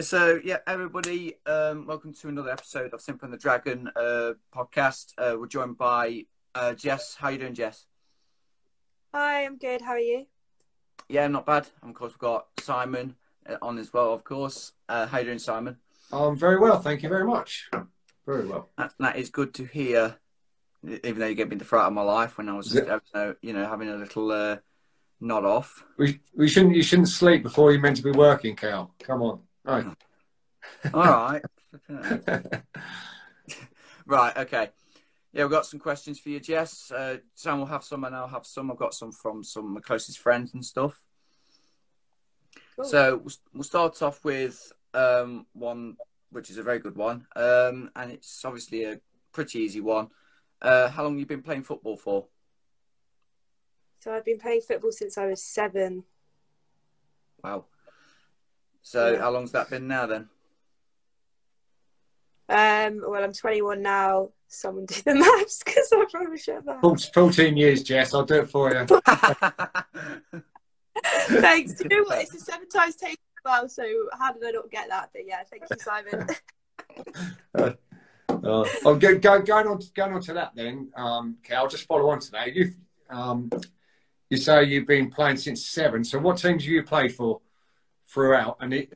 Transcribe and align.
Yeah, 0.00 0.04
so 0.04 0.40
yeah, 0.42 0.56
everybody, 0.66 1.34
um, 1.44 1.86
welcome 1.86 2.14
to 2.14 2.28
another 2.28 2.50
episode 2.50 2.94
of 2.94 3.02
Simple 3.02 3.26
and 3.26 3.34
the 3.34 3.36
Dragon 3.36 3.90
uh, 3.94 4.32
podcast. 4.50 5.12
Uh, 5.18 5.36
we're 5.38 5.46
joined 5.46 5.76
by 5.76 6.24
uh, 6.54 6.72
Jess. 6.72 7.16
How 7.16 7.28
you 7.28 7.36
doing, 7.36 7.52
Jess? 7.52 7.84
Hi, 9.12 9.44
I'm 9.44 9.58
good. 9.58 9.82
How 9.82 9.90
are 9.90 9.98
you? 9.98 10.24
Yeah, 11.10 11.28
not 11.28 11.44
bad. 11.44 11.68
And 11.82 11.90
of 11.90 11.96
course, 11.96 12.14
we've 12.14 12.18
got 12.18 12.46
Simon 12.60 13.14
uh, 13.46 13.56
on 13.60 13.76
as 13.76 13.92
well. 13.92 14.14
Of 14.14 14.24
course, 14.24 14.72
uh, 14.88 15.06
how 15.06 15.18
you 15.18 15.26
doing, 15.26 15.38
Simon? 15.38 15.76
I'm 16.10 16.34
very 16.34 16.58
well, 16.58 16.80
thank 16.80 17.02
you 17.02 17.10
very 17.10 17.26
much. 17.26 17.68
Very 18.24 18.46
well. 18.46 18.70
That, 18.78 18.94
that 19.00 19.16
is 19.16 19.28
good 19.28 19.52
to 19.52 19.66
hear. 19.66 20.16
Even 20.82 21.18
though 21.18 21.26
you 21.26 21.34
gave 21.34 21.50
me 21.50 21.56
the 21.56 21.66
fright 21.66 21.88
of 21.88 21.92
my 21.92 22.00
life 22.00 22.38
when 22.38 22.48
I 22.48 22.56
was, 22.56 22.68
just, 22.68 22.88
uh, 23.12 23.34
you 23.42 23.52
know, 23.52 23.68
having 23.68 23.90
a 23.90 23.96
little 23.96 24.32
uh, 24.32 24.56
nod 25.20 25.44
off. 25.44 25.84
We 25.98 26.20
we 26.34 26.48
shouldn't 26.48 26.74
you 26.74 26.82
shouldn't 26.82 27.08
sleep 27.08 27.42
before 27.42 27.70
you're 27.70 27.82
meant 27.82 27.98
to 27.98 28.02
be 28.02 28.12
working, 28.12 28.56
Cal. 28.56 28.94
Come 29.00 29.20
on. 29.20 29.40
Right. 29.64 29.86
All 30.94 31.02
right. 31.02 31.42
right. 34.06 34.36
Okay. 34.36 34.70
Yeah, 35.32 35.44
we've 35.44 35.50
got 35.50 35.66
some 35.66 35.78
questions 35.78 36.18
for 36.18 36.30
you, 36.30 36.40
Jess. 36.40 36.90
Uh, 36.90 37.18
Sam 37.34 37.58
will 37.58 37.66
have 37.66 37.84
some, 37.84 38.04
and 38.04 38.16
I'll 38.16 38.26
have 38.28 38.46
some. 38.46 38.70
I've 38.70 38.76
got 38.76 38.94
some 38.94 39.12
from 39.12 39.44
some 39.44 39.66
of 39.66 39.70
my 39.70 39.80
closest 39.80 40.18
friends 40.18 40.54
and 40.54 40.64
stuff. 40.64 41.00
Cool. 42.76 42.84
So 42.84 43.16
we'll, 43.22 43.34
we'll 43.54 43.62
start 43.62 44.02
off 44.02 44.24
with 44.24 44.72
um, 44.92 45.46
one, 45.52 45.96
which 46.30 46.50
is 46.50 46.58
a 46.58 46.62
very 46.62 46.80
good 46.80 46.96
one, 46.96 47.26
um, 47.36 47.90
and 47.94 48.10
it's 48.10 48.44
obviously 48.44 48.84
a 48.84 49.00
pretty 49.32 49.60
easy 49.60 49.80
one. 49.80 50.08
Uh, 50.60 50.88
how 50.88 51.04
long 51.04 51.12
have 51.12 51.20
you 51.20 51.26
been 51.26 51.42
playing 51.42 51.62
football 51.62 51.96
for? 51.96 52.26
So 54.00 54.12
I've 54.12 54.24
been 54.24 54.38
playing 54.38 54.62
football 54.62 54.92
since 54.92 55.16
I 55.16 55.26
was 55.26 55.42
seven. 55.42 56.04
Wow. 57.44 57.66
So 58.82 59.12
yeah. 59.12 59.18
how 59.20 59.30
long's 59.30 59.52
that 59.52 59.70
been 59.70 59.86
now 59.88 60.06
then? 60.06 60.28
Um, 62.48 63.02
well, 63.06 63.22
I'm 63.22 63.32
21 63.32 63.80
now. 63.82 64.30
Someone 64.48 64.86
do 64.86 65.00
the 65.02 65.14
maths 65.38 65.62
because 65.64 65.88
I'm 65.92 66.08
probably 66.08 66.38
sure 66.38 66.60
that. 66.62 67.10
14 67.14 67.56
years, 67.56 67.82
Jess. 67.82 68.12
I'll 68.12 68.24
do 68.24 68.40
it 68.40 68.50
for 68.50 68.72
you. 68.72 68.84
Thanks. 71.40 71.74
Do 71.74 71.86
you 71.88 71.96
know 71.96 72.04
what? 72.04 72.22
It's 72.22 72.34
a 72.34 72.40
seven 72.40 72.68
times 72.68 72.96
take 72.96 73.18
well, 73.44 73.68
so 73.68 73.84
how 74.18 74.32
did 74.32 74.44
I 74.44 74.50
not 74.50 74.70
get 74.70 74.88
that? 74.88 75.10
But 75.12 75.22
yeah, 75.26 75.42
thank 75.50 75.62
you, 75.70 75.76
Simon. 75.78 76.26
uh, 77.54 77.72
uh, 78.28 78.68
oh, 78.84 78.94
go, 78.96 79.18
go, 79.18 79.40
going 79.40 79.66
on, 79.66 79.80
going 79.94 80.14
on 80.14 80.20
to 80.22 80.34
that 80.34 80.52
then, 80.54 80.90
Um, 80.96 81.38
okay, 81.44 81.54
I'll 81.54 81.68
Just 81.68 81.86
follow 81.86 82.10
on 82.10 82.20
to 82.20 82.30
that. 82.32 82.54
You, 82.54 82.72
um, 83.08 83.50
you 84.28 84.36
say 84.36 84.64
you've 84.64 84.86
been 84.86 85.10
playing 85.10 85.38
since 85.38 85.66
seven. 85.66 86.04
So 86.04 86.18
what 86.18 86.38
teams 86.38 86.62
have 86.62 86.70
you 86.70 86.82
played 86.82 87.14
for 87.14 87.40
throughout? 88.10 88.56
And 88.60 88.74
it. 88.74 88.92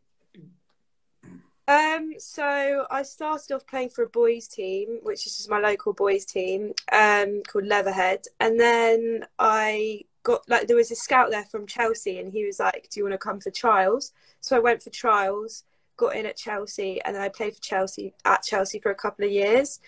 Um, 1.66 2.14
so 2.18 2.86
I 2.90 3.02
started 3.02 3.54
off 3.54 3.66
playing 3.66 3.88
for 3.88 4.04
a 4.04 4.08
boys 4.08 4.48
team, 4.48 4.98
which 5.02 5.26
is 5.26 5.36
just 5.36 5.48
my 5.48 5.58
local 5.58 5.94
boys 5.94 6.26
team, 6.26 6.74
um, 6.92 7.42
called 7.48 7.66
Leatherhead, 7.66 8.24
and 8.38 8.60
then 8.60 9.24
I 9.38 10.02
got 10.24 10.46
like 10.48 10.66
there 10.66 10.76
was 10.76 10.90
a 10.90 10.96
scout 10.96 11.30
there 11.30 11.44
from 11.44 11.66
Chelsea, 11.66 12.18
and 12.18 12.30
he 12.30 12.44
was 12.44 12.60
like, 12.60 12.88
"Do 12.90 13.00
you 13.00 13.04
want 13.04 13.14
to 13.14 13.18
come 13.18 13.40
for 13.40 13.50
trials?" 13.50 14.12
So 14.42 14.56
I 14.56 14.60
went 14.60 14.82
for 14.82 14.90
trials, 14.90 15.64
got 15.96 16.16
in 16.16 16.26
at 16.26 16.36
Chelsea, 16.36 17.00
and 17.02 17.16
then 17.16 17.22
I 17.22 17.30
played 17.30 17.54
for 17.54 17.62
Chelsea 17.62 18.14
at 18.26 18.42
Chelsea 18.42 18.78
for 18.78 18.90
a 18.90 18.94
couple 18.94 19.24
of 19.24 19.30
years, 19.30 19.80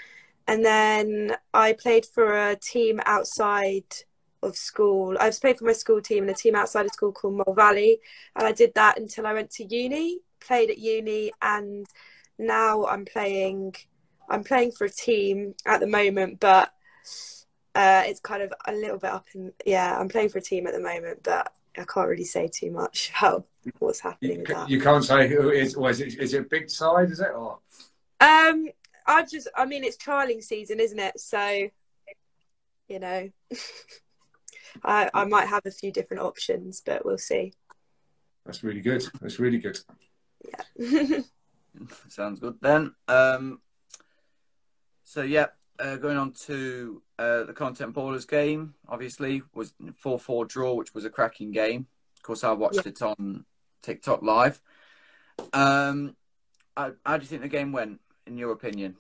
and 0.47 0.65
then 0.65 1.37
I 1.53 1.75
played 1.75 2.07
for 2.07 2.49
a 2.49 2.57
team 2.57 3.01
outside 3.05 3.85
of 4.43 4.57
school. 4.57 5.17
I 5.19 5.27
was 5.27 5.39
playing 5.39 5.57
for 5.57 5.65
my 5.65 5.73
school 5.73 6.01
team 6.01 6.25
and 6.25 6.31
a 6.31 6.35
team 6.35 6.55
outside 6.55 6.87
of 6.87 6.93
school 6.93 7.13
called 7.13 7.35
Mole 7.35 7.55
Valley, 7.55 7.99
and 8.35 8.47
I 8.47 8.53
did 8.53 8.75
that 8.75 8.99
until 8.99 9.27
I 9.27 9.35
went 9.35 9.51
to 9.53 9.65
uni. 9.65 10.21
Played 10.41 10.71
at 10.71 10.79
uni, 10.79 11.33
and 11.43 11.87
now 12.39 12.87
I'm 12.87 13.05
playing. 13.05 13.75
I'm 14.29 14.45
playing 14.45 14.73
for 14.73 14.85
a 14.85 14.91
team 14.91 15.55
at 15.65 15.81
the 15.81 15.87
moment, 15.87 16.41
but 16.41 16.73
uh, 17.75 18.03
it's 18.07 18.21
kind 18.21 18.43
of 18.43 18.53
a 18.67 18.73
little 18.73 18.99
bit 18.99 19.11
up 19.11 19.27
in. 19.35 19.53
Yeah, 19.65 19.99
I'm 19.99 20.09
playing 20.09 20.29
for 20.29 20.39
a 20.39 20.43
team 20.43 20.67
at 20.67 20.75
the 20.75 20.81
moment, 20.81 21.21
but 21.23 21.53
I 21.77 21.85
can't 21.85 22.09
really 22.09 22.25
say 22.25 22.49
too 22.49 22.71
much 22.71 23.13
about 23.19 23.47
what's 23.79 24.01
happening. 24.01 24.45
You, 24.49 24.65
you 24.69 24.81
can't 24.81 25.05
say 25.05 25.29
who 25.29 25.49
it 25.49 25.59
is. 25.59 25.77
Was 25.77 26.01
it? 26.01 26.19
Is 26.19 26.35
it 26.35 26.41
a 26.43 26.45
big 26.45 26.71
side? 26.71 27.11
Is 27.11 27.21
it 27.21 27.31
or? 27.35 27.59
Um, 28.21 28.69
I 29.07 29.25
just. 29.25 29.49
I 29.57 29.65
mean, 29.67 29.85
it's 29.85 29.97
trialing 29.97 30.43
season, 30.43 30.81
isn't 30.81 30.99
it? 30.99 31.19
So, 31.21 31.69
you 32.89 32.99
know. 32.99 33.31
I, 34.85 35.11
I 35.15 35.25
might 35.25 35.49
have 35.49 35.67
a 35.67 35.71
few 35.71 35.93
different 35.93 36.23
options, 36.23 36.83
but 36.85 37.05
we'll 37.05 37.19
see. 37.19 37.53
That's 38.45 38.63
really 38.63 38.81
good. 38.81 39.05
That's 39.21 39.39
really 39.39 39.59
good. 39.59 39.79
Yeah. 40.79 41.21
Sounds 42.09 42.41
good 42.41 42.57
then. 42.61 42.95
Um, 43.09 43.61
so 45.03 45.23
yeah, 45.23 45.47
uh, 45.79 45.97
going 45.97 46.17
on 46.17 46.33
to 46.33 47.03
uh, 47.19 47.45
the 47.45 47.53
Content 47.53 47.95
Ballers 47.95 48.29
game. 48.29 48.75
Obviously, 48.89 49.43
was 49.55 49.75
four 49.95 50.19
four 50.19 50.45
draw, 50.45 50.75
which 50.75 50.95
was 50.95 51.05
a 51.05 51.11
cracking 51.11 51.53
game. 51.53 51.87
Of 52.17 52.23
course, 52.23 52.45
I 52.45 52.53
watched 52.53 52.87
yeah. 52.87 52.91
it 52.91 53.03
on 53.03 53.45
TikTok 53.83 54.23
live. 54.23 54.61
Um, 55.53 56.17
how, 56.77 56.93
how 57.05 57.17
do 57.17 57.23
you 57.23 57.29
think 57.29 57.43
the 57.43 57.49
game 57.49 57.73
went, 57.73 58.01
in 58.27 58.39
your 58.39 58.53
opinion? 58.53 58.97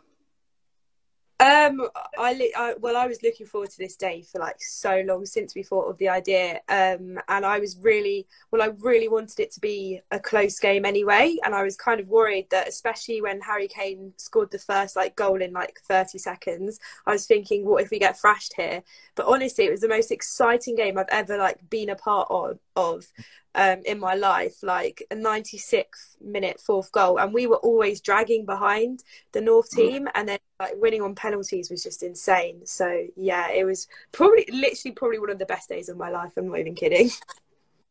Um, 1.38 1.86
I, 2.18 2.50
I, 2.56 2.74
well, 2.80 2.96
I 2.96 3.06
was 3.06 3.22
looking 3.22 3.44
forward 3.46 3.68
to 3.68 3.76
this 3.78 3.94
day 3.96 4.22
for 4.22 4.38
like 4.38 4.56
so 4.58 5.02
long 5.04 5.26
since 5.26 5.54
we 5.54 5.62
thought 5.62 5.84
of 5.90 5.98
the 5.98 6.08
idea. 6.08 6.60
Um, 6.70 7.18
and 7.28 7.44
I 7.44 7.58
was 7.58 7.76
really, 7.78 8.26
well, 8.50 8.62
I 8.62 8.72
really 8.80 9.08
wanted 9.08 9.40
it 9.40 9.52
to 9.52 9.60
be 9.60 10.00
a 10.10 10.18
close 10.18 10.58
game 10.58 10.86
anyway. 10.86 11.36
And 11.44 11.54
I 11.54 11.62
was 11.62 11.76
kind 11.76 12.00
of 12.00 12.08
worried 12.08 12.48
that, 12.50 12.68
especially 12.68 13.20
when 13.20 13.42
Harry 13.42 13.68
Kane 13.68 14.14
scored 14.16 14.50
the 14.50 14.58
first 14.58 14.96
like 14.96 15.14
goal 15.14 15.42
in 15.42 15.52
like 15.52 15.78
30 15.86 16.16
seconds, 16.18 16.80
I 17.04 17.12
was 17.12 17.26
thinking, 17.26 17.66
what 17.66 17.82
if 17.82 17.90
we 17.90 17.98
get 17.98 18.18
thrashed 18.18 18.54
here? 18.56 18.82
But 19.14 19.26
honestly, 19.26 19.66
it 19.66 19.70
was 19.70 19.82
the 19.82 19.88
most 19.88 20.10
exciting 20.10 20.74
game 20.74 20.96
I've 20.96 21.06
ever 21.10 21.36
like 21.36 21.68
been 21.68 21.90
a 21.90 21.96
part 21.96 22.28
of. 22.30 22.58
Of 22.76 23.06
um, 23.54 23.80
in 23.86 23.98
my 23.98 24.14
life, 24.14 24.62
like 24.62 25.02
a 25.10 25.16
96th 25.16 26.20
minute 26.20 26.60
fourth 26.60 26.92
goal, 26.92 27.18
and 27.18 27.32
we 27.32 27.46
were 27.46 27.56
always 27.56 28.00
dragging 28.02 28.44
behind 28.44 29.02
the 29.32 29.40
North 29.40 29.70
mm. 29.70 29.76
team, 29.76 30.08
and 30.14 30.28
then 30.28 30.38
like 30.60 30.74
winning 30.76 31.02
on 31.02 31.14
penalties 31.14 31.70
was 31.70 31.82
just 31.82 32.02
insane. 32.02 32.66
So 32.66 33.06
yeah, 33.16 33.50
it 33.50 33.64
was 33.64 33.88
probably 34.12 34.46
literally 34.52 34.92
probably 34.94 35.18
one 35.18 35.30
of 35.30 35.38
the 35.38 35.46
best 35.46 35.68
days 35.68 35.88
of 35.88 35.96
my 35.96 36.10
life. 36.10 36.32
I'm 36.36 36.48
not 36.48 36.58
even 36.58 36.74
kidding. 36.74 37.10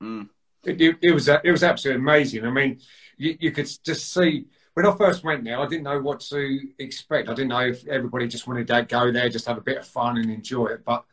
Mm. 0.01 0.29
It, 0.63 0.81
it, 0.81 0.97
it, 1.01 1.11
was 1.11 1.27
it 1.27 1.51
was 1.51 1.63
absolutely 1.63 2.01
amazing. 2.01 2.45
I 2.45 2.51
mean, 2.51 2.79
you, 3.17 3.37
you 3.39 3.51
could 3.51 3.69
just 3.83 4.13
see 4.13 4.45
when 4.75 4.85
I 4.85 4.95
first 4.95 5.23
went 5.23 5.45
there, 5.45 5.59
I 5.59 5.67
didn't 5.67 5.83
know 5.83 6.01
what 6.01 6.19
to 6.19 6.59
expect. 6.77 7.29
I 7.29 7.33
didn't 7.33 7.49
know 7.49 7.61
if 7.61 7.87
everybody 7.87 8.27
just 8.27 8.45
wanted 8.45 8.67
to 8.67 8.83
go 8.83 9.11
there, 9.11 9.29
just 9.29 9.47
have 9.47 9.57
a 9.57 9.61
bit 9.61 9.77
of 9.77 9.87
fun 9.87 10.17
and 10.17 10.29
enjoy 10.29 10.67
it. 10.67 10.83
But 10.83 11.05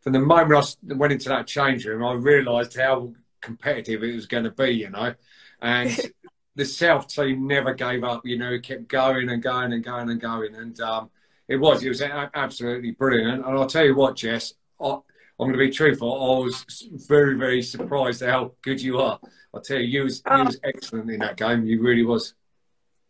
from 0.00 0.12
the 0.12 0.20
moment 0.20 0.76
I 0.90 0.94
went 0.94 1.12
into 1.12 1.28
that 1.28 1.46
change 1.46 1.84
room, 1.84 2.04
I 2.04 2.12
realised 2.14 2.76
how 2.76 3.12
competitive 3.40 4.02
it 4.02 4.14
was 4.14 4.26
going 4.26 4.44
to 4.44 4.50
be, 4.50 4.70
you 4.70 4.90
know. 4.90 5.14
And 5.60 5.98
the 6.56 6.64
South 6.64 7.08
team 7.08 7.46
never 7.46 7.74
gave 7.74 8.04
up, 8.04 8.22
you 8.24 8.38
know, 8.38 8.52
it 8.52 8.62
kept 8.62 8.88
going 8.88 9.28
and 9.28 9.42
going 9.42 9.72
and 9.72 9.84
going 9.84 10.10
and 10.10 10.20
going. 10.20 10.54
And 10.54 10.80
um, 10.80 11.10
it 11.48 11.56
was, 11.56 11.82
it 11.82 11.88
was 11.88 12.02
absolutely 12.02 12.92
brilliant. 12.92 13.44
And, 13.44 13.58
I'll 13.58 13.66
tell 13.66 13.84
you 13.84 13.94
what, 13.94 14.16
Jess, 14.16 14.54
I, 14.80 14.86
I'm 14.86 15.02
going 15.38 15.52
to 15.52 15.58
be 15.58 15.70
truthful. 15.70 16.12
I 16.12 16.44
was 16.44 16.88
very, 17.08 17.36
very 17.36 17.62
surprised 17.62 18.22
how 18.22 18.52
good 18.62 18.80
you 18.80 19.00
are. 19.00 19.18
I'll 19.52 19.60
tell 19.60 19.78
you, 19.78 19.86
you 19.86 20.02
was, 20.04 20.22
oh. 20.26 20.36
you 20.38 20.44
was 20.44 20.60
excellent 20.64 21.10
in 21.10 21.20
that 21.20 21.36
game. 21.36 21.64
You 21.64 21.82
really 21.82 22.04
was. 22.04 22.34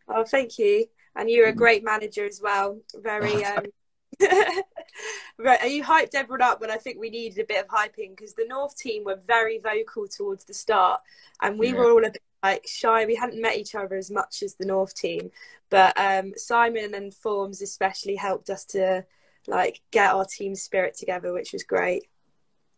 Oh, 0.08 0.24
thank 0.24 0.58
you. 0.58 0.86
And 1.16 1.28
you're 1.28 1.48
a 1.48 1.54
great 1.54 1.84
manager 1.84 2.24
as 2.24 2.40
well. 2.42 2.80
Very 2.94 3.44
um, 3.44 3.64
right, 5.38 5.60
Are 5.60 5.66
you 5.66 5.82
hyped 5.82 6.14
everyone 6.14 6.42
up 6.42 6.60
when 6.60 6.70
I 6.70 6.76
think 6.76 6.98
we 6.98 7.10
needed 7.10 7.42
a 7.42 7.46
bit 7.46 7.64
of 7.64 7.68
hyping 7.68 8.16
because 8.16 8.34
the 8.34 8.46
North 8.48 8.76
team 8.76 9.04
were 9.04 9.20
very 9.26 9.58
vocal 9.58 10.06
towards 10.08 10.44
the 10.44 10.54
start, 10.54 11.00
and 11.40 11.58
we 11.58 11.68
yeah. 11.68 11.74
were 11.74 11.90
all 11.90 12.04
a 12.04 12.10
bit 12.10 12.22
like 12.42 12.66
shy. 12.66 13.06
We 13.06 13.14
hadn't 13.14 13.40
met 13.40 13.56
each 13.56 13.74
other 13.74 13.96
as 13.96 14.10
much 14.10 14.42
as 14.42 14.54
the 14.54 14.66
North 14.66 14.94
team, 14.94 15.30
but 15.68 15.98
um, 15.98 16.32
Simon 16.36 16.94
and 16.94 17.14
Forms 17.14 17.62
especially 17.62 18.16
helped 18.16 18.50
us 18.50 18.64
to 18.66 19.04
like 19.46 19.80
get 19.90 20.12
our 20.12 20.24
team 20.24 20.54
spirit 20.54 20.96
together, 20.96 21.32
which 21.32 21.52
was 21.52 21.62
great. 21.62 22.08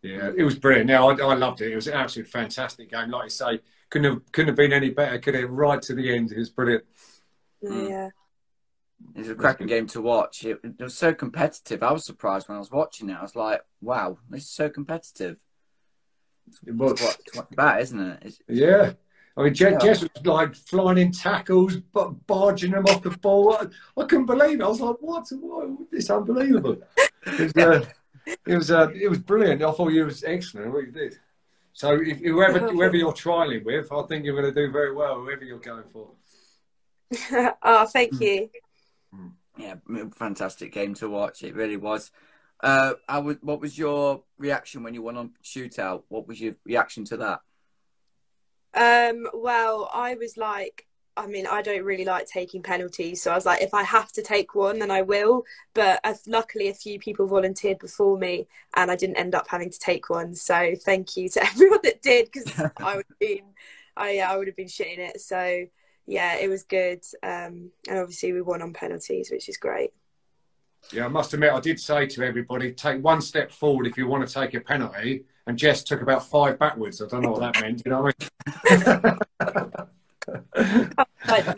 Yeah, 0.02 0.30
it 0.36 0.42
was 0.42 0.56
brilliant. 0.56 0.88
Now 0.88 1.10
I, 1.10 1.14
I 1.14 1.34
loved 1.34 1.60
it. 1.60 1.72
It 1.72 1.76
was 1.76 1.86
an 1.86 1.94
absolute 1.94 2.26
fantastic 2.26 2.90
game. 2.90 3.10
Like 3.10 3.24
you 3.24 3.30
say, 3.30 3.60
couldn't 3.88 4.12
have 4.12 4.32
couldn't 4.32 4.48
have 4.48 4.56
been 4.56 4.72
any 4.72 4.90
better. 4.90 5.18
Could 5.18 5.34
have 5.34 5.50
right 5.50 5.80
to 5.82 5.94
the 5.94 6.14
end. 6.14 6.32
It 6.32 6.38
was 6.38 6.50
brilliant. 6.50 6.84
Yeah. 7.60 8.10
It's 9.14 9.28
a 9.28 9.34
cracking 9.34 9.66
game 9.66 9.86
to 9.88 10.00
watch. 10.00 10.44
It, 10.44 10.60
it, 10.62 10.80
was 10.80 10.96
so 10.96 11.12
competitive. 11.14 11.82
I 11.82 11.92
was 11.92 12.04
surprised 12.04 12.48
when 12.48 12.56
I 12.56 12.60
was 12.60 12.70
watching 12.70 13.10
it. 13.10 13.16
I 13.18 13.22
was 13.22 13.36
like, 13.36 13.60
"Wow, 13.80 14.18
this 14.30 14.44
is 14.44 14.50
so 14.50 14.68
competitive." 14.68 15.38
It 16.66 16.74
was 16.74 17.00
what, 17.00 17.18
what 17.34 17.52
about, 17.52 17.80
isn't 17.82 18.00
it? 18.00 18.18
It's, 18.22 18.38
yeah. 18.48 18.92
I 19.36 19.44
mean, 19.44 19.54
Jess, 19.54 19.72
yeah. 19.72 19.78
Jess, 19.78 20.02
was 20.02 20.26
like 20.26 20.54
flying 20.54 20.98
in 20.98 21.12
tackles, 21.12 21.76
but 21.76 22.26
barging 22.26 22.72
them 22.72 22.84
off 22.86 23.02
the 23.02 23.10
ball. 23.10 23.54
I, 23.54 23.66
I 24.00 24.04
couldn't 24.04 24.26
believe 24.26 24.60
it. 24.60 24.64
I 24.64 24.68
was 24.68 24.80
like, 24.80 24.96
"What? 25.00 25.26
what? 25.40 25.68
It's 25.92 26.10
unbelievable." 26.10 26.78
It 27.26 27.54
was, 27.54 27.56
uh, 27.56 27.84
it 28.46 28.56
was, 28.56 28.70
uh, 28.70 28.88
it 28.94 29.08
was 29.08 29.18
brilliant. 29.18 29.62
I 29.62 29.72
thought 29.72 29.88
you 29.88 30.04
was 30.04 30.24
excellent. 30.24 30.72
What 30.72 30.86
you 30.86 30.92
did. 30.92 31.18
So, 31.72 31.98
if, 32.00 32.18
whoever 32.18 32.58
whoever 32.70 32.96
you're 32.96 33.12
trialing 33.12 33.64
with, 33.64 33.90
I 33.90 34.02
think 34.02 34.24
you're 34.24 34.40
going 34.40 34.52
to 34.52 34.66
do 34.66 34.70
very 34.70 34.94
well. 34.94 35.16
Whoever 35.16 35.44
you're 35.44 35.58
going 35.58 35.84
for. 35.84 36.10
oh, 37.62 37.86
thank 37.86 38.20
you. 38.20 38.48
Yeah, 39.56 39.74
fantastic 40.14 40.72
game 40.72 40.94
to 40.94 41.08
watch. 41.08 41.42
It 41.42 41.54
really 41.54 41.76
was. 41.76 42.10
Uh, 42.62 42.94
I 43.08 43.18
was, 43.18 43.36
what 43.42 43.60
was 43.60 43.76
your 43.76 44.22
reaction 44.38 44.82
when 44.82 44.94
you 44.94 45.02
won 45.02 45.16
on 45.16 45.32
shootout? 45.42 46.04
What 46.08 46.28
was 46.28 46.40
your 46.40 46.54
reaction 46.64 47.04
to 47.06 47.16
that? 47.18 47.40
Um, 48.74 49.28
well, 49.34 49.90
I 49.92 50.14
was 50.14 50.36
like, 50.36 50.86
I 51.16 51.26
mean, 51.26 51.46
I 51.46 51.60
don't 51.60 51.84
really 51.84 52.06
like 52.06 52.26
taking 52.26 52.62
penalties, 52.62 53.20
so 53.22 53.32
I 53.32 53.34
was 53.34 53.44
like, 53.44 53.60
if 53.60 53.74
I 53.74 53.82
have 53.82 54.12
to 54.12 54.22
take 54.22 54.54
one, 54.54 54.78
then 54.78 54.90
I 54.90 55.02
will. 55.02 55.44
But 55.74 56.00
uh, 56.04 56.14
luckily, 56.26 56.68
a 56.68 56.74
few 56.74 56.98
people 56.98 57.26
volunteered 57.26 57.78
before 57.80 58.16
me, 58.16 58.46
and 58.74 58.90
I 58.90 58.96
didn't 58.96 59.16
end 59.16 59.34
up 59.34 59.46
having 59.48 59.68
to 59.68 59.78
take 59.78 60.08
one. 60.08 60.34
So 60.34 60.74
thank 60.74 61.16
you 61.16 61.28
to 61.30 61.44
everyone 61.46 61.80
that 61.82 62.00
did, 62.00 62.30
because 62.32 62.50
I 62.78 62.96
would 62.96 63.04
have 63.08 63.18
been, 63.18 63.44
I 63.96 64.20
I 64.20 64.36
would 64.38 64.46
have 64.46 64.56
been 64.56 64.68
shitting 64.68 65.00
it. 65.00 65.20
So 65.20 65.66
yeah, 66.06 66.36
it 66.36 66.48
was 66.48 66.64
good, 66.64 67.02
um, 67.22 67.70
and 67.88 67.98
obviously 67.98 68.32
we 68.32 68.42
won 68.42 68.62
on 68.62 68.72
penalties, 68.72 69.30
which 69.30 69.48
is 69.48 69.56
great. 69.56 69.92
Yeah, 70.90 71.04
I 71.04 71.08
must 71.08 71.32
admit, 71.32 71.52
I 71.52 71.60
did 71.60 71.78
say 71.78 72.06
to 72.06 72.24
everybody, 72.24 72.72
take 72.72 73.02
one 73.02 73.20
step 73.20 73.52
forward 73.52 73.86
if 73.86 73.96
you 73.96 74.08
want 74.08 74.26
to 74.26 74.34
take 74.34 74.54
a 74.54 74.60
penalty, 74.60 75.24
and 75.46 75.56
Jess 75.56 75.84
took 75.84 76.02
about 76.02 76.28
five 76.28 76.58
backwards. 76.58 77.00
I 77.00 77.06
don't 77.06 77.22
know 77.22 77.30
what 77.30 77.40
that 77.40 77.60
meant. 77.60 77.82
You 77.84 77.90
know 77.92 78.02
what 78.02 78.14
I 78.66 79.16
mean? 80.28 80.98
I 81.24 81.54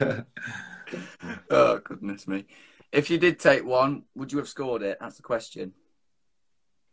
know. 0.00 0.24
oh 1.50 1.78
goodness 1.78 2.26
me! 2.26 2.44
If 2.90 3.08
you 3.08 3.18
did 3.18 3.38
take 3.38 3.64
one, 3.64 4.02
would 4.14 4.32
you 4.32 4.38
have 4.38 4.48
scored 4.48 4.82
it? 4.82 4.98
That's 5.00 5.16
the 5.16 5.22
question. 5.22 5.72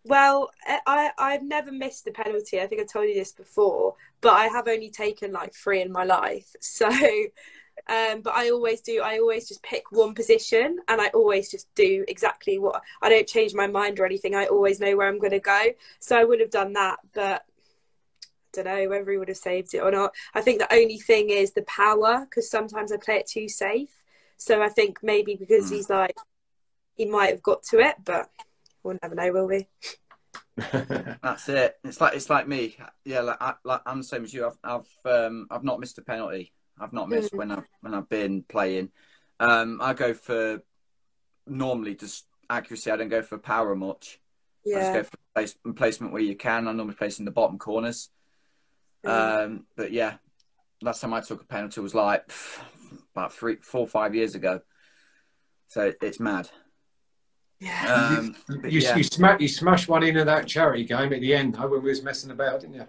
Well, 0.09 0.49
I 0.65 1.11
I've 1.19 1.43
never 1.43 1.71
missed 1.71 2.07
a 2.07 2.11
penalty. 2.11 2.59
I 2.59 2.65
think 2.65 2.81
I've 2.81 2.91
told 2.91 3.07
you 3.07 3.13
this 3.13 3.31
before, 3.31 3.93
but 4.21 4.33
I 4.33 4.47
have 4.47 4.67
only 4.67 4.89
taken 4.89 5.31
like 5.31 5.53
three 5.53 5.81
in 5.81 5.91
my 5.91 6.03
life. 6.03 6.47
So, 6.61 6.89
um, 7.87 8.21
but 8.21 8.33
I 8.35 8.49
always 8.49 8.81
do. 8.81 9.01
I 9.03 9.19
always 9.19 9.47
just 9.47 9.61
pick 9.61 9.91
one 9.91 10.15
position, 10.15 10.79
and 10.87 10.99
I 10.99 11.09
always 11.09 11.51
just 11.51 11.73
do 11.75 12.03
exactly 12.07 12.57
what. 12.57 12.81
I 13.03 13.09
don't 13.09 13.27
change 13.27 13.53
my 13.53 13.67
mind 13.67 13.99
or 13.99 14.05
anything. 14.05 14.33
I 14.33 14.47
always 14.47 14.79
know 14.79 14.97
where 14.97 15.07
I'm 15.07 15.19
going 15.19 15.31
to 15.31 15.39
go. 15.39 15.61
So 15.99 16.17
I 16.17 16.23
would 16.23 16.39
have 16.39 16.49
done 16.49 16.73
that, 16.73 16.97
but 17.13 17.43
I 18.57 18.63
don't 18.63 18.65
know 18.65 18.89
whether 18.89 19.11
he 19.11 19.17
would 19.17 19.27
have 19.27 19.37
saved 19.37 19.75
it 19.75 19.83
or 19.83 19.91
not. 19.91 20.15
I 20.33 20.41
think 20.41 20.57
the 20.57 20.73
only 20.73 20.97
thing 20.97 21.29
is 21.29 21.51
the 21.51 21.61
power 21.63 22.25
because 22.27 22.49
sometimes 22.49 22.91
I 22.91 22.97
play 22.97 23.17
it 23.17 23.27
too 23.27 23.47
safe. 23.47 23.91
So 24.37 24.63
I 24.63 24.69
think 24.69 24.99
maybe 25.03 25.35
because 25.35 25.69
mm. 25.69 25.75
he's 25.75 25.89
like 25.89 26.17
he 26.95 27.05
might 27.05 27.29
have 27.29 27.43
got 27.43 27.61
to 27.65 27.79
it, 27.79 27.95
but 28.03 28.27
we'll 28.83 28.97
never 29.01 29.15
know, 29.15 29.31
will 29.31 29.47
we? 29.47 29.67
That's 31.23 31.49
it. 31.49 31.77
It's 31.83 32.01
like 32.01 32.15
it's 32.15 32.29
like 32.29 32.47
me. 32.47 32.77
Yeah, 33.05 33.21
like, 33.21 33.41
I, 33.41 33.53
like 33.63 33.81
I'm 33.85 33.99
the 33.99 34.03
same 34.03 34.23
as 34.23 34.33
you. 34.33 34.45
I've 34.45 34.57
I've 34.63 35.11
um, 35.11 35.47
I've 35.49 35.63
not 35.63 35.79
missed 35.79 35.97
a 35.97 36.01
penalty. 36.01 36.53
I've 36.79 36.93
not 36.93 37.09
missed 37.09 37.33
mm. 37.33 37.37
when 37.37 37.51
I've 37.51 37.67
when 37.81 37.93
I've 37.93 38.09
been 38.09 38.43
playing. 38.43 38.89
Um, 39.39 39.79
I 39.81 39.93
go 39.93 40.13
for 40.13 40.61
normally 41.47 41.95
just 41.95 42.25
accuracy. 42.49 42.91
I 42.91 42.97
don't 42.97 43.09
go 43.09 43.21
for 43.21 43.37
power 43.37 43.75
much. 43.75 44.19
Yeah. 44.65 44.77
I 44.77 44.79
just 44.81 44.93
go 44.93 45.03
for 45.03 45.17
place, 45.35 45.55
placement 45.75 46.13
where 46.13 46.21
you 46.21 46.35
can. 46.35 46.67
I 46.67 46.73
normally 46.73 46.95
place 46.95 47.19
in 47.19 47.25
the 47.25 47.31
bottom 47.31 47.57
corners. 47.57 48.09
Mm. 49.05 49.45
Um, 49.45 49.65
but 49.75 49.91
yeah, 49.91 50.15
last 50.81 51.01
time 51.01 51.13
I 51.13 51.21
took 51.21 51.41
a 51.41 51.45
penalty 51.45 51.81
was 51.81 51.95
like 51.95 52.27
pff, 52.27 52.61
about 53.15 53.33
three, 53.33 53.57
four, 53.57 53.87
five 53.87 54.15
years 54.15 54.35
ago. 54.35 54.61
So 55.67 55.93
it's 56.01 56.19
mad. 56.19 56.49
Yeah. 57.59 58.15
Um, 58.17 58.35
you, 58.63 58.79
yeah. 58.79 58.95
you, 58.95 59.03
smash, 59.03 59.41
you 59.41 59.47
smashed 59.47 59.89
one 59.89 60.03
into 60.03 60.23
that 60.23 60.47
charity 60.47 60.85
game 60.85 61.11
at 61.11 61.21
the 61.21 61.33
end, 61.33 61.55
though, 61.55 61.67
when 61.67 61.83
we 61.83 61.89
was 61.89 62.03
messing 62.03 62.31
about, 62.31 62.61
didn't 62.61 62.75
you? 62.75 62.87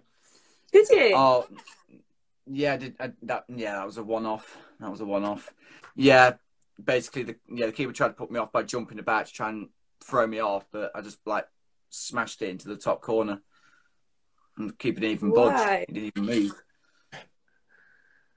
Did 0.73 0.89
you? 0.91 1.13
Oh, 1.17 1.47
yeah. 2.47 2.77
Did 2.77 2.95
I, 3.01 3.13
that? 3.23 3.45
Yeah, 3.49 3.75
that 3.75 3.87
was 3.87 3.99
a 3.99 4.05
one-off. 4.05 4.59
That 4.79 4.91
was 4.91 5.01
a 5.01 5.05
one-off. 5.05 5.53
Yeah, 5.97 6.35
basically, 6.83 7.25
the 7.25 7.37
yeah 7.53 7.67
the 7.67 7.73
keeper 7.73 7.93
tried 7.93 8.09
to 8.09 8.15
put 8.15 8.31
me 8.31 8.39
off 8.39 8.53
by 8.53 8.63
jumping 8.63 8.99
about 8.99 9.27
to 9.27 9.33
try 9.33 9.49
and 9.49 9.69
throw 10.03 10.27
me 10.27 10.41
off, 10.41 10.65
but 10.71 10.93
I 10.95 11.01
just 11.01 11.19
like 11.27 11.47
smashed 11.89 12.41
it 12.43 12.49
into 12.49 12.69
the 12.69 12.77
top 12.77 13.03
corner 13.03 13.41
and 14.57 14.79
keep 14.79 14.97
it 14.97 15.05
even 15.05 15.35
budge. 15.35 15.85
He 15.89 15.93
didn't 15.93 16.13
even 16.17 16.27
move. 16.27 16.63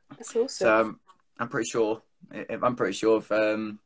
That's 0.10 0.36
awesome. 0.36 0.48
So 0.50 0.82
um, 0.82 1.00
I'm 1.40 1.48
pretty 1.48 1.70
sure. 1.70 2.02
I'm 2.50 2.76
pretty 2.76 2.94
sure 2.94 3.20
if 3.20 3.32
um, 3.32 3.80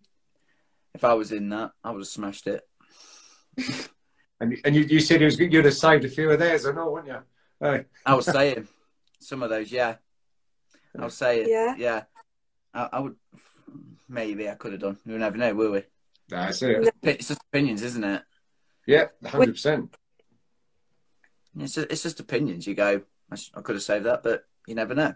if 0.98 1.04
I 1.04 1.14
was 1.14 1.32
in 1.32 1.50
that, 1.50 1.72
I 1.84 1.92
would 1.92 2.00
have 2.00 2.08
smashed 2.08 2.48
it. 2.48 2.68
and 4.40 4.58
and 4.66 4.76
you, 4.76 4.82
you 4.82 5.00
said 5.00 5.22
it 5.22 5.26
was 5.26 5.40
you'd 5.40 5.64
have 5.64 5.74
saved 5.74 6.06
a 6.06 6.10
few 6.10 6.30
of 6.32 6.40
theirs, 6.40 6.66
or 6.66 6.74
not, 6.74 6.92
wouldn't 6.92 7.14
you? 7.14 7.20
Hey. 7.62 7.86
I 8.04 8.16
was 8.16 8.26
saying 8.38 8.68
some 9.20 9.44
of 9.44 9.52
those, 9.52 9.72
yeah. 9.72 9.96
I 10.98 11.06
was 11.06 11.14
saying, 11.14 11.48
yeah, 11.48 11.76
yeah. 11.78 12.04
I, 12.74 12.90
I 12.94 13.00
would 13.00 13.16
maybe 14.10 14.50
I 14.50 14.56
could 14.56 14.72
have 14.72 14.82
done. 14.82 14.98
We'll 15.06 15.20
never 15.20 15.38
know, 15.38 15.54
will 15.54 15.72
we? 15.72 15.84
That's 16.30 16.64
it. 16.64 16.92
It's 17.04 17.28
just 17.28 17.42
opinions, 17.54 17.84
isn't 17.84 18.04
it? 18.04 18.24
Yeah, 18.88 19.06
hundred 19.24 19.54
percent. 19.54 19.96
It's 21.60 21.76
just, 21.76 21.92
it's 21.92 22.04
just 22.04 22.20
opinions. 22.20 22.66
You 22.66 22.74
go, 22.74 23.02
I, 23.32 23.62
could 23.62 23.76
have 23.76 23.84
saved 23.84 24.06
that, 24.06 24.24
but 24.24 24.46
you 24.68 24.74
never 24.74 24.96
know. 24.96 25.14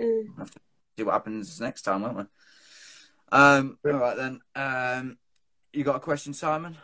Mm. 0.00 0.24
We'll 0.28 0.38
have 0.38 0.50
to 0.50 0.60
see 0.98 1.04
what 1.04 1.12
happens 1.12 1.60
next 1.60 1.82
time, 1.82 2.02
won't 2.02 2.16
we? 2.16 2.24
Um, 3.32 3.78
all 3.84 3.92
right 3.92 4.16
then. 4.16 4.40
Um, 4.54 5.18
you 5.72 5.84
got 5.84 5.96
a 5.96 6.00
question, 6.00 6.32
Simon? 6.32 6.76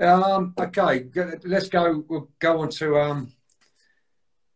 Um, 0.00 0.54
okay, 0.58 1.06
let's 1.44 1.68
go. 1.68 2.04
We'll 2.08 2.30
go 2.38 2.60
on 2.60 2.70
to 2.70 2.98
um. 2.98 3.32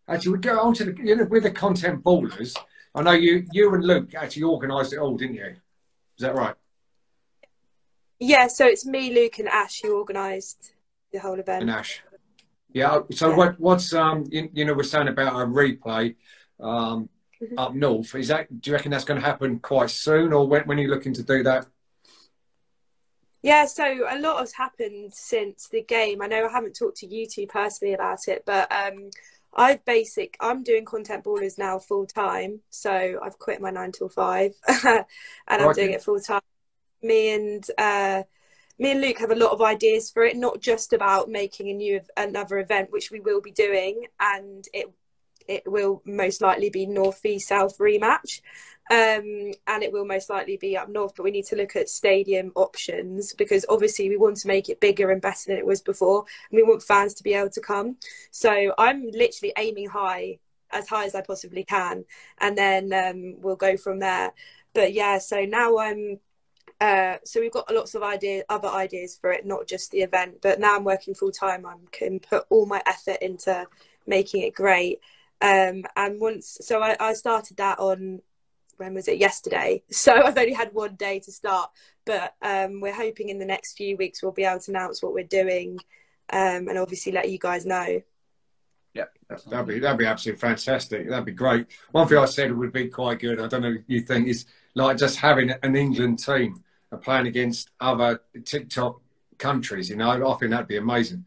Actually, 0.09 0.33
we 0.33 0.33
we'll 0.33 0.41
go 0.41 0.61
on 0.61 0.75
to 0.75 0.85
the 0.85 0.97
you 1.03 1.17
know 1.17 1.25
with 1.25 1.43
the 1.43 1.51
content 1.51 2.03
ballers. 2.03 2.57
I 2.95 3.03
know 3.03 3.13
you 3.13 3.47
you 3.53 3.75
and 3.75 3.85
Luke 3.85 4.15
actually 4.15 4.45
organised 4.45 4.93
it 4.95 4.99
all, 4.99 5.17
didn't 5.17 5.37
you? 5.37 5.57
Is 6.17 6.21
that 6.21 6.35
right? 6.35 6.55
Yeah, 8.19 8.47
so 8.47 8.67
it's 8.67 8.87
me, 8.87 9.13
Luke, 9.15 9.39
and 9.39 9.49
Ash 9.49 9.83
who 9.83 9.99
organised 9.99 10.73
the 11.13 11.19
whole 11.19 11.39
event. 11.39 11.63
And 11.63 11.71
Ash. 11.71 12.01
Yeah. 12.73 13.01
So 13.13 13.31
yeah. 13.31 13.37
what 13.37 13.61
what's 13.61 13.93
um 13.93 14.25
you, 14.31 14.49
you, 14.55 14.65
know 14.65 14.75
we're 14.75 14.83
saying 14.83 15.09
about 15.09 15.35
a 15.35 15.47
replay 15.47 16.17
um. 16.59 17.11
Up 17.57 17.75
north? 17.75 18.15
Is 18.15 18.29
that 18.29 18.61
do 18.61 18.71
you 18.71 18.77
reckon 18.77 18.91
that's 18.91 19.05
going 19.05 19.21
to 19.21 19.27
happen 19.27 19.59
quite 19.59 19.91
soon, 19.91 20.33
or 20.33 20.47
when 20.47 20.63
when 20.65 20.79
are 20.79 20.83
you 20.83 20.89
looking 20.89 21.15
to 21.15 21.23
do 21.23 21.43
that? 21.43 21.67
Yeah, 23.43 23.67
so 23.67 24.07
a 24.09 24.19
lot 24.19 24.41
has 24.41 24.53
happened 24.53 25.13
since 25.13 25.69
the 25.69 25.83
game. 25.83 26.23
I 26.23 26.27
know 26.27 26.47
I 26.47 26.51
haven't 26.51 26.77
talked 26.77 26.97
to 26.99 27.07
you 27.07 27.27
two 27.27 27.47
personally 27.47 27.93
about 27.93 28.27
it, 28.27 28.43
but 28.47 28.73
um, 28.73 29.11
I've 29.53 29.85
basic. 29.85 30.37
I'm 30.41 30.63
doing 30.63 30.87
content 30.87 31.25
ballers 31.25 31.59
now 31.59 31.79
full 31.79 32.07
time, 32.07 32.61
so 32.71 33.21
I've 33.23 33.39
quit 33.39 33.61
my 33.61 33.71
nine 33.71 33.93
till 33.93 34.09
five, 34.09 34.55
and 34.67 35.05
I'm 35.47 35.75
doing 35.75 35.93
it 35.93 36.03
full 36.03 36.21
time. 36.21 36.41
Me 37.03 37.35
and 37.35 37.65
uh, 37.77 38.23
me 38.79 38.93
and 38.93 39.01
Luke 39.01 39.19
have 39.19 39.31
a 39.31 39.37
lot 39.37 39.53
of 39.53 39.61
ideas 39.61 40.11
for 40.11 40.25
it, 40.25 40.37
not 40.37 40.61
just 40.61 40.93
about 40.93 41.29
making 41.29 41.69
a 41.69 41.75
new 41.75 42.01
another 42.17 42.59
event, 42.59 42.91
which 42.93 43.11
we 43.11 43.21
will 43.21 43.41
be 43.41 43.53
doing, 43.53 44.07
and 44.19 44.67
it 44.73 44.91
it 45.49 45.63
will 45.67 46.03
most 46.05 46.41
likely 46.41 46.71
be 46.71 46.87
north 46.87 47.21
v 47.23 47.39
south 47.39 47.79
rematch, 47.79 48.41
um, 48.91 49.53
and 49.67 49.83
it 49.83 49.93
will 49.93 50.05
most 50.05 50.31
likely 50.31 50.57
be 50.57 50.77
up 50.77 50.89
north. 50.89 51.15
But 51.17 51.25
we 51.25 51.31
need 51.31 51.47
to 51.47 51.57
look 51.57 51.77
at 51.77 51.89
stadium 51.89 52.53
options 52.55 53.35
because 53.35 53.65
obviously 53.69 54.09
we 54.09 54.17
want 54.17 54.37
to 54.39 54.49
make 54.49 54.69
it 54.69 54.81
bigger 54.81 55.11
and 55.11 55.23
better 55.23 55.49
than 55.49 55.59
it 55.59 55.67
was 55.67 55.81
before, 55.81 56.25
and 56.51 56.57
we 56.57 56.63
want 56.63 56.83
fans 56.83 57.15
to 57.15 57.23
be 57.23 57.35
able 57.35 57.51
to 57.51 57.61
come. 57.61 57.97
So 58.31 58.75
I'm 58.79 59.11
literally 59.11 59.53
aiming 59.57 59.89
high 59.89 60.39
as 60.73 60.89
high 60.89 61.05
as 61.05 61.15
I 61.15 61.23
possibly 61.23 61.65
can, 61.65 62.05
and 62.39 62.57
then 62.59 62.93
um, 62.93 63.41
we'll 63.41 63.57
go 63.57 63.77
from 63.77 64.01
there. 64.01 64.33
But 64.75 64.93
yeah, 64.93 65.19
so 65.19 65.45
now 65.45 65.79
I'm 65.79 66.19
uh, 66.81 67.17
so 67.25 67.41
we've 67.41 67.53
got 67.53 67.73
lots 67.73 67.95
of 67.95 68.03
ideas, 68.03 68.45
other 68.49 68.69
ideas 68.69 69.17
for 69.19 69.33
it, 69.33 69.47
not 69.47 69.67
just 69.67 69.91
the 69.91 70.03
event. 70.03 70.39
But 70.43 70.61
now 70.61 70.77
I'm 70.77 70.85
working 70.85 71.15
full 71.15 71.33
time. 71.33 71.65
I 71.65 71.75
can 71.93 72.21
put 72.21 72.45
all 72.51 72.67
my 72.67 72.83
effort 72.87 73.19
into 73.23 73.67
making 74.07 74.43
it 74.43 74.55
great. 74.55 75.01
Um, 75.41 75.85
and 75.97 76.21
once, 76.21 76.59
so 76.63 76.81
I, 76.81 76.97
I 76.99 77.13
started 77.13 77.57
that 77.59 77.79
on 77.79 78.21
when 78.77 78.95
was 78.95 79.09
it 79.09 79.19
yesterday? 79.19 79.83
So 79.91 80.13
I've 80.13 80.37
only 80.37 80.53
had 80.53 80.75
one 80.75 80.97
day 80.97 81.21
to 81.21 81.33
start, 81.33 81.71
but 82.05 82.35
um, 82.43 82.81
we're 82.81 82.95
hoping 82.95 83.29
in 83.29 83.39
the 83.39 83.45
next 83.45 83.77
few 83.77 83.97
weeks 83.97 84.23
we'll 84.23 84.33
be 84.33 84.45
able 84.45 84.61
to 84.61 84.71
announce 84.71 85.03
what 85.03 85.15
we're 85.15 85.25
doing, 85.25 85.79
um, 86.31 86.69
and 86.69 86.79
obviously 86.79 87.13
let 87.13 87.31
you 87.31 87.39
guys 87.39 87.65
know. 87.65 88.03
Yeah, 88.95 89.05
that'd 89.49 89.67
be 89.67 89.79
that'd 89.81 89.99
be 89.99 90.07
absolutely 90.07 90.41
fantastic. 90.41 91.09
That'd 91.09 91.25
be 91.25 91.33
great. 91.33 91.67
One 91.91 92.07
thing 92.07 92.19
I 92.19 92.27
said 92.27 92.57
would 92.57 92.73
be 92.73 92.89
quite 92.89 93.19
good. 93.19 93.41
I 93.41 93.49
don't 93.49 93.63
know 93.63 93.73
if 93.73 93.83
you 93.87 94.01
think 94.01 94.29
is 94.29 94.47
like 94.75 94.97
just 94.99 95.17
having 95.17 95.51
an 95.51 95.77
England 95.77 96.21
team 96.21 96.63
playing 97.03 97.27
against 97.27 97.71
other 97.81 98.21
TikTok 98.45 99.01
countries. 99.39 99.91
You 99.91 99.97
know, 99.97 100.11
I 100.11 100.35
think 100.35 100.51
that'd 100.51 100.69
be 100.69 100.77
amazing. 100.77 101.25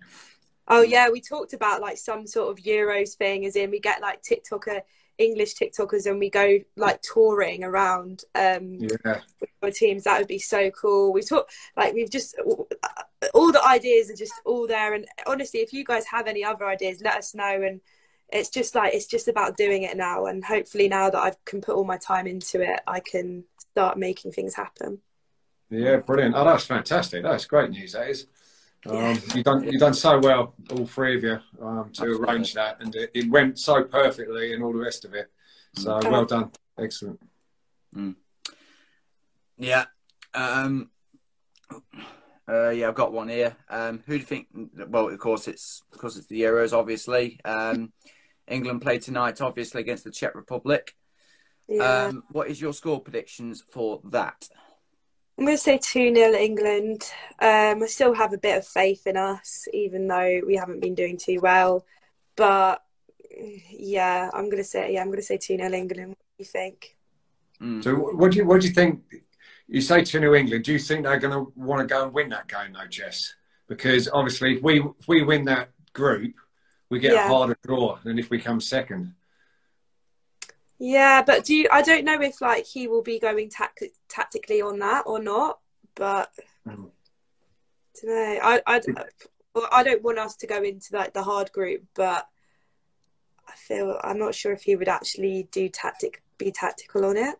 Oh 0.67 0.81
yeah, 0.81 1.09
we 1.09 1.21
talked 1.21 1.53
about 1.53 1.81
like 1.81 1.97
some 1.97 2.27
sort 2.27 2.49
of 2.49 2.63
Euros 2.63 3.13
thing, 3.13 3.45
as 3.45 3.55
in 3.55 3.71
we 3.71 3.79
get 3.79 4.01
like 4.01 4.21
TikToker 4.21 4.81
English 5.17 5.55
TikTokers 5.55 6.05
and 6.05 6.19
we 6.19 6.29
go 6.29 6.59
like 6.75 7.01
touring 7.01 7.63
around 7.63 8.23
um 8.35 8.75
yeah. 8.79 9.21
with 9.39 9.49
our 9.63 9.71
teams. 9.71 10.03
That 10.03 10.19
would 10.19 10.27
be 10.27 10.39
so 10.39 10.69
cool. 10.71 11.13
We've 11.13 11.27
talked 11.27 11.51
like 11.75 11.93
we've 11.93 12.09
just 12.09 12.35
all 13.33 13.51
the 13.51 13.65
ideas 13.65 14.11
are 14.11 14.15
just 14.15 14.33
all 14.45 14.67
there. 14.67 14.93
And 14.93 15.05
honestly, 15.25 15.61
if 15.61 15.73
you 15.73 15.83
guys 15.83 16.05
have 16.05 16.27
any 16.27 16.43
other 16.43 16.67
ideas, 16.67 17.01
let 17.01 17.17
us 17.17 17.33
know 17.33 17.61
and 17.61 17.81
it's 18.29 18.49
just 18.49 18.75
like 18.75 18.93
it's 18.93 19.07
just 19.07 19.27
about 19.27 19.57
doing 19.57 19.83
it 19.83 19.95
now 19.95 20.25
and 20.25 20.43
hopefully 20.43 20.87
now 20.87 21.09
that 21.09 21.19
i 21.19 21.31
can 21.45 21.61
put 21.61 21.75
all 21.75 21.83
my 21.83 21.97
time 21.97 22.27
into 22.27 22.61
it 22.61 22.79
i 22.85 22.99
can 22.99 23.43
start 23.57 23.97
making 23.97 24.31
things 24.31 24.53
happen 24.55 24.99
yeah 25.69 25.97
brilliant 25.97 26.35
oh 26.35 26.43
that's 26.43 26.65
fantastic 26.65 27.23
that's 27.23 27.45
great 27.45 27.69
news 27.69 27.93
that 27.93 28.09
is 28.09 28.27
um, 28.85 29.17
you've 29.33 29.43
done 29.43 29.63
you've 29.63 29.79
done 29.79 29.93
so 29.93 30.19
well 30.19 30.53
all 30.71 30.85
three 30.85 31.17
of 31.17 31.23
you 31.23 31.39
um, 31.61 31.89
to 31.91 32.03
Absolutely. 32.03 32.27
arrange 32.27 32.53
that 32.53 32.81
and 32.81 32.95
it, 32.95 33.11
it, 33.13 33.29
went 33.29 33.57
so 33.59 33.83
perfectly 33.83 34.53
and 34.53 34.63
all 34.63 34.71
the 34.71 34.79
rest 34.79 35.03
of 35.03 35.13
it 35.13 35.29
so 35.73 35.99
mm. 35.99 36.11
well 36.11 36.25
done 36.25 36.51
excellent 36.77 37.19
mm. 37.95 38.15
yeah 39.57 39.85
um, 40.33 40.89
uh, 42.49 42.69
yeah, 42.69 42.87
I've 42.87 42.95
got 42.95 43.11
one 43.11 43.27
here. 43.27 43.55
Um, 43.69 44.01
who 44.05 44.13
do 44.13 44.19
you 44.19 44.25
think? 44.25 44.47
Well, 44.87 45.09
of 45.09 45.19
course 45.19 45.47
it's 45.47 45.83
because 45.91 46.17
it's 46.17 46.27
the 46.27 46.41
Euros, 46.41 46.71
obviously. 46.71 47.39
Um, 47.43 47.91
England 48.47 48.81
play 48.81 48.99
tonight, 48.99 49.41
obviously 49.41 49.81
against 49.81 50.05
the 50.05 50.11
Czech 50.11 50.33
Republic. 50.33 50.95
Yeah. 51.67 52.05
Um, 52.05 52.23
what 52.31 52.47
is 52.47 52.61
your 52.61 52.73
score 52.73 53.01
predictions 53.01 53.61
for 53.69 53.99
that? 54.05 54.47
I'm 55.37 55.45
going 55.45 55.57
to 55.57 55.61
say 55.61 55.77
2 55.77 56.15
0 56.15 56.33
England. 56.33 57.03
Um, 57.39 57.83
I 57.83 57.85
still 57.87 58.13
have 58.13 58.33
a 58.33 58.37
bit 58.37 58.57
of 58.57 58.67
faith 58.67 59.05
in 59.05 59.17
us, 59.17 59.67
even 59.73 60.07
though 60.07 60.41
we 60.45 60.55
haven't 60.55 60.81
been 60.81 60.95
doing 60.95 61.17
too 61.17 61.39
well. 61.41 61.85
But 62.35 62.83
yeah, 63.69 64.29
I'm 64.33 64.45
going 64.45 64.57
to 64.57 64.63
say 64.63 64.93
yeah, 64.93 65.01
I'm 65.01 65.07
going 65.07 65.19
to 65.19 65.23
say 65.23 65.37
2 65.37 65.57
0 65.57 65.71
England. 65.71 66.09
What 66.09 66.17
do 66.17 66.39
you 66.39 66.45
think? 66.45 66.95
Mm. 67.61 67.83
So, 67.83 67.95
what 67.95 68.31
do 68.31 68.37
you 68.37 68.45
what 68.45 68.61
do 68.61 68.67
you 68.67 68.73
think 68.73 69.01
you 69.67 69.81
say 69.81 70.03
to 70.03 70.19
New 70.19 70.33
England, 70.33 70.63
do 70.63 70.73
you 70.73 70.79
think 70.79 71.03
they're 71.03 71.19
going 71.19 71.33
to 71.33 71.51
want 71.55 71.81
to 71.81 71.93
go 71.93 72.05
and 72.05 72.13
win 72.13 72.29
that 72.29 72.47
game, 72.47 72.73
though, 72.73 72.87
Jess? 72.87 73.35
Because 73.67 74.09
obviously, 74.11 74.55
if 74.55 74.63
we 74.63 74.79
if 74.81 75.07
we 75.07 75.23
win 75.23 75.45
that 75.45 75.69
group, 75.93 76.33
we 76.89 76.99
get 76.99 77.13
yeah. 77.13 77.25
a 77.25 77.27
harder 77.27 77.57
draw 77.65 77.97
than 78.03 78.17
if 78.17 78.29
we 78.29 78.39
come 78.39 78.61
second. 78.61 79.13
Yeah, 80.79 81.23
but 81.23 81.45
do 81.45 81.55
you, 81.55 81.69
I 81.71 81.81
don't 81.81 82.05
know 82.05 82.21
if 82.21 82.39
like 82.41 82.65
he 82.65 82.87
will 82.87 83.01
be 83.01 83.19
going 83.19 83.49
tac- 83.49 83.79
tactically 84.09 84.61
on 84.61 84.79
that 84.79 85.03
or 85.07 85.19
not, 85.19 85.59
but 85.95 86.31
mm. 86.67 86.73
I 86.73 88.05
don't 88.05 88.05
know. 88.05 88.39
I 88.43 88.61
I, 88.67 88.81
well, 89.55 89.67
I 89.71 89.83
don't 89.83 90.03
want 90.03 90.19
us 90.19 90.35
to 90.37 90.47
go 90.47 90.61
into 90.61 90.95
like 90.95 91.13
the 91.13 91.23
hard 91.23 91.51
group, 91.51 91.83
but 91.95 92.27
I 93.47 93.53
feel 93.55 93.99
I'm 94.03 94.19
not 94.19 94.35
sure 94.35 94.53
if 94.53 94.61
he 94.63 94.75
would 94.75 94.87
actually 94.87 95.47
do 95.51 95.67
tactic 95.67 96.21
be 96.37 96.51
tactical 96.51 97.05
on 97.05 97.17
it. 97.17 97.35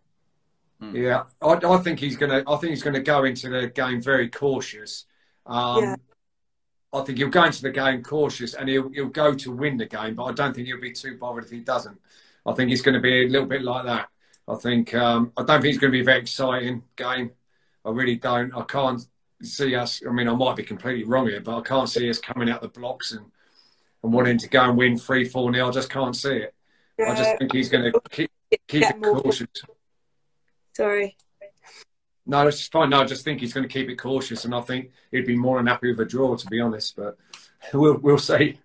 Mm. 0.81 0.95
Yeah, 0.95 1.23
I, 1.41 1.53
I, 1.65 1.77
think 1.77 1.99
he's 1.99 2.17
gonna. 2.17 2.43
I 2.47 2.55
think 2.57 2.71
he's 2.71 2.83
gonna 2.83 2.99
go 2.99 3.23
into 3.23 3.49
the 3.49 3.67
game 3.67 4.01
very 4.01 4.29
cautious. 4.29 5.05
Um, 5.45 5.83
yeah. 5.83 5.95
I 6.93 7.01
think 7.01 7.17
he'll 7.17 7.29
go 7.29 7.43
into 7.43 7.61
the 7.61 7.71
game 7.71 8.03
cautious, 8.03 8.53
and 8.53 8.69
he'll 8.69 8.89
he'll 8.89 9.07
go 9.07 9.33
to 9.33 9.51
win 9.51 9.77
the 9.77 9.85
game. 9.85 10.15
But 10.15 10.25
I 10.25 10.31
don't 10.33 10.55
think 10.55 10.67
he'll 10.67 10.81
be 10.81 10.91
too 10.91 11.17
bothered 11.17 11.45
if 11.45 11.51
he 11.51 11.59
doesn't. 11.59 11.99
I 12.47 12.53
think 12.53 12.71
it's 12.71 12.81
going 12.81 12.95
to 12.95 13.01
be 13.01 13.25
a 13.25 13.29
little 13.29 13.47
bit 13.47 13.61
like 13.61 13.85
that. 13.85 14.07
I 14.47 14.55
think 14.55 14.93
um, 14.93 15.33
I 15.35 15.43
don't 15.43 15.61
think 15.61 15.73
it's 15.73 15.81
going 15.81 15.91
to 15.91 15.97
be 15.97 16.01
a 16.01 16.05
very 16.05 16.21
exciting 16.21 16.83
game. 16.95 17.31
I 17.83 17.89
really 17.89 18.15
don't. 18.15 18.55
I 18.55 18.63
can't 18.63 19.05
see 19.43 19.75
us. 19.75 20.01
I 20.07 20.11
mean, 20.11 20.29
I 20.29 20.33
might 20.33 20.55
be 20.55 20.63
completely 20.63 21.03
wrong 21.03 21.27
here, 21.27 21.41
but 21.41 21.57
I 21.57 21.61
can't 21.61 21.89
see 21.89 22.09
us 22.09 22.19
coming 22.19 22.49
out 22.49 22.61
the 22.61 22.69
blocks 22.69 23.11
and 23.11 23.25
and 24.03 24.13
wanting 24.13 24.37
to 24.37 24.47
go 24.47 24.61
and 24.61 24.77
win 24.77 24.97
three, 24.97 25.25
four 25.25 25.51
nil. 25.51 25.67
I 25.67 25.71
just 25.71 25.89
can't 25.89 26.15
see 26.15 26.37
it. 26.37 26.55
Yeah. 26.97 27.11
I 27.11 27.15
just 27.15 27.37
think 27.37 27.53
he's 27.53 27.69
going 27.69 27.91
to 27.91 27.99
keep 28.09 28.31
keep 28.67 28.83
it 28.83 29.01
cautious. 29.01 29.47
Sorry. 30.73 31.17
No, 32.25 32.47
it's 32.47 32.67
fine. 32.67 32.89
No, 32.89 33.01
I 33.01 33.05
just 33.05 33.23
think 33.23 33.39
he's 33.39 33.53
going 33.53 33.67
to 33.67 33.73
keep 33.73 33.89
it 33.89 33.95
cautious, 33.95 34.45
and 34.45 34.53
I 34.53 34.61
think 34.61 34.91
he'd 35.11 35.25
be 35.25 35.37
more 35.37 35.57
than 35.57 35.67
happy 35.67 35.89
with 35.89 35.99
a 35.99 36.05
draw, 36.05 36.35
to 36.35 36.47
be 36.47 36.59
honest. 36.59 36.95
But 36.95 37.17
we'll 37.73 37.97
we'll 37.97 38.17
see. 38.17 38.59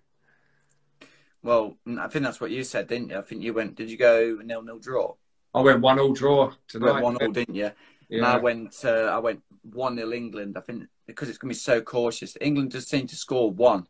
Well, 1.43 1.77
I 1.99 2.07
think 2.07 2.23
that's 2.23 2.39
what 2.39 2.51
you 2.51 2.63
said, 2.63 2.87
didn't 2.87 3.09
you? 3.09 3.17
I 3.17 3.21
think 3.21 3.43
you 3.43 3.53
went. 3.53 3.75
Did 3.75 3.91
you 3.91 3.97
go 3.97 4.39
nil 4.43 4.61
nil 4.61 4.79
draw? 4.79 5.13
I 5.53 5.61
went 5.61 5.81
one 5.81 5.99
all 5.99 6.13
draw 6.13 6.51
tonight. 6.67 7.01
one 7.01 7.17
all, 7.17 7.31
didn't 7.31 7.55
you? 7.55 7.71
Yeah. 8.09 8.17
And 8.17 8.25
I 8.25 8.37
went. 8.37 8.75
Uh, 8.83 9.11
I 9.13 9.19
went 9.19 9.43
one 9.61 9.95
nil 9.95 10.13
England. 10.13 10.57
I 10.57 10.61
think 10.61 10.85
because 11.05 11.29
it's 11.29 11.37
going 11.37 11.49
to 11.49 11.55
be 11.55 11.59
so 11.59 11.81
cautious. 11.81 12.37
England 12.39 12.71
just 12.71 12.89
seem 12.89 13.07
to 13.07 13.15
score 13.15 13.51
one. 13.51 13.87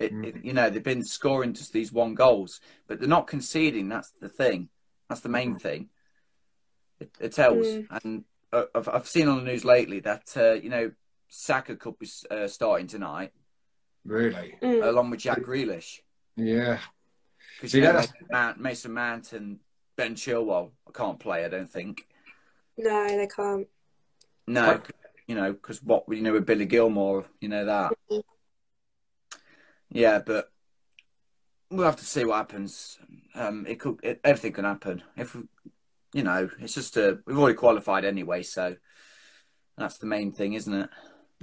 It, 0.00 0.12
mm. 0.12 0.24
it, 0.24 0.44
you 0.44 0.52
know, 0.52 0.68
they've 0.68 0.82
been 0.82 1.04
scoring 1.04 1.52
just 1.52 1.72
these 1.72 1.92
one 1.92 2.14
goals, 2.14 2.60
but 2.88 2.98
they're 2.98 3.08
not 3.08 3.28
conceding. 3.28 3.88
That's 3.88 4.10
the 4.20 4.28
thing. 4.28 4.68
That's 5.08 5.20
the 5.20 5.28
main 5.28 5.56
thing. 5.56 5.90
It, 6.98 7.10
it 7.20 7.32
tells, 7.32 7.66
mm. 7.66 7.86
and 8.02 8.24
uh, 8.52 8.64
I've, 8.74 8.88
I've 8.88 9.08
seen 9.08 9.28
on 9.28 9.38
the 9.38 9.50
news 9.50 9.64
lately 9.64 10.00
that 10.00 10.36
uh, 10.36 10.54
you 10.54 10.70
know 10.70 10.90
Saka 11.28 11.76
could 11.76 11.98
be 11.98 12.08
uh, 12.30 12.48
starting 12.48 12.88
tonight. 12.88 13.32
Really, 14.04 14.56
mm. 14.60 14.84
along 14.84 15.10
with 15.10 15.20
Jack 15.20 15.42
Grealish. 15.42 16.00
Yeah, 16.36 16.78
because 17.56 17.74
you 17.74 17.82
know, 17.82 17.92
Mason 17.94 18.26
Mount, 18.30 18.60
Mason 18.60 18.92
Mount 18.92 19.32
and 19.32 19.58
Ben 19.96 20.14
Chilwell 20.14 20.70
I 20.88 20.92
can't 20.92 21.18
play. 21.18 21.44
I 21.44 21.48
don't 21.48 21.70
think. 21.70 22.06
No, 22.76 23.06
they 23.08 23.26
can't. 23.26 23.68
No, 24.46 24.66
what? 24.66 24.90
you 25.26 25.34
know, 25.34 25.52
because 25.52 25.82
what 25.82 26.04
you 26.08 26.22
know 26.22 26.32
with 26.32 26.46
Billy 26.46 26.66
Gilmour, 26.66 27.24
you 27.40 27.48
know 27.48 27.64
that. 27.64 27.92
Mm-hmm. 28.10 28.20
Yeah, 29.90 30.20
but 30.24 30.50
we'll 31.70 31.86
have 31.86 31.96
to 31.96 32.04
see 32.04 32.24
what 32.24 32.36
happens. 32.36 32.98
Um, 33.34 33.66
it 33.66 33.80
could, 33.80 34.00
it, 34.02 34.20
everything 34.24 34.52
can 34.52 34.64
happen. 34.64 35.02
If 35.16 35.36
you 36.12 36.22
know, 36.22 36.48
it's 36.60 36.74
just 36.74 36.96
a 36.96 37.20
we've 37.26 37.38
already 37.38 37.56
qualified 37.56 38.04
anyway, 38.04 38.42
so 38.42 38.76
that's 39.76 39.98
the 39.98 40.06
main 40.06 40.32
thing, 40.32 40.54
isn't 40.54 40.72
it? 40.72 40.90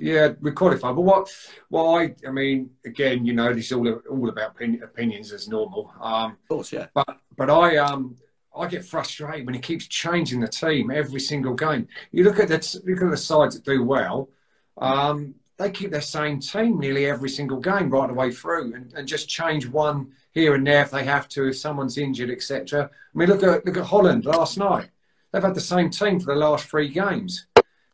Yeah, 0.02 0.34
we 0.42 0.52
qualified. 0.52 0.96
But 0.96 1.02
what, 1.02 1.30
what 1.70 2.02
I, 2.02 2.16
I 2.28 2.32
mean, 2.32 2.72
again, 2.84 3.24
you 3.24 3.34
know, 3.34 3.54
this 3.54 3.68
is 3.68 3.74
all 3.74 3.88
all 4.10 4.30
about 4.30 4.56
opinions 4.60 5.32
as 5.32 5.48
normal. 5.48 5.94
Um, 6.02 6.32
of 6.32 6.48
course, 6.48 6.74
yeah. 6.74 6.88
But 6.94 7.20
but 7.38 7.50
I 7.52 7.78
um 7.78 8.18
I 8.58 8.68
get 8.68 8.84
frustrated 8.84 9.46
when 9.46 9.54
he 9.54 9.62
keeps 9.62 9.86
changing 9.86 10.40
the 10.40 10.48
team 10.48 10.90
every 10.90 11.20
single 11.20 11.54
game. 11.54 11.88
You 12.12 12.24
look 12.24 12.40
at 12.40 12.48
the 12.48 12.82
look 12.86 13.02
at 13.04 13.12
the 13.12 13.18
sides 13.18 13.56
that 13.56 13.64
do 13.64 13.84
well. 13.84 14.30
Um, 14.78 15.36
they 15.58 15.70
keep 15.70 15.92
their 15.92 16.02
same 16.02 16.40
team 16.40 16.80
nearly 16.80 17.06
every 17.06 17.30
single 17.30 17.60
game 17.60 17.92
right 17.92 18.08
the 18.08 18.16
way 18.16 18.32
through, 18.32 18.74
and, 18.74 18.92
and 18.94 19.08
just 19.08 19.30
change 19.30 19.68
one 19.68 20.14
here 20.32 20.56
and 20.56 20.66
there 20.66 20.82
if 20.82 20.90
they 20.90 21.04
have 21.04 21.30
to, 21.30 21.48
if 21.48 21.58
someone's 21.60 22.00
injured, 22.00 22.32
etc. 22.32 22.90
I 22.90 23.18
mean, 23.18 23.30
look 23.30 23.44
at 23.44 23.66
look 23.66 23.78
at 23.78 23.86
Holland 23.86 24.26
last 24.26 24.58
night. 24.58 24.90
They've 25.32 25.44
had 25.44 25.56
the 25.56 25.62
same 25.62 25.90
team 25.92 26.20
for 26.20 26.34
the 26.34 26.40
last 26.40 26.66
three 26.66 26.90
games, 26.90 27.46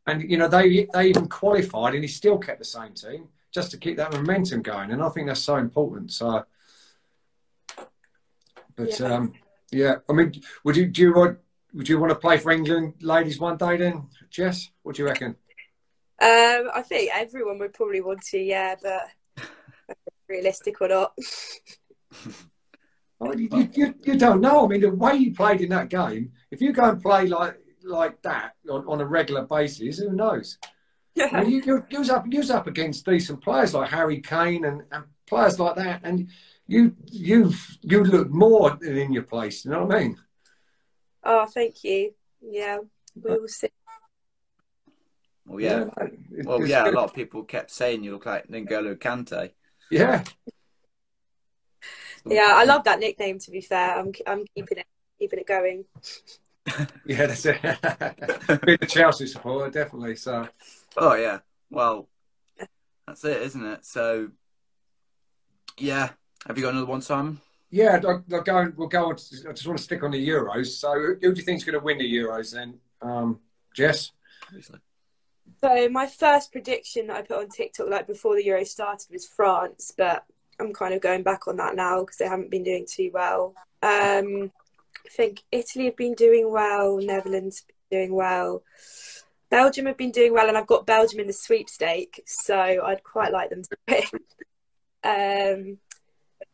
and 0.08 0.30
you 0.30 0.38
know 0.38 0.48
they 0.48 0.88
they 0.94 1.10
even 1.10 1.28
qualified, 1.28 1.94
and 1.94 2.04
he 2.04 2.08
still 2.08 2.38
kept 2.38 2.60
the 2.60 2.66
same 2.66 2.94
team 2.94 3.28
just 3.52 3.72
to 3.72 3.78
keep 3.78 3.98
that 3.98 4.14
momentum 4.14 4.62
going. 4.62 4.92
And 4.92 5.04
I 5.04 5.10
think 5.10 5.28
that's 5.28 5.42
so 5.42 5.58
important. 5.58 6.12
So, 6.12 6.46
but 8.76 9.00
yeah, 9.00 9.06
um, 9.06 9.34
yeah 9.72 9.96
I 10.10 10.14
mean, 10.14 10.42
would 10.64 10.78
you 10.78 10.86
do 10.88 11.02
you 11.02 11.14
want 11.14 11.38
would 11.74 11.90
you 11.90 12.00
want 12.00 12.12
to 12.12 12.16
play 12.16 12.38
for 12.38 12.52
England, 12.52 12.96
ladies, 13.02 13.40
one 13.40 13.58
day 13.58 13.78
then, 13.78 14.08
Jess? 14.30 14.72
What 14.82 14.96
do 14.96 15.04
you 15.04 15.08
reckon? 15.08 15.36
Um, 16.20 16.72
I 16.74 16.84
think 16.84 17.12
everyone 17.14 17.60
would 17.60 17.74
probably 17.74 18.02
want 18.02 18.24
to, 18.32 18.40
yeah, 18.40 18.76
but 18.82 19.46
realistic 20.28 20.82
or 20.82 20.88
not. 20.88 21.14
You, 23.20 23.70
you, 23.74 23.96
you, 24.04 24.16
don't 24.16 24.42
know. 24.42 24.64
I 24.64 24.68
mean, 24.68 24.82
the 24.82 24.92
way 24.92 25.16
you 25.16 25.34
played 25.34 25.62
in 25.62 25.70
that 25.70 25.90
game, 25.90 26.34
if 26.52 26.62
you 26.62 26.72
go 26.72 26.84
and 26.84 27.02
play 27.02 27.26
like 27.26 27.60
like 27.88 28.22
that 28.24 28.54
on, 28.70 28.86
on 28.88 29.02
a 29.02 29.06
regular 29.06 29.44
basis, 29.44 30.00
who 30.00 30.12
knows? 30.12 30.58
Yeah. 31.16 31.30
I 31.32 31.44
mean, 31.44 31.52
you, 31.52 31.64
you, 31.66 31.86
you, 31.90 32.00
was 32.00 32.10
up, 32.10 32.26
you 32.30 32.40
was 32.40 32.52
up 32.52 32.68
against 32.68 33.06
decent 33.06 33.42
players 33.42 33.74
like 33.74 33.90
Harry 33.90 34.22
Kane 34.22 34.66
and, 34.66 34.84
and 34.92 35.06
players 35.26 35.60
like 35.60 35.76
that, 35.76 36.02
and 36.04 36.30
you 36.68 36.96
you 37.06 37.54
you 37.82 38.04
look 38.04 38.30
more 38.30 38.78
than 38.80 38.98
in 38.98 39.14
your 39.14 39.24
place. 39.24 39.66
You 39.66 39.72
know 39.72 39.86
what 39.86 39.96
I 39.96 40.00
mean? 40.00 40.18
Oh, 41.24 41.46
thank 41.48 41.84
you. 41.84 42.14
Yeah, 42.42 42.80
we 43.16 43.32
will 43.32 43.48
see. 43.48 43.70
Well, 45.46 45.60
yeah. 45.60 45.86
yeah 45.98 46.44
well, 46.44 46.66
yeah. 46.66 46.90
A 46.90 46.92
lot 46.92 47.06
of 47.06 47.14
people 47.14 47.44
kept 47.44 47.72
saying 47.72 48.04
you 48.04 48.12
look 48.12 48.26
like 48.26 48.48
N'Golo 48.48 48.96
Kante. 48.96 49.52
Yeah. 49.90 50.24
Yeah, 52.26 52.52
I 52.56 52.66
love 52.66 52.84
that 52.84 53.00
nickname. 53.00 53.40
To 53.40 53.52
be 53.52 53.62
fair, 53.62 53.98
I'm 53.98 54.12
I'm 54.26 54.46
keeping 54.54 54.80
it 54.80 54.88
keeping 55.18 55.40
it 55.40 55.48
going. 55.48 55.86
yeah, 57.06 57.28
that's 57.28 57.46
it. 57.46 57.62
Being 58.66 58.78
a 58.82 58.86
Chelsea 58.86 59.28
supporter, 59.28 59.72
definitely. 59.72 60.16
So. 60.16 60.48
Oh 60.96 61.16
yeah. 61.16 61.40
Well, 61.70 62.08
that's 63.06 63.24
it, 63.24 63.42
isn't 63.42 63.66
it? 63.66 63.86
So. 63.86 64.30
Yeah. 65.78 66.10
Have 66.48 66.58
you 66.58 66.64
got 66.64 66.72
another 66.72 66.88
one, 66.88 67.02
Simon? 67.02 67.40
Yeah, 67.70 68.00
I'll, 68.04 68.24
I'll 68.32 68.42
go. 68.42 68.72
We'll 68.76 68.88
go. 68.88 69.06
On, 69.06 69.14
I 69.14 69.16
just 69.54 69.68
want 69.68 69.78
to 69.78 69.84
stick 69.84 70.04
on 70.04 70.12
the 70.12 70.28
Euros. 70.30 70.68
So, 70.68 70.94
who 70.94 71.16
do 71.18 71.28
you 71.30 71.44
think 71.44 71.58
is 71.58 71.64
going 71.64 71.78
to 71.78 71.84
win 71.84 71.98
the 71.98 72.12
Euros 72.12 72.54
then, 72.54 72.80
um, 73.02 73.40
Jess? 73.74 74.12
So 75.62 75.90
my 75.90 76.08
first 76.08 76.52
prediction 76.52 77.08
that 77.08 77.18
I 77.18 77.22
put 77.24 77.40
on 77.40 77.50
TikTok, 77.50 77.90
like 77.90 78.08
before 78.08 78.36
the 78.36 78.46
Euro 78.46 78.64
started, 78.64 79.08
was 79.12 79.26
France, 79.26 79.92
but 79.98 80.24
I'm 80.60 80.74
kind 80.74 80.94
of 80.94 81.02
going 81.02 81.24
back 81.24 81.48
on 81.48 81.58
that 81.58 81.76
now 81.76 82.02
because 82.02 82.18
they 82.18 82.28
haven't 82.28 82.52
been 82.52 82.64
doing 82.64 82.86
too 82.88 83.12
well. 83.14 83.56
Um, 83.82 84.52
I 85.08 85.10
think 85.10 85.44
Italy 85.52 85.86
have 85.86 85.96
been 85.96 86.14
doing 86.14 86.52
well, 86.52 86.98
Netherlands 86.98 87.64
doing 87.90 88.14
well, 88.14 88.64
Belgium 89.50 89.86
have 89.86 89.98
been 89.98 90.12
doing 90.12 90.34
well, 90.34 90.50
and 90.50 90.58
I've 90.58 90.68
got 90.68 90.86
Belgium 90.86 91.22
in 91.22 91.28
the 91.28 91.34
sweepstake, 91.34 92.22
so 92.26 92.58
I'd 92.58 93.04
quite 93.04 93.32
like 93.32 93.50
them 93.50 93.64
to 93.64 93.78
win. 93.88 94.04
um, 95.04 95.78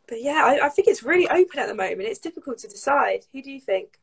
but 0.08 0.22
yeah, 0.22 0.44
I, 0.46 0.68
I 0.68 0.70
think 0.70 0.88
it's 0.88 1.02
really 1.02 1.28
open 1.28 1.60
at 1.60 1.68
the 1.68 1.76
moment. 1.76 2.02
It's 2.02 2.20
difficult 2.20 2.60
to 2.60 2.68
decide. 2.68 3.26
Who 3.34 3.42
do 3.42 3.52
you 3.52 3.60
think? 3.60 4.00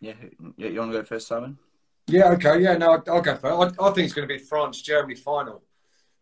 Yeah, 0.00 0.14
you 0.56 0.78
want 0.78 0.92
to 0.92 0.98
go 0.98 1.04
first, 1.04 1.26
Simon? 1.26 1.58
Yeah, 2.06 2.30
okay, 2.30 2.60
yeah, 2.60 2.76
no, 2.76 3.02
I'll 3.08 3.20
go 3.20 3.34
first. 3.34 3.44
I, 3.44 3.84
I 3.84 3.90
think 3.90 4.04
it's 4.04 4.14
going 4.14 4.28
to 4.28 4.32
be 4.32 4.38
France 4.38 4.80
Germany 4.80 5.16
final. 5.16 5.62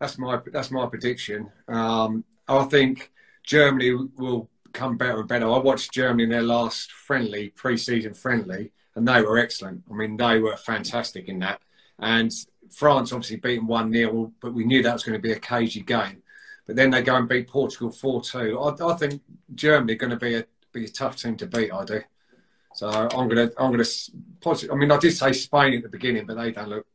That's 0.00 0.18
my 0.18 0.40
that's 0.50 0.70
my 0.70 0.86
prediction. 0.86 1.50
Um, 1.68 2.24
I 2.48 2.64
think 2.64 3.12
Germany 3.44 3.92
will 4.16 4.48
come 4.76 4.96
better 4.96 5.20
and 5.20 5.28
better. 5.28 5.46
I 5.46 5.58
watched 5.58 5.92
Germany 5.92 6.24
in 6.24 6.30
their 6.30 6.42
last 6.42 6.92
friendly, 6.92 7.48
pre-season 7.50 8.14
friendly, 8.14 8.72
and 8.94 9.06
they 9.06 9.22
were 9.22 9.38
excellent. 9.38 9.82
I 9.90 9.94
mean, 9.94 10.16
they 10.16 10.38
were 10.38 10.56
fantastic 10.56 11.28
in 11.28 11.38
that. 11.40 11.60
And 11.98 12.32
France 12.70 13.12
obviously 13.12 13.36
beaten 13.36 13.66
1 13.66 13.92
0, 13.92 14.32
but 14.40 14.52
we 14.52 14.64
knew 14.64 14.82
that 14.82 14.92
was 14.92 15.04
going 15.04 15.18
to 15.18 15.22
be 15.22 15.32
a 15.32 15.38
cagey 15.38 15.80
game. 15.80 16.22
But 16.66 16.76
then 16.76 16.90
they 16.90 17.02
go 17.02 17.16
and 17.16 17.28
beat 17.28 17.48
Portugal 17.48 17.90
4 17.90 18.22
2. 18.22 18.60
I, 18.60 18.92
I, 18.92 18.94
think 18.94 19.22
Germany 19.54 19.94
are 19.94 19.96
going 19.96 20.10
to 20.10 20.16
be 20.16 20.34
a, 20.34 20.44
be 20.72 20.84
a 20.84 20.88
tough 20.88 21.16
team 21.16 21.36
to 21.36 21.46
beat, 21.46 21.72
I 21.72 21.84
do. 21.84 22.00
So 22.74 22.88
I'm 22.88 23.28
going 23.28 23.48
to, 23.48 23.52
I'm 23.58 23.72
going 23.72 23.84
to, 23.84 24.72
I 24.72 24.74
mean, 24.74 24.90
I 24.90 24.98
did 24.98 25.12
say 25.12 25.32
Spain 25.32 25.74
at 25.74 25.82
the 25.82 25.88
beginning, 25.88 26.26
but 26.26 26.36
they 26.36 26.52
don't 26.52 26.68
look 26.68 26.86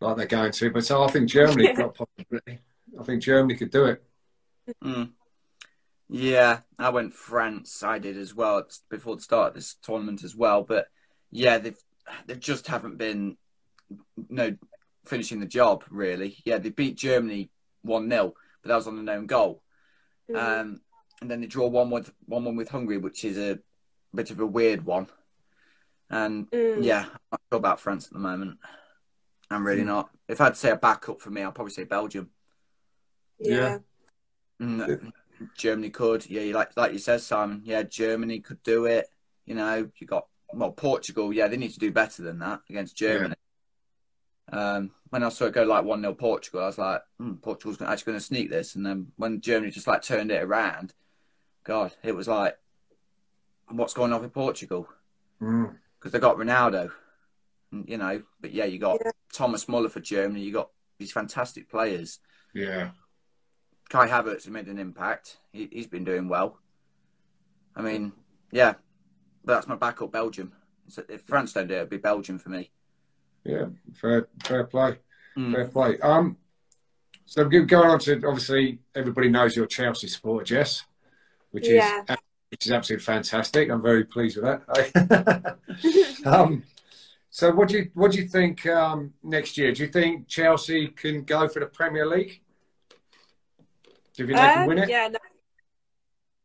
like 0.00 0.16
they're 0.16 0.26
going 0.26 0.52
to. 0.52 0.70
But 0.70 0.84
so 0.84 1.02
I 1.02 1.08
think 1.08 1.28
Germany 1.28 1.72
got 1.76 1.94
possibility. 1.94 2.60
I 2.98 3.02
think 3.02 3.22
Germany 3.22 3.56
could 3.56 3.70
do 3.70 3.86
it. 3.86 4.02
Mm. 4.82 5.10
Yeah, 6.14 6.60
I 6.78 6.90
went 6.90 7.12
France. 7.12 7.82
I 7.82 7.98
did 7.98 8.16
as 8.16 8.32
well 8.32 8.64
before 8.88 9.16
the 9.16 9.22
start 9.22 9.48
of 9.48 9.54
this 9.54 9.74
tournament 9.82 10.22
as 10.22 10.36
well. 10.36 10.62
But 10.62 10.86
yeah, 11.32 11.58
they've 11.58 11.76
they 12.26 12.36
just 12.36 12.68
haven't 12.68 12.98
been 12.98 13.36
no 14.28 14.56
finishing 15.04 15.40
the 15.40 15.46
job 15.46 15.82
really. 15.90 16.36
Yeah, 16.44 16.58
they 16.58 16.70
beat 16.70 16.96
Germany 16.96 17.50
one 17.82 18.08
0 18.08 18.32
but 18.62 18.68
that 18.68 18.76
was 18.76 18.86
on 18.86 18.98
a 18.98 19.02
known 19.02 19.26
goal. 19.26 19.60
Mm. 20.30 20.36
Um, 20.36 20.80
and 21.20 21.28
then 21.28 21.40
they 21.40 21.48
draw 21.48 21.66
one 21.66 21.90
with 21.90 22.12
one 22.26 22.44
one 22.44 22.54
with 22.54 22.68
Hungary, 22.68 22.98
which 22.98 23.24
is 23.24 23.36
a 23.36 23.58
bit 24.14 24.30
of 24.30 24.38
a 24.38 24.46
weird 24.46 24.86
one. 24.86 25.08
And 26.10 26.48
mm. 26.48 26.84
yeah, 26.84 27.06
I'm 27.06 27.18
not 27.32 27.40
sure 27.50 27.58
about 27.58 27.80
France 27.80 28.06
at 28.06 28.12
the 28.12 28.20
moment. 28.20 28.58
I'm 29.50 29.66
really 29.66 29.82
mm. 29.82 29.86
not. 29.86 30.10
If 30.28 30.40
I 30.40 30.44
had 30.44 30.52
to 30.54 30.60
say 30.60 30.70
a 30.70 30.76
backup 30.76 31.20
for 31.20 31.30
me, 31.30 31.42
I'll 31.42 31.50
probably 31.50 31.72
say 31.72 31.82
Belgium. 31.82 32.30
Yeah. 33.40 33.78
Mm, 34.62 35.10
Germany 35.56 35.90
could. 35.90 36.28
Yeah, 36.28 36.54
like 36.54 36.76
like 36.76 36.92
you 36.92 36.98
said, 36.98 37.20
Simon. 37.20 37.62
Yeah, 37.64 37.82
Germany 37.82 38.40
could 38.40 38.62
do 38.62 38.86
it. 38.86 39.08
You 39.46 39.54
know, 39.54 39.88
you 39.98 40.06
got 40.06 40.26
well 40.52 40.72
Portugal. 40.72 41.32
Yeah, 41.32 41.48
they 41.48 41.56
need 41.56 41.72
to 41.72 41.78
do 41.78 41.92
better 41.92 42.22
than 42.22 42.38
that 42.40 42.60
against 42.68 42.96
Germany. 42.96 43.34
Yeah. 44.52 44.74
Um, 44.76 44.90
when 45.10 45.22
I 45.22 45.28
saw 45.30 45.46
it 45.46 45.54
go 45.54 45.64
like 45.64 45.84
one 45.84 46.00
0 46.00 46.14
Portugal, 46.14 46.62
I 46.62 46.66
was 46.66 46.78
like, 46.78 47.02
mm, 47.20 47.40
Portugal's 47.40 47.80
actually 47.80 48.12
going 48.12 48.18
to 48.18 48.24
sneak 48.24 48.50
this. 48.50 48.74
And 48.74 48.84
then 48.84 49.12
when 49.16 49.40
Germany 49.40 49.70
just 49.70 49.86
like 49.86 50.02
turned 50.02 50.30
it 50.30 50.42
around, 50.42 50.92
God, 51.64 51.92
it 52.02 52.14
was 52.14 52.28
like, 52.28 52.58
what's 53.68 53.94
going 53.94 54.12
on 54.12 54.22
with 54.22 54.32
Portugal? 54.32 54.88
Because 55.38 55.72
mm. 56.04 56.10
they 56.10 56.18
got 56.18 56.36
Ronaldo, 56.36 56.90
you 57.86 57.96
know. 57.96 58.22
But 58.40 58.52
yeah, 58.52 58.66
you 58.66 58.78
got 58.78 59.00
yeah. 59.04 59.12
Thomas 59.32 59.68
Muller 59.68 59.88
for 59.88 60.00
Germany. 60.00 60.42
You 60.42 60.52
got 60.52 60.70
these 60.98 61.12
fantastic 61.12 61.70
players. 61.70 62.18
Yeah. 62.54 62.90
Kai 63.88 64.08
Havertz 64.08 64.44
has 64.44 64.50
made 64.50 64.66
an 64.66 64.78
impact. 64.78 65.38
He, 65.52 65.68
has 65.76 65.86
been 65.86 66.04
doing 66.04 66.28
well. 66.28 66.58
I 67.76 67.82
mean, 67.82 68.12
yeah, 68.50 68.74
but 69.44 69.54
that's 69.54 69.66
my 69.66 69.76
backup, 69.76 70.12
Belgium. 70.12 70.52
If 71.08 71.22
France 71.22 71.52
don't 71.52 71.66
do 71.66 71.74
it, 71.74 71.78
it'd 71.78 71.90
be 71.90 71.96
Belgium 71.96 72.38
for 72.38 72.50
me. 72.50 72.70
Yeah, 73.44 73.66
fair, 73.92 74.28
fair 74.42 74.64
play, 74.64 74.98
mm. 75.36 75.52
fair 75.52 75.68
play. 75.68 75.98
Um, 76.00 76.36
so 77.26 77.44
going 77.48 77.90
on 77.90 77.98
to 78.00 78.14
obviously 78.26 78.78
everybody 78.94 79.28
knows 79.28 79.56
you're 79.56 79.66
Chelsea 79.66 80.08
supporter, 80.08 80.44
Jess, 80.44 80.84
which 81.50 81.68
is 81.68 81.82
which 82.50 82.66
is 82.66 82.72
absolutely 82.72 83.04
fantastic. 83.04 83.70
I'm 83.70 83.82
very 83.82 84.04
pleased 84.04 84.36
with 84.36 84.44
that. 84.44 85.58
um, 86.26 86.62
so 87.30 87.50
what 87.50 87.68
do 87.68 87.78
you 87.78 87.90
what 87.94 88.12
do 88.12 88.18
you 88.18 88.28
think 88.28 88.64
um, 88.66 89.12
next 89.22 89.58
year? 89.58 89.72
Do 89.72 89.82
you 89.82 89.88
think 89.88 90.28
Chelsea 90.28 90.88
can 90.88 91.24
go 91.24 91.48
for 91.48 91.60
the 91.60 91.66
Premier 91.66 92.06
League? 92.06 92.42
Do 94.14 94.22
you 94.22 94.26
think 94.28 94.38
they 94.38 94.46
can 94.46 94.62
um, 94.62 94.68
win 94.68 94.78
it? 94.78 94.88
Yeah, 94.88 95.08
no. 95.08 95.18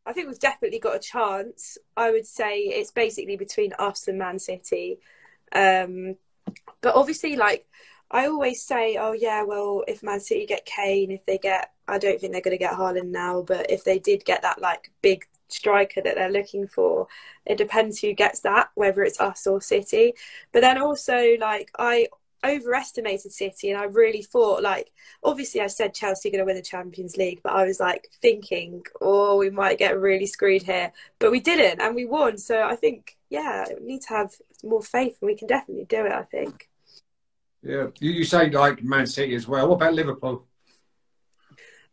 I 0.06 0.14
think 0.14 0.28
we've 0.28 0.40
definitely 0.40 0.80
got 0.80 0.96
a 0.96 1.00
chance. 1.00 1.78
I 1.96 2.12
would 2.12 2.26
say 2.26 2.62
it's 2.62 2.92
basically 2.92 3.38
between 3.38 3.74
us 3.78 4.08
and 4.08 4.18
Man 4.18 4.40
City. 4.40 4.98
Um, 5.52 6.16
but 6.82 6.96
obviously, 6.96 7.36
like 7.36 7.68
I 8.10 8.26
always 8.26 8.64
say, 8.64 8.98
oh 8.98 9.14
yeah, 9.14 9.44
well, 9.44 9.84
if 9.88 10.02
Man 10.02 10.20
City 10.20 10.48
get 10.48 10.66
Kane, 10.66 11.12
if 11.12 11.26
they 11.26 11.38
get, 11.38 11.72
I 11.88 12.00
don't 12.00 12.20
think 12.20 12.34
they're 12.34 12.42
going 12.42 12.58
to 12.58 12.64
get 12.64 12.74
Haaland 12.74 13.12
now, 13.12 13.44
but 13.44 13.70
if 13.70 13.84
they 13.84 14.00
did 14.00 14.26
get 14.26 14.42
that 14.42 14.62
like 14.62 14.92
big 15.02 15.26
striker 15.48 16.02
that 16.02 16.16
they're 16.16 16.32
looking 16.32 16.66
for, 16.66 17.08
it 17.46 17.58
depends 17.58 18.00
who 18.00 18.14
gets 18.14 18.40
that, 18.42 18.70
whether 18.74 19.04
it's 19.04 19.20
us 19.20 19.46
or 19.46 19.62
City. 19.62 20.14
But 20.52 20.62
then 20.62 20.80
also, 20.80 21.36
like 21.40 21.70
I 21.78 22.08
overestimated 22.46 23.32
City, 23.32 23.70
and 23.72 23.80
I 23.80 23.86
really 23.86 24.22
thought 24.22 24.64
like 24.64 24.92
obviously 25.24 25.62
I 25.62 25.68
said 25.68 25.94
Chelsea 25.94 26.30
going 26.30 26.40
to 26.40 26.46
win 26.46 26.56
the 26.56 26.62
Champions 26.62 27.18
League, 27.18 27.42
but 27.44 27.54
I 27.54 27.66
was 27.66 27.80
like 27.80 28.10
thinking, 28.22 28.84
oh, 29.02 29.38
we 29.38 29.50
might 29.50 29.78
get 29.78 30.00
really 30.00 30.26
screwed 30.26 30.64
here, 30.64 30.92
but 31.20 31.32
we 31.32 31.40
didn't, 31.40 31.82
and 31.82 31.96
we 31.96 32.06
won. 32.06 32.38
So 32.38 32.62
I 32.62 32.76
think 32.76 33.18
yeah, 33.30 33.66
we 33.80 33.86
need 33.86 34.02
to 34.04 34.10
have 34.10 34.34
more 34.64 34.82
faith, 34.82 35.18
and 35.22 35.28
we 35.28 35.36
can 35.36 35.48
definitely 35.48 35.86
do 35.86 36.06
it. 36.06 36.12
I 36.12 36.24
think. 36.24 36.70
Yeah, 37.62 37.88
you, 38.00 38.12
you 38.12 38.24
say 38.24 38.50
like 38.50 38.84
Man 38.84 39.06
City 39.06 39.36
as 39.36 39.48
well. 39.48 39.68
What 39.68 39.76
about 39.76 39.94
Liverpool? 39.94 40.46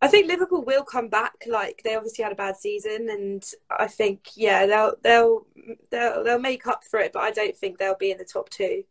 I 0.01 0.09
think 0.09 0.29
Liverpool 0.29 0.63
will 0.63 0.85
come 0.85 1.09
back. 1.09 1.35
Like 1.47 1.83
they 1.83 1.95
obviously 1.95 2.23
had 2.23 2.33
a 2.33 2.37
bad 2.37 2.57
season, 2.57 3.09
and 3.11 3.45
I 3.71 3.87
think 3.87 4.29
yeah, 4.37 4.67
they'll 4.67 4.95
they'll 5.03 5.47
they'll 5.91 6.25
they'll 6.25 6.39
make 6.39 6.67
up 6.67 6.85
for 6.85 7.01
it. 7.01 7.13
But 7.13 7.23
I 7.23 7.31
don't 7.31 7.57
think 7.57 7.79
they'll 7.79 7.97
be 7.97 8.11
in 8.11 8.19
the 8.19 8.25
top 8.25 8.51
two. 8.51 8.85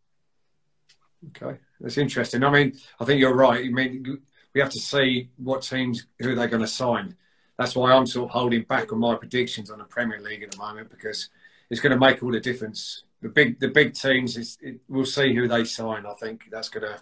Okay, 1.30 1.58
that's 1.80 1.98
interesting. 1.98 2.44
I 2.44 2.50
mean, 2.50 2.74
I 3.00 3.06
think 3.06 3.20
you're 3.20 3.36
right. 3.36 3.66
I 3.66 3.70
mean, 3.70 4.22
we 4.54 4.62
have 4.62 4.72
to 4.72 4.80
see 4.80 5.30
what 5.38 5.62
teams 5.62 6.08
who 6.20 6.36
they're 6.36 6.48
going 6.48 6.62
to 6.62 6.68
sign. 6.68 7.16
That's 7.58 7.76
why 7.76 7.92
I'm 7.94 8.06
sort 8.06 8.30
of 8.30 8.34
holding 8.34 8.64
back 8.64 8.92
on 8.92 9.00
my 9.00 9.16
predictions 9.16 9.70
on 9.70 9.80
the 9.80 9.86
Premier 9.86 10.20
League 10.20 10.44
at 10.44 10.52
the 10.52 10.58
moment 10.58 10.90
because 10.90 11.30
it's 11.70 11.82
going 11.82 11.92
to 11.92 12.00
make 12.00 12.22
all 12.22 12.32
the 12.32 12.40
difference. 12.40 13.04
The 13.22 13.30
big 13.30 13.60
the 13.60 13.70
big 13.70 13.94
teams 13.94 14.38
is 14.38 14.58
it, 14.62 14.80
we'll 14.88 15.06
see 15.06 15.34
who 15.34 15.48
they 15.48 15.64
sign. 15.64 16.06
I 16.06 16.14
think 16.14 16.50
that's 16.52 16.70
gonna 16.70 17.00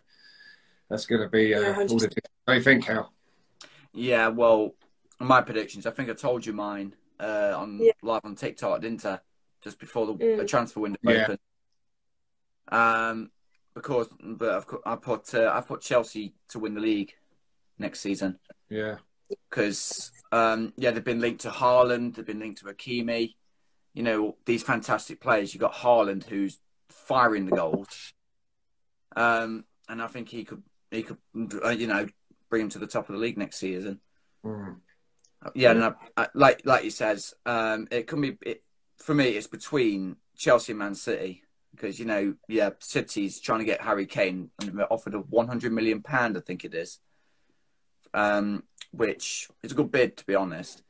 that's 0.89 1.05
gonna 1.05 1.27
be 1.27 1.53
uh, 1.53 1.61
yeah, 1.61 1.77
all 1.79 1.99
the 1.99 2.07
difference. 2.07 2.27
What 2.45 2.53
do 2.53 2.57
you 2.59 2.61
think, 2.61 2.85
Hal? 2.85 3.11
Yeah, 3.93 4.29
well, 4.29 4.75
my 5.19 5.41
predictions. 5.41 5.85
I 5.85 5.91
think 5.91 6.09
I 6.09 6.13
told 6.13 6.45
you 6.45 6.53
mine 6.53 6.95
uh, 7.19 7.53
on 7.55 7.79
yeah. 7.81 7.91
live 8.01 8.21
on 8.23 8.35
TikTok, 8.35 8.81
didn't 8.81 9.05
I? 9.05 9.19
Just 9.63 9.79
before 9.79 10.05
the, 10.05 10.13
mm. 10.13 10.37
the 10.37 10.45
transfer 10.45 10.79
window 10.79 10.99
yeah. 11.03 11.23
opened. 11.23 11.39
Um, 12.69 13.31
because 13.73 14.07
but 14.19 14.49
I've 14.49 14.65
I 14.85 14.95
put 14.95 15.33
uh, 15.33 15.51
I 15.53 15.61
put 15.61 15.81
Chelsea 15.81 16.33
to 16.49 16.59
win 16.59 16.75
the 16.75 16.81
league 16.81 17.13
next 17.77 18.01
season. 18.01 18.39
Yeah. 18.69 18.97
Because 19.49 20.11
um, 20.31 20.73
yeah, 20.77 20.91
they've 20.91 21.03
been 21.03 21.21
linked 21.21 21.41
to 21.41 21.49
Haaland, 21.49 22.15
they've 22.15 22.25
been 22.25 22.39
linked 22.39 22.59
to 22.59 22.65
Hakimi. 22.65 23.35
You 23.93 24.03
know 24.03 24.37
these 24.45 24.63
fantastic 24.63 25.21
players. 25.21 25.53
You 25.53 25.59
have 25.59 25.71
got 25.71 25.81
Haaland 25.81 26.25
who's 26.25 26.59
firing 26.89 27.45
the 27.45 27.55
goals, 27.55 28.13
um, 29.15 29.65
and 29.87 30.01
I 30.01 30.07
think 30.07 30.29
he 30.29 30.43
could 30.43 30.63
he 30.89 31.03
could 31.03 31.17
uh, 31.63 31.69
you 31.69 31.87
know 31.87 32.07
bring 32.49 32.63
him 32.63 32.69
to 32.69 32.79
the 32.79 32.87
top 32.87 33.09
of 33.09 33.13
the 33.13 33.21
league 33.21 33.37
next 33.37 33.57
season. 33.57 33.99
Mm. 34.43 34.77
Yeah, 35.53 35.71
and 35.71 35.83
I, 35.83 35.93
I, 36.17 36.27
like 36.33 36.61
like 36.65 36.83
he 36.83 36.89
says, 36.89 37.33
um, 37.45 37.87
it 37.91 38.07
can 38.07 38.21
be 38.21 38.37
it, 38.41 38.63
for 38.97 39.13
me. 39.13 39.29
It's 39.29 39.47
between 39.47 40.15
Chelsea 40.35 40.71
and 40.71 40.79
Man 40.79 40.95
City 40.95 41.43
because 41.75 41.99
you 41.99 42.05
know, 42.05 42.35
yeah, 42.47 42.71
City's 42.79 43.39
trying 43.39 43.59
to 43.59 43.65
get 43.65 43.81
Harry 43.81 44.05
Kane 44.05 44.49
and 44.61 44.81
offered 44.89 45.15
a 45.15 45.19
100 45.19 45.71
million 45.71 46.01
pound, 46.01 46.37
I 46.37 46.41
think 46.41 46.63
it 46.63 46.73
is, 46.73 46.99
um, 48.13 48.63
which 48.91 49.49
is 49.63 49.71
a 49.71 49.75
good 49.75 49.91
bid 49.91 50.17
to 50.17 50.25
be 50.25 50.35
honest. 50.35 50.83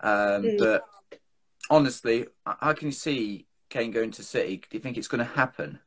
Um, 0.00 0.42
mm. 0.42 0.58
But 0.58 0.82
honestly, 1.68 2.26
how 2.44 2.72
can 2.72 2.88
you 2.88 2.92
see 2.92 3.46
Kane 3.68 3.90
going 3.90 4.10
to 4.12 4.22
City? 4.22 4.58
Do 4.58 4.66
you 4.72 4.80
think 4.80 4.96
it's 4.96 5.08
going 5.08 5.24
to 5.26 5.32
happen? 5.32 5.80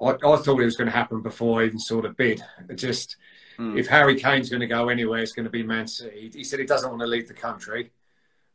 I, 0.00 0.10
I 0.10 0.36
thought 0.36 0.60
it 0.60 0.64
was 0.64 0.76
going 0.76 0.90
to 0.90 0.96
happen 0.96 1.22
before 1.22 1.60
I 1.60 1.66
even 1.66 1.80
saw 1.80 2.00
the 2.00 2.10
bid. 2.10 2.40
It 2.68 2.76
just 2.76 3.16
mm. 3.58 3.78
if 3.78 3.88
Harry 3.88 4.16
Kane's 4.16 4.48
going 4.48 4.60
to 4.60 4.66
go 4.66 4.88
anywhere, 4.88 5.20
it's 5.20 5.32
going 5.32 5.44
to 5.44 5.50
be 5.50 5.62
Man 5.62 5.88
City. 5.88 6.30
He 6.32 6.44
said 6.44 6.60
he 6.60 6.66
doesn't 6.66 6.88
want 6.88 7.00
to 7.00 7.06
leave 7.06 7.26
the 7.26 7.34
country. 7.34 7.90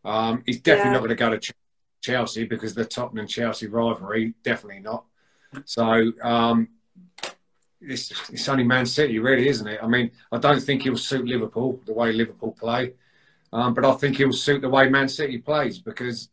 Um, 0.06 0.44
he's 0.46 0.62
definitely 0.62 0.90
yeah. 0.90 0.94
not 0.94 1.00
going 1.00 1.10
to 1.10 1.16
go 1.16 1.30
to 1.30 1.38
Chelsea 1.38 1.63
because 2.04 2.74
the 2.74 2.86
Tottenham 2.86 3.28
Chelsea 3.28 3.68
rivalry, 3.68 4.34
definitely 4.44 4.82
not. 4.82 5.06
So 5.66 6.12
um, 6.22 6.70
it's, 7.82 8.12
it's 8.30 8.50
only 8.50 8.64
Man 8.64 8.86
City, 8.86 9.20
really, 9.20 9.48
isn't 9.48 9.68
it? 9.68 9.80
I 9.82 9.88
mean, 9.88 10.12
I 10.32 10.38
don't 10.38 10.62
think 10.62 10.84
he'll 10.84 10.98
suit 10.98 11.26
Liverpool 11.26 11.80
the 11.86 11.94
way 11.94 12.12
Liverpool 12.12 12.52
play, 12.52 12.94
um, 13.52 13.74
but 13.74 13.86
I 13.86 13.94
think 13.94 14.18
he'll 14.18 14.34
suit 14.34 14.62
the 14.62 14.70
way 14.70 14.90
Man 14.90 15.08
City 15.10 15.38
plays 15.38 15.80
because 15.80 16.30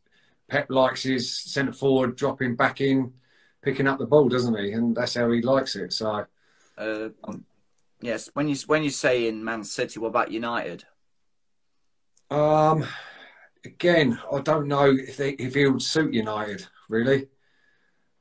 Pep 0.48 0.66
likes 0.70 1.02
his 1.02 1.32
centre 1.32 1.72
forward 1.72 2.16
dropping 2.16 2.56
back 2.56 2.80
in, 2.80 3.12
picking 3.62 3.86
up 3.86 3.98
the 3.98 4.06
ball, 4.06 4.28
doesn't 4.28 4.58
he? 4.58 4.72
And 4.72 4.96
that's 4.96 5.14
how 5.14 5.30
he 5.30 5.42
likes 5.42 5.76
it. 5.76 5.92
So, 5.92 6.26
uh, 6.76 7.08
yes, 8.00 8.30
when 8.34 8.48
you 8.48 8.56
when 8.66 8.82
you 8.82 8.90
say 8.90 9.28
in 9.28 9.44
Man 9.44 9.64
City, 9.64 10.00
what 10.00 10.08
about 10.08 10.30
United? 10.32 10.84
Um, 12.30 12.86
again, 13.64 14.18
I 14.32 14.40
don't 14.40 14.68
know 14.68 14.90
if 14.90 15.16
they, 15.16 15.30
if 15.30 15.54
he 15.54 15.66
would 15.66 15.82
suit 15.82 16.14
United 16.14 16.66
really. 16.88 17.28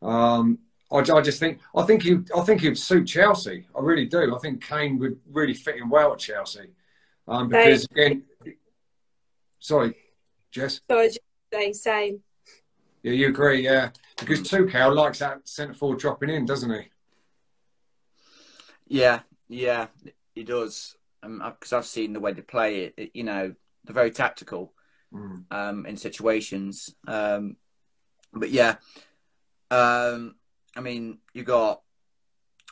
Um, 0.01 0.59
I, 0.91 0.97
I 0.97 1.21
just 1.21 1.39
think 1.39 1.59
I 1.75 1.83
think 1.83 2.03
he 2.03 2.19
I 2.35 2.41
think 2.41 2.61
he'd 2.61 2.77
suit 2.77 3.05
Chelsea. 3.05 3.67
I 3.75 3.81
really 3.81 4.05
do. 4.05 4.35
I 4.35 4.39
think 4.39 4.63
Kane 4.63 4.97
would 4.99 5.19
really 5.29 5.53
fit 5.53 5.77
in 5.77 5.89
well 5.89 6.13
at 6.13 6.19
Chelsea. 6.19 6.71
Um, 7.27 7.49
because 7.49 7.85
again, 7.91 8.23
sorry, 9.59 9.95
Jess. 10.51 10.81
So 10.89 10.99
I 10.99 11.09
saying 11.53 11.73
same. 11.73 12.21
Yeah, 13.03 13.13
you 13.13 13.27
agree, 13.27 13.63
yeah. 13.63 13.91
Because 14.17 14.41
Tuchel 14.41 14.93
likes 14.93 15.19
that 15.19 15.47
centre 15.47 15.73
forward 15.73 15.99
dropping 15.99 16.29
in, 16.29 16.45
doesn't 16.45 16.69
he? 16.69 16.89
Yeah, 18.87 19.21
yeah, 19.47 19.87
he 20.35 20.43
does. 20.43 20.97
Because 21.21 21.73
um, 21.73 21.77
I've 21.77 21.85
seen 21.85 22.13
the 22.13 22.19
way 22.19 22.33
they 22.33 22.41
play 22.41 22.81
it, 22.81 22.93
it 22.97 23.11
you 23.13 23.23
know, 23.23 23.53
they're 23.85 23.93
very 23.93 24.11
tactical 24.11 24.73
mm. 25.13 25.43
um, 25.51 25.85
in 25.85 25.97
situations. 25.97 26.95
Um, 27.07 27.57
but 28.33 28.49
yeah, 28.49 28.75
um, 29.71 30.35
I 30.75 30.81
mean, 30.81 31.19
you 31.33 31.43
got 31.43 31.81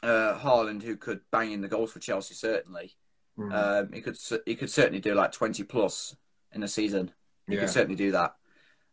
uh, 0.04 0.38
Haaland 0.38 0.84
who 0.84 0.98
could 0.98 1.22
bang 1.32 1.52
in 1.52 1.62
the 1.62 1.68
goals 1.68 1.92
for 1.92 2.00
Chelsea. 2.00 2.36
Certainly, 2.36 2.96
mm. 3.38 3.54
um, 3.54 3.92
he 3.94 4.02
could. 4.02 4.18
He 4.46 4.56
could 4.56 4.70
certainly 4.70 5.00
do 5.00 5.14
like 5.14 5.32
twenty 5.32 5.64
plus 5.64 6.16
in 6.54 6.64
a 6.64 6.68
season. 6.68 7.12
He 7.48 7.56
yeah. 7.56 7.62
could 7.62 7.70
certainly 7.70 7.96
do 7.96 8.12
that. 8.12 8.36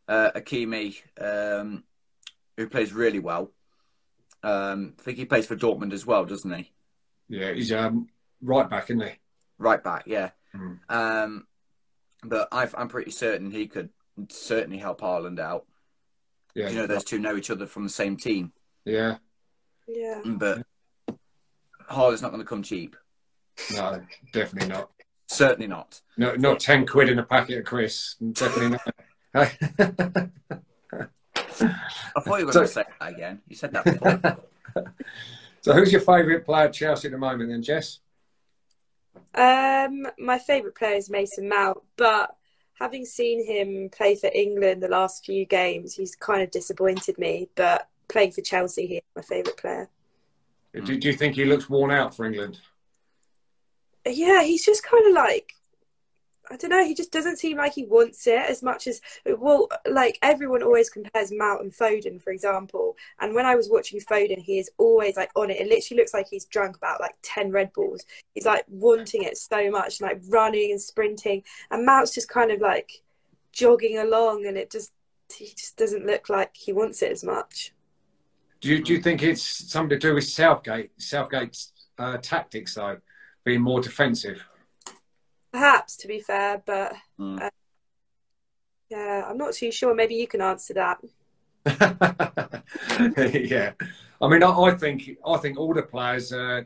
Uh, 0.07 0.31
Hakimi, 0.35 0.97
um, 1.21 1.85
who 2.57 2.69
plays 2.69 2.93
really 2.93 3.19
well. 3.19 3.51
Um, 4.43 4.95
I 4.99 5.03
think 5.03 5.19
he 5.19 5.25
plays 5.25 5.47
for 5.47 5.57
Dortmund 5.57 5.93
as 5.93 6.05
well, 6.05 6.25
doesn't 6.27 6.53
he? 6.53 6.71
Yeah, 7.29 7.53
he's 7.53 7.73
um, 7.73 8.09
right 8.43 8.69
back, 8.69 8.91
isn't 8.91 9.01
he? 9.01 9.15
Right 9.59 9.83
back, 9.83 10.05
yeah. 10.07 10.31
Mm. 10.55 10.79
Um, 10.89 11.47
but 12.25 12.49
i 12.51 12.67
am 12.77 12.89
pretty 12.89 13.11
certain 13.11 13.51
he 13.51 13.67
could 13.67 13.91
certainly 14.29 14.79
help 14.79 15.01
Haaland 15.01 15.39
out. 15.39 15.67
Yeah, 16.55 16.69
you 16.69 16.77
know, 16.77 16.87
those 16.87 17.05
two 17.05 17.19
know 17.19 17.37
each 17.37 17.51
other 17.51 17.67
from 17.67 17.83
the 17.83 17.91
same 17.91 18.17
team. 18.17 18.53
Yeah. 18.85 19.17
Yeah. 19.89 20.23
But 20.25 20.65
Haaland's 21.91 22.23
not 22.23 22.31
going 22.31 22.43
to 22.43 22.49
come 22.49 22.63
cheap. 22.63 22.97
No, 23.75 24.01
definitely 24.33 24.69
not. 24.69 24.91
Certainly 25.27 25.69
not. 25.69 26.01
No, 26.17 26.35
not 26.35 26.61
ten 26.61 26.87
quid 26.87 27.09
in 27.09 27.19
a 27.19 27.25
packet 27.25 27.59
of 27.59 27.65
Chris. 27.65 28.15
Definitely 28.33 28.79
not. 28.79 28.95
I 32.17 32.21
thought 32.21 32.41
you 32.41 32.47
were 32.47 32.53
so, 32.53 32.61
going 32.61 32.67
to 32.67 32.73
say 32.73 32.85
that 33.01 33.13
again. 33.13 33.41
You 33.49 33.57
said 33.57 33.73
that 33.73 33.85
before. 33.85 34.85
so, 35.61 35.73
who's 35.73 35.93
your 35.93 36.01
favourite 36.01 36.45
player 36.45 36.67
at 36.67 36.73
Chelsea 36.73 37.09
at 37.09 37.13
the 37.13 37.19
moment, 37.19 37.51
then, 37.51 37.63
Jess? 37.63 38.01
Um, 39.35 40.07
my 40.19 40.39
favourite 40.39 40.77
player 40.77 40.97
is 40.97 41.11
Mason 41.11 41.49
Mount, 41.49 41.79
but 41.97 42.37
having 42.79 43.05
seen 43.05 43.45
him 43.47 43.89
play 43.91 44.15
for 44.15 44.31
England 44.35 44.83
the 44.83 44.89
last 44.89 45.25
few 45.25 45.45
games, 45.45 45.95
he's 45.95 46.15
kind 46.15 46.43
of 46.43 46.51
disappointed 46.51 47.19
me. 47.19 47.49
But 47.55 47.89
playing 48.09 48.33
for 48.33 48.43
Chelsea, 48.43 48.87
he's 48.87 49.03
my 49.17 49.23
favourite 49.23 49.57
player. 49.57 49.89
Do, 50.73 50.99
do 50.99 51.09
you 51.09 51.15
think 51.15 51.37
he 51.37 51.45
looks 51.45 51.71
worn 51.71 51.91
out 51.91 52.17
for 52.17 52.25
England? 52.25 52.61
Yeah, 54.07 54.43
he's 54.43 54.65
just 54.65 54.83
kind 54.83 55.07
of 55.07 55.13
like 55.15 55.55
I 56.51 56.57
don't 56.57 56.71
know. 56.71 56.85
He 56.85 56.95
just 56.95 57.13
doesn't 57.13 57.39
seem 57.39 57.57
like 57.57 57.73
he 57.73 57.87
wants 57.87 58.27
it 58.27 58.39
as 58.39 58.63
much 58.63 58.87
as 58.87 59.01
well. 59.27 59.69
Like 59.89 60.19
everyone 60.23 60.63
always 60.63 60.91
compares 60.91 61.33
Mount 61.33 61.63
and 61.63 61.73
Foden, 61.73 62.21
for 62.21 62.33
example. 62.33 62.97
And 63.21 63.35
when 63.35 63.47
I 63.47 63.55
was 63.55 63.71
watching 63.71 64.01
Foden, 64.01 64.39
he 64.39 64.59
is 64.59 64.71
always 64.77 65.17
like 65.17 65.31
on 65.37 65.51
it. 65.51 65.61
It 65.61 65.69
literally 65.69 66.01
looks 66.01 66.13
like 66.13 66.29
he's 66.29 66.45
drunk 66.45 66.77
about 66.77 67.01
like 67.01 67.15
ten 67.23 67.51
Red 67.51 67.73
Bulls. 67.73 68.05
He's 68.35 68.47
like 68.47 68.65
wanting 68.69 69.23
it 69.23 69.39
so 69.39 69.71
much, 69.71 70.01
like 70.01 70.21
running 70.29 70.71
and 70.73 70.81
sprinting. 70.81 71.43
And 71.71 71.87
Mount's 71.87 72.15
just 72.15 72.29
kind 72.29 72.51
of 72.51 72.61
like 72.61 73.03
jogging 73.53 73.99
along, 73.99 74.47
and 74.47 74.59
it 74.59 74.71
just 74.71 74.93
he 75.35 75.47
just 75.47 75.77
doesn't 75.77 76.07
look 76.07 76.29
like 76.29 76.55
he 76.55 76.73
wants 76.73 77.03
it 77.03 77.11
as 77.11 77.25
much. 77.25 77.73
Do 78.61 78.71
you, 78.71 78.83
do 78.83 78.95
you 78.95 79.01
think 79.03 79.23
it's 79.23 79.71
something 79.71 79.91
to 79.91 79.99
do 79.99 80.15
with 80.15 80.25
Southgate? 80.25 80.91
Southgate's 80.99 81.73
uh, 81.99 82.17
tactics, 82.17 82.75
though, 82.75 82.99
being 83.45 83.61
more 83.61 83.81
defensive. 83.81 84.43
Perhaps, 85.55 85.99
to 85.99 86.09
be 86.09 86.19
fair, 86.19 86.61
but 86.67 86.95
mm. 87.17 87.41
uh, 87.41 87.49
yeah, 88.91 89.25
I'm 89.25 89.39
not 89.39 89.55
too 89.55 89.71
sure. 89.71 89.95
Maybe 89.95 90.17
you 90.17 90.27
can 90.27 90.41
answer 90.41 90.75
that. 90.75 90.99
yeah, 93.49 93.71
I 94.21 94.29
mean, 94.29 94.43
I, 94.43 94.51
I, 94.51 94.75
think 94.75 95.11
I 95.25 95.37
think 95.37 95.57
all 95.57 95.73
the 95.73 95.85
players, 95.85 96.33
uh, 96.33 96.63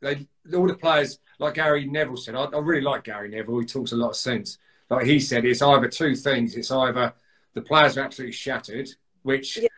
they 0.00 0.26
all 0.52 0.66
the 0.66 0.74
players, 0.74 1.20
like 1.38 1.54
Gary 1.54 1.86
Neville 1.86 2.16
said. 2.16 2.34
I, 2.34 2.46
I, 2.46 2.58
really 2.58 2.80
like 2.80 3.04
Gary 3.04 3.28
Neville. 3.28 3.60
He 3.60 3.66
talks 3.66 3.92
a 3.92 3.96
lot 3.96 4.10
of 4.10 4.16
sense. 4.16 4.58
Like 4.90 5.06
he 5.06 5.20
said, 5.20 5.44
it's 5.44 5.62
either 5.62 5.86
two 5.86 6.16
things. 6.16 6.56
It's 6.56 6.72
either 6.72 7.14
the 7.52 7.62
players 7.62 7.96
are 7.96 8.02
absolutely 8.02 8.32
shattered, 8.32 8.88
which 9.22 9.58
yeah. 9.58 9.68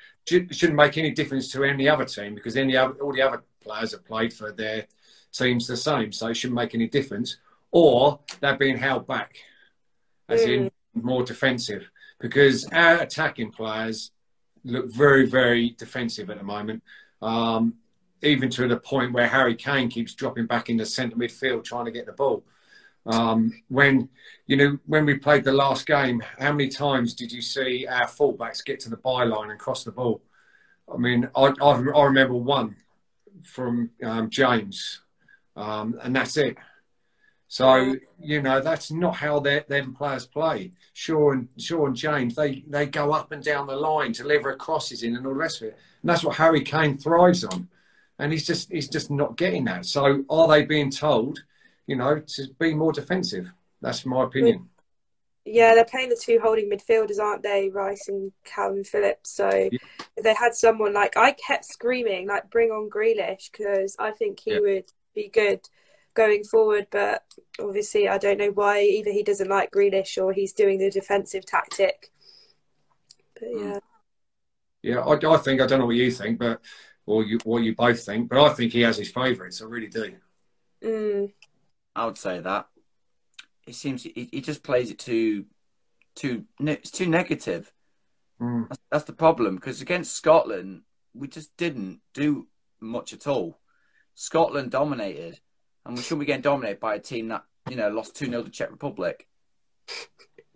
shouldn't 0.51 0.77
make 0.77 0.97
any 0.97 1.11
difference 1.11 1.53
to 1.53 1.63
any 1.63 1.91
other 1.91 2.07
team 2.07 2.35
because 2.35 2.57
any 2.57 2.75
other, 2.75 2.95
all 3.03 3.13
the 3.13 3.21
other 3.21 3.45
players 3.61 3.93
have 3.93 4.07
played 4.07 4.33
for 4.33 4.51
their 4.51 4.87
teams 5.31 5.67
the 5.67 5.77
same, 5.77 6.11
so 6.11 6.29
it 6.29 6.39
shouldn't 6.39 6.57
make 6.57 6.75
any 6.75 6.89
difference 6.89 7.37
or 7.77 8.21
they're 8.41 8.57
being 8.57 8.79
held 8.79 9.07
back, 9.07 9.37
as 10.31 10.41
mm. 10.41 10.49
in 10.49 10.71
more 10.95 11.23
defensive. 11.23 11.91
Because 12.19 12.67
our 12.73 13.03
attacking 13.03 13.51
players 13.53 14.13
look 14.65 14.91
very, 14.91 15.27
very 15.27 15.77
defensive 15.77 16.31
at 16.31 16.39
the 16.39 16.43
moment, 16.43 16.83
um, 17.21 17.75
even 18.23 18.49
to 18.49 18.67
the 18.67 18.79
point 18.79 19.13
where 19.13 19.29
Harry 19.29 19.55
Kane 19.55 19.91
keeps 19.91 20.15
dropping 20.15 20.47
back 20.47 20.71
in 20.71 20.79
the 20.79 20.87
centre 20.87 21.17
midfield 21.17 21.65
trying 21.65 21.85
to 21.85 21.91
get 21.91 22.07
the 22.07 22.13
ball. 22.13 22.43
Um, 23.05 23.53
when 23.69 24.09
you 24.47 24.57
know 24.57 24.79
when 24.87 25.05
we 25.05 25.19
played 25.19 25.45
the 25.45 25.53
last 25.53 25.87
game, 25.87 26.23
how 26.39 26.53
many 26.53 26.71
times 26.71 27.13
did 27.13 27.31
you 27.31 27.43
see 27.43 27.87
our 27.87 28.07
fullbacks 28.07 28.65
get 28.65 28.81
to 28.81 28.91
the 28.91 28.97
byline 28.97 29.51
and 29.51 29.61
cross 29.61 29.85
the 29.85 29.93
ball? 29.93 30.23
I 30.91 30.97
mean, 30.97 31.29
I, 31.37 31.53
I, 31.61 31.71
I 31.73 32.05
remember 32.05 32.37
one 32.37 32.77
from 33.45 33.91
um, 34.03 34.31
James, 34.31 35.03
um, 35.57 36.01
and 36.03 36.17
that's 36.17 36.39
it. 36.39 36.57
So 37.49 37.97
you 38.21 38.43
know 38.43 38.61
that's 38.61 38.91
not 38.91 39.17
how 39.17 39.39
them 39.41 39.95
players 39.95 40.27
play. 40.27 40.73
Shaw 40.93 41.33
and 41.33 41.49
Shaw 41.59 41.87
and 41.87 41.97
James 41.97 42.35
they 42.35 42.65
they 42.67 42.87
go 42.87 43.13
up 43.13 43.33
and 43.33 43.43
down 43.43 43.67
the 43.67 43.77
line, 43.77 44.13
to 44.15 44.23
deliver 44.23 44.55
crosses 44.57 45.03
in, 45.03 45.17
and 45.17 45.27
all 45.27 45.33
the 45.33 45.39
rest 45.39 45.63
of 45.63 45.69
it. 45.69 45.79
And 46.03 46.11
that's 46.11 46.25
what 46.25 46.37
Harry 46.37 46.63
Kane 46.63 46.99
thrives 46.99 47.45
on. 47.45 47.69
And 48.19 48.33
he's 48.33 48.47
just 48.47 48.71
he's 48.73 48.89
just 48.89 49.11
not 49.11 49.37
getting 49.37 49.65
that. 49.67 49.87
So 49.87 50.25
are 50.29 50.49
they 50.49 50.65
being 50.65 50.91
told, 50.91 51.45
you 51.87 51.97
know, 51.97 52.21
to 52.21 52.49
be 52.59 52.75
more 52.75 52.93
defensive? 52.93 53.53
That's 53.81 54.05
my 54.05 54.25
opinion. 54.25 54.69
Yeah, 55.45 55.77
they're 55.77 55.85
playing 55.85 56.09
the 56.09 56.21
two 56.21 56.41
holding 56.43 56.69
midfielders, 56.69 57.21
aren't 57.21 57.45
they, 57.45 57.69
Rice 57.69 58.09
and 58.09 58.33
Kalvin 58.45 58.85
Phillips? 58.85 59.31
So 59.31 59.49
yeah. 59.49 59.79
if 60.17 60.25
they 60.25 60.35
had 60.35 60.57
someone 60.57 60.93
like 60.93 61.17
I 61.17 61.31
kept 61.33 61.65
screaming, 61.65 62.27
like 62.27 62.51
bring 62.51 62.71
on 62.71 62.91
Grealish 62.91 63.53
because 63.53 63.95
I 64.01 64.11
think 64.11 64.41
he 64.41 64.55
yeah. 64.55 64.61
would 64.61 64.93
be 65.15 65.29
good 65.29 65.61
going 66.17 66.43
forward. 66.43 66.89
But 66.91 67.23
obviously, 67.61 68.09
I 68.09 68.19
don't 68.19 68.39
know 68.39 68.51
why 68.51 68.83
either 68.83 69.13
he 69.13 69.23
doesn't 69.23 69.49
like 69.49 69.71
Grealish 69.71 70.21
or 70.21 70.33
he's 70.33 70.53
doing 70.53 70.79
the 70.79 70.91
defensive 70.91 71.47
tactic. 71.47 72.11
But 73.35 73.49
hmm. 73.49 73.59
yeah. 73.59 73.79
Yeah, 74.83 75.01
I, 75.01 75.35
I 75.35 75.37
think 75.39 75.61
I 75.61 75.67
don't 75.67 75.81
know 75.81 75.87
what 75.87 75.97
you 75.97 76.11
think, 76.13 76.39
but 76.39 76.61
or 77.07 77.25
you 77.25 77.39
what 77.45 77.63
you 77.63 77.75
both 77.75 78.05
think, 78.05 78.29
but 78.29 78.39
I 78.39 78.53
think 78.53 78.73
he 78.73 78.83
has 78.83 78.97
his 78.97 79.11
favourites. 79.11 79.61
I 79.61 79.65
really 79.65 79.89
do. 79.89 80.15
Mm. 80.85 81.33
I 81.95 82.07
would 82.07 82.19
say 82.19 82.41
that. 82.41 82.69
It 83.67 83.75
seems 83.75 84.05
he, 84.05 84.29
he 84.31 84.41
just 84.41 84.63
plays 84.63 84.91
it 84.91 84.99
too, 84.99 85.47
too. 86.15 86.45
It's 86.61 86.91
too 86.91 87.07
negative. 87.07 87.73
Mm. 88.41 88.69
That's, 88.69 88.81
that's 88.91 89.05
the 89.05 89.13
problem 89.13 89.57
because 89.57 89.81
against 89.81 90.15
Scotland, 90.15 90.83
we 91.15 91.27
just 91.27 91.57
didn't 91.57 92.01
do 92.15 92.47
much 92.81 93.13
at 93.13 93.27
all. 93.27 93.59
Scotland 94.15 94.71
dominated, 94.71 95.41
and 95.87 95.97
we 95.97 96.03
shouldn't 96.03 96.21
be 96.21 96.27
getting 96.27 96.43
dominated 96.43 96.81
by 96.81 96.97
a 96.97 97.01
team 97.01 97.29
that 97.29 97.45
you 97.69 97.77
know 97.77 97.89
lost 97.89 98.17
two 98.17 98.27
0 98.27 98.43
to 98.43 98.51
Czech 98.51 98.71
Republic. 98.71 99.27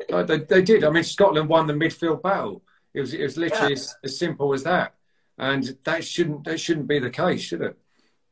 they, 0.09 0.39
they 0.39 0.63
did. 0.63 0.85
I 0.85 0.91
mean, 0.91 1.05
Scotland 1.05 1.49
won 1.49 1.67
the 1.67 1.73
midfield 1.73 2.23
battle. 2.23 2.63
It 2.95 3.01
was 3.01 3.15
it 3.15 3.23
was 3.23 3.37
literally 3.37 3.75
yeah. 3.75 3.79
as, 3.79 3.95
as, 4.03 4.19
simple 4.19 4.53
as 4.53 4.65
that, 4.65 4.95
and 5.39 5.77
that 5.85 6.05
shouldn't 6.05 6.45
that 6.45 6.59
shouldn't 6.59 6.89
be 6.89 6.99
the 6.99 7.11
case, 7.11 7.41
should 7.41 7.63
it? 7.63 7.79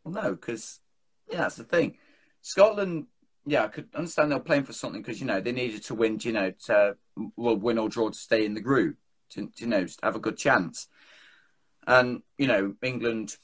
Well, 0.05 0.23
no, 0.23 0.31
because 0.33 0.81
yeah, 1.31 1.39
that's 1.39 1.57
the 1.57 1.65
thing. 1.65 1.97
Scotland, 2.43 3.07
yeah, 3.47 3.65
I 3.65 3.69
could 3.69 3.89
understand 3.95 4.33
they're 4.33 4.41
playing 4.41 4.65
for 4.65 4.73
something 4.73 5.03
because 5.03 5.21
you 5.21 5.27
know 5.27 5.41
they 5.41 5.53
needed 5.53 5.85
to 5.85 5.95
win, 5.95 6.19
you 6.23 6.33
know, 6.33 6.53
to 6.67 6.97
well 7.37 7.57
win 7.57 7.79
or 7.79 7.89
draw 7.89 8.09
to 8.09 8.19
stay 8.19 8.45
in 8.45 8.55
the 8.55 8.61
group, 8.61 8.97
to, 9.31 9.47
to 9.47 9.53
you 9.59 9.67
know 9.67 9.87
have 10.03 10.17
a 10.17 10.21
good 10.21 10.37
chance. 10.37 10.89
And 11.87 12.23
you 12.37 12.49
know, 12.49 12.75
England 12.83 13.37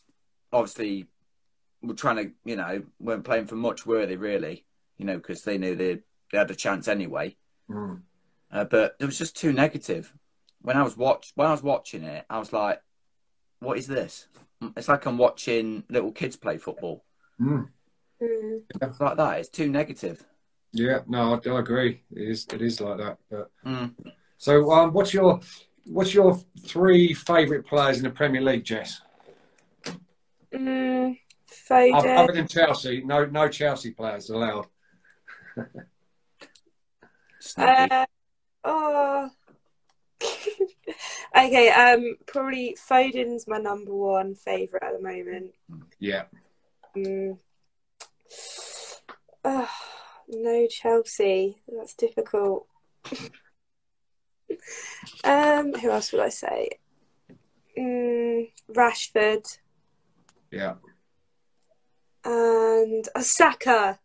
obviously 0.52 1.06
were 1.86 1.94
trying 1.94 2.16
to, 2.16 2.30
you 2.44 2.56
know, 2.56 2.82
weren't 2.98 3.24
playing 3.24 3.46
for 3.46 3.56
much, 3.56 3.86
were 3.86 4.06
they 4.06 4.16
really? 4.16 4.64
You 4.98 5.06
know, 5.06 5.16
because 5.16 5.42
they 5.42 5.58
knew 5.58 5.74
they 5.74 6.00
they 6.32 6.38
had 6.38 6.50
a 6.50 6.54
chance 6.54 6.88
anyway. 6.88 7.36
Mm. 7.70 8.02
Uh, 8.50 8.64
but 8.64 8.96
it 9.00 9.04
was 9.04 9.18
just 9.18 9.36
too 9.36 9.52
negative. 9.52 10.14
When 10.62 10.76
I 10.76 10.82
was 10.82 10.96
watch 10.96 11.32
when 11.34 11.48
I 11.48 11.52
was 11.52 11.62
watching 11.62 12.04
it, 12.04 12.24
I 12.30 12.38
was 12.38 12.52
like, 12.52 12.80
"What 13.60 13.78
is 13.78 13.86
this?" 13.86 14.28
It's 14.76 14.88
like 14.88 15.04
I'm 15.06 15.18
watching 15.18 15.84
little 15.90 16.12
kids 16.12 16.36
play 16.36 16.56
football. 16.58 17.04
Mm. 17.40 17.68
Mm. 18.22 19.00
like 19.00 19.16
that. 19.16 19.38
It's 19.40 19.48
too 19.48 19.68
negative. 19.68 20.24
Yeah, 20.72 21.00
no, 21.06 21.34
I, 21.34 21.50
I 21.50 21.58
agree. 21.60 22.02
It 22.12 22.28
is 22.28 22.46
it 22.52 22.62
is 22.62 22.80
like 22.80 22.98
that. 22.98 23.18
But 23.30 23.50
Mm. 23.66 23.94
so, 24.36 24.70
um, 24.72 24.92
what's 24.92 25.12
your 25.12 25.40
what's 25.86 26.14
your 26.14 26.38
three 26.64 27.12
favourite 27.12 27.66
players 27.66 27.98
in 27.98 28.04
the 28.04 28.10
Premier 28.10 28.40
League, 28.40 28.64
Jess? 28.64 29.00
Mm, 30.52 31.08
Other, 31.10 31.16
Foden. 31.68 32.16
other 32.16 32.32
than 32.32 32.48
Chelsea, 32.48 33.02
no 33.04 33.24
no 33.26 33.48
Chelsea 33.48 33.92
players 33.92 34.30
allowed. 34.30 34.66
Uh, 37.58 38.06
oh. 38.64 39.30
okay, 41.36 41.68
um, 41.68 42.16
probably 42.26 42.74
Foden's 42.88 43.46
my 43.46 43.58
number 43.58 43.94
one 43.94 44.34
favourite 44.34 44.82
at 44.82 44.96
the 44.96 45.02
moment. 45.06 45.52
Yeah, 45.98 46.22
Mm. 46.96 47.38
Oh, 49.44 49.70
no 50.28 50.66
Chelsea. 50.68 51.62
That's 51.68 51.94
difficult. 51.94 52.66
um, 55.24 55.74
who 55.74 55.90
else 55.90 56.12
would 56.12 56.22
I 56.22 56.28
say? 56.30 56.70
Mm, 57.76 58.50
Rashford 58.72 59.58
yeah. 60.50 60.74
And 62.24 63.08
uh, 63.14 63.20
Saka. 63.20 63.98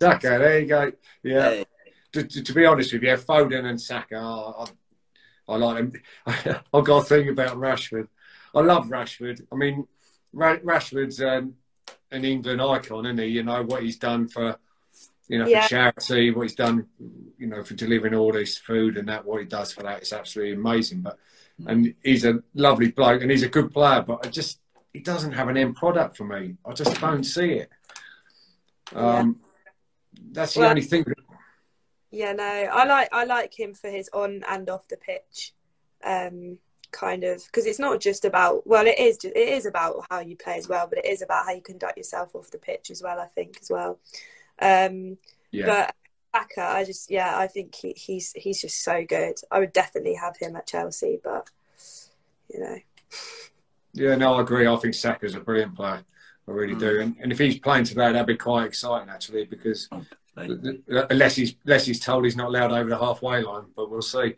Saka, 0.00 0.28
there 0.28 0.60
you 0.60 0.66
go. 0.66 0.92
Yeah. 1.22 1.50
Hey, 1.50 1.64
To, 2.12 2.22
to, 2.24 2.42
to 2.42 2.52
be 2.52 2.64
honest 2.66 2.92
with 2.92 3.02
you, 3.02 3.16
Foden 3.16 3.64
and 3.64 3.80
Saka, 3.80 4.16
I, 4.16 4.64
I, 4.64 5.54
I 5.54 5.56
like 5.56 5.76
them. 5.76 5.92
I've 6.74 6.84
got 6.84 7.02
a 7.02 7.04
thing 7.04 7.28
about 7.28 7.56
Rashford. 7.56 8.08
I 8.54 8.60
love 8.60 8.86
Rashford. 8.88 9.46
I 9.52 9.56
mean, 9.56 9.86
Ra- 10.32 10.56
Rashford's 10.58 11.20
um, 11.22 11.54
an 12.10 12.24
England 12.24 12.62
icon, 12.62 13.06
isn't 13.06 13.18
he? 13.18 13.26
You 13.26 13.42
know 13.42 13.62
what 13.62 13.82
he's 13.82 13.98
done 13.98 14.28
for, 14.28 14.56
you 15.28 15.38
know, 15.38 15.46
Yeah. 15.46 15.62
for 15.62 15.68
charity, 15.68 16.30
what 16.30 16.42
he's 16.42 16.54
done, 16.54 16.86
you 17.38 17.46
know, 17.46 17.62
for 17.62 17.74
delivering 17.74 18.14
all 18.14 18.32
this 18.32 18.56
food 18.58 18.96
and 18.96 19.08
that. 19.08 19.24
What 19.26 19.40
he 19.40 19.46
does 19.46 19.72
for 19.72 19.82
that 19.82 20.02
is 20.02 20.12
absolutely 20.12 20.54
amazing. 20.54 21.00
But 21.02 21.18
and 21.66 21.94
he's 22.04 22.24
a 22.24 22.40
lovely 22.54 22.90
bloke 22.92 23.20
and 23.22 23.30
he's 23.30 23.42
a 23.42 23.48
good 23.48 23.72
player, 23.72 24.02
but 24.02 24.24
I 24.24 24.30
just 24.30 24.60
he 24.92 25.00
doesn't 25.00 25.32
have 25.32 25.48
an 25.48 25.56
end 25.56 25.76
product 25.76 26.16
for 26.16 26.24
me. 26.24 26.56
I 26.66 26.72
just 26.72 27.00
don't 27.00 27.24
see 27.24 27.52
it. 27.52 27.70
Um, 28.94 29.40
That's 30.32 30.54
the 30.54 30.60
Well- 30.60 30.70
only 30.70 30.82
thing. 30.82 31.04
Yeah, 32.10 32.32
no, 32.32 32.42
I 32.44 32.84
like 32.84 33.08
I 33.12 33.24
like 33.24 33.58
him 33.58 33.74
for 33.74 33.88
his 33.90 34.08
on 34.14 34.42
and 34.48 34.68
off 34.70 34.88
the 34.88 34.96
pitch, 34.96 35.52
um, 36.02 36.58
kind 36.90 37.22
of 37.22 37.44
because 37.44 37.66
it's 37.66 37.78
not 37.78 38.00
just 38.00 38.24
about 38.24 38.66
well, 38.66 38.86
it 38.86 38.98
is 38.98 39.18
ju- 39.18 39.32
it 39.34 39.48
is 39.50 39.66
about 39.66 40.06
how 40.10 40.20
you 40.20 40.34
play 40.36 40.56
as 40.56 40.68
well, 40.68 40.86
but 40.86 40.98
it 40.98 41.04
is 41.04 41.20
about 41.22 41.44
how 41.44 41.52
you 41.52 41.60
conduct 41.60 41.98
yourself 41.98 42.34
off 42.34 42.50
the 42.50 42.56
pitch 42.58 42.90
as 42.90 43.02
well. 43.02 43.20
I 43.20 43.26
think 43.26 43.58
as 43.60 43.70
well. 43.70 43.98
Um, 44.58 45.18
Yeah. 45.50 45.66
But 45.66 45.94
Saka, 46.34 46.62
I 46.62 46.84
just 46.84 47.10
yeah, 47.10 47.38
I 47.38 47.46
think 47.46 47.74
he, 47.74 47.92
he's 47.92 48.32
he's 48.32 48.60
just 48.60 48.82
so 48.82 49.04
good. 49.04 49.36
I 49.50 49.58
would 49.60 49.72
definitely 49.74 50.14
have 50.14 50.36
him 50.38 50.56
at 50.56 50.66
Chelsea, 50.66 51.20
but 51.22 51.48
you 52.52 52.60
know, 52.60 52.78
Yeah, 53.98 54.14
no, 54.16 54.34
I 54.34 54.40
agree. 54.42 54.66
I 54.66 54.76
think 54.76 54.94
Saka's 54.94 55.34
a 55.34 55.40
brilliant 55.40 55.74
player. 55.74 56.02
I 56.46 56.50
really 56.50 56.74
Mm. 56.74 56.78
do. 56.80 57.00
And, 57.00 57.16
and 57.20 57.32
if 57.32 57.38
he's 57.38 57.58
playing 57.58 57.84
today, 57.84 58.10
that'd 58.12 58.26
be 58.26 58.36
quite 58.36 58.66
exciting, 58.66 59.08
actually, 59.10 59.44
because 59.44 59.88
th- 60.36 60.80
unless 61.10 61.36
he's 61.36 61.54
unless 61.64 61.84
he's 61.84 62.00
told 62.00 62.24
he's 62.24 62.36
not 62.36 62.48
allowed 62.48 62.72
over 62.72 62.88
the 62.88 62.98
halfway 62.98 63.42
line, 63.42 63.64
but 63.76 63.90
we'll 63.90 64.00
see. 64.02 64.34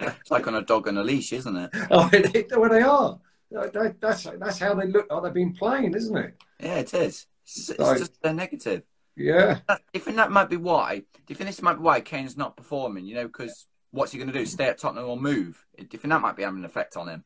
It's 0.00 0.30
like 0.30 0.46
on 0.46 0.54
a 0.56 0.62
dog 0.62 0.88
on 0.88 0.98
a 0.98 1.02
leash, 1.04 1.32
isn't 1.32 1.56
it? 1.56 1.70
oh, 1.90 2.08
they, 2.08 2.44
well, 2.56 2.68
they 2.70 2.82
are. 2.82 3.18
That- 3.50 3.96
That's 4.00 4.24
that's 4.38 4.58
how 4.58 4.74
they 4.74 4.86
look 4.86 5.10
like 5.10 5.22
they've 5.22 5.34
been 5.34 5.52
playing, 5.54 5.94
isn't 5.94 6.16
it? 6.16 6.34
Yeah, 6.60 6.76
it 6.76 6.92
is. 6.94 7.26
It's, 7.44 7.70
it's 7.70 7.78
Right. 7.78 7.98
just 7.98 8.18
a 8.24 8.32
negative. 8.32 8.82
Yeah. 9.16 9.60
Do 9.68 9.76
you 9.94 10.00
think 10.00 10.16
that 10.16 10.32
might 10.32 10.50
be 10.50 10.56
why? 10.56 10.98
Do 10.98 11.04
you 11.28 11.36
think 11.36 11.48
this 11.48 11.62
might 11.62 11.74
be 11.74 11.80
why 11.80 12.00
Kane's 12.00 12.36
not 12.36 12.56
performing? 12.56 13.06
You 13.06 13.14
know, 13.14 13.26
because 13.26 13.66
what's 13.92 14.10
he 14.12 14.18
going 14.18 14.30
to 14.32 14.36
do? 14.38 14.44
Stay 14.44 14.64
at 14.66 14.78
Tottenham 14.78 15.08
or 15.08 15.16
move? 15.16 15.64
Do 15.78 15.86
you 15.92 15.98
think 15.98 16.10
that 16.10 16.20
might 16.20 16.36
be 16.36 16.42
having 16.42 16.58
an 16.60 16.64
effect 16.64 16.96
on 16.96 17.08
him? 17.08 17.24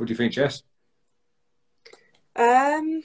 What 0.00 0.06
do 0.06 0.12
you 0.12 0.16
think, 0.16 0.32
Jess? 0.32 0.62
um, 2.34 3.02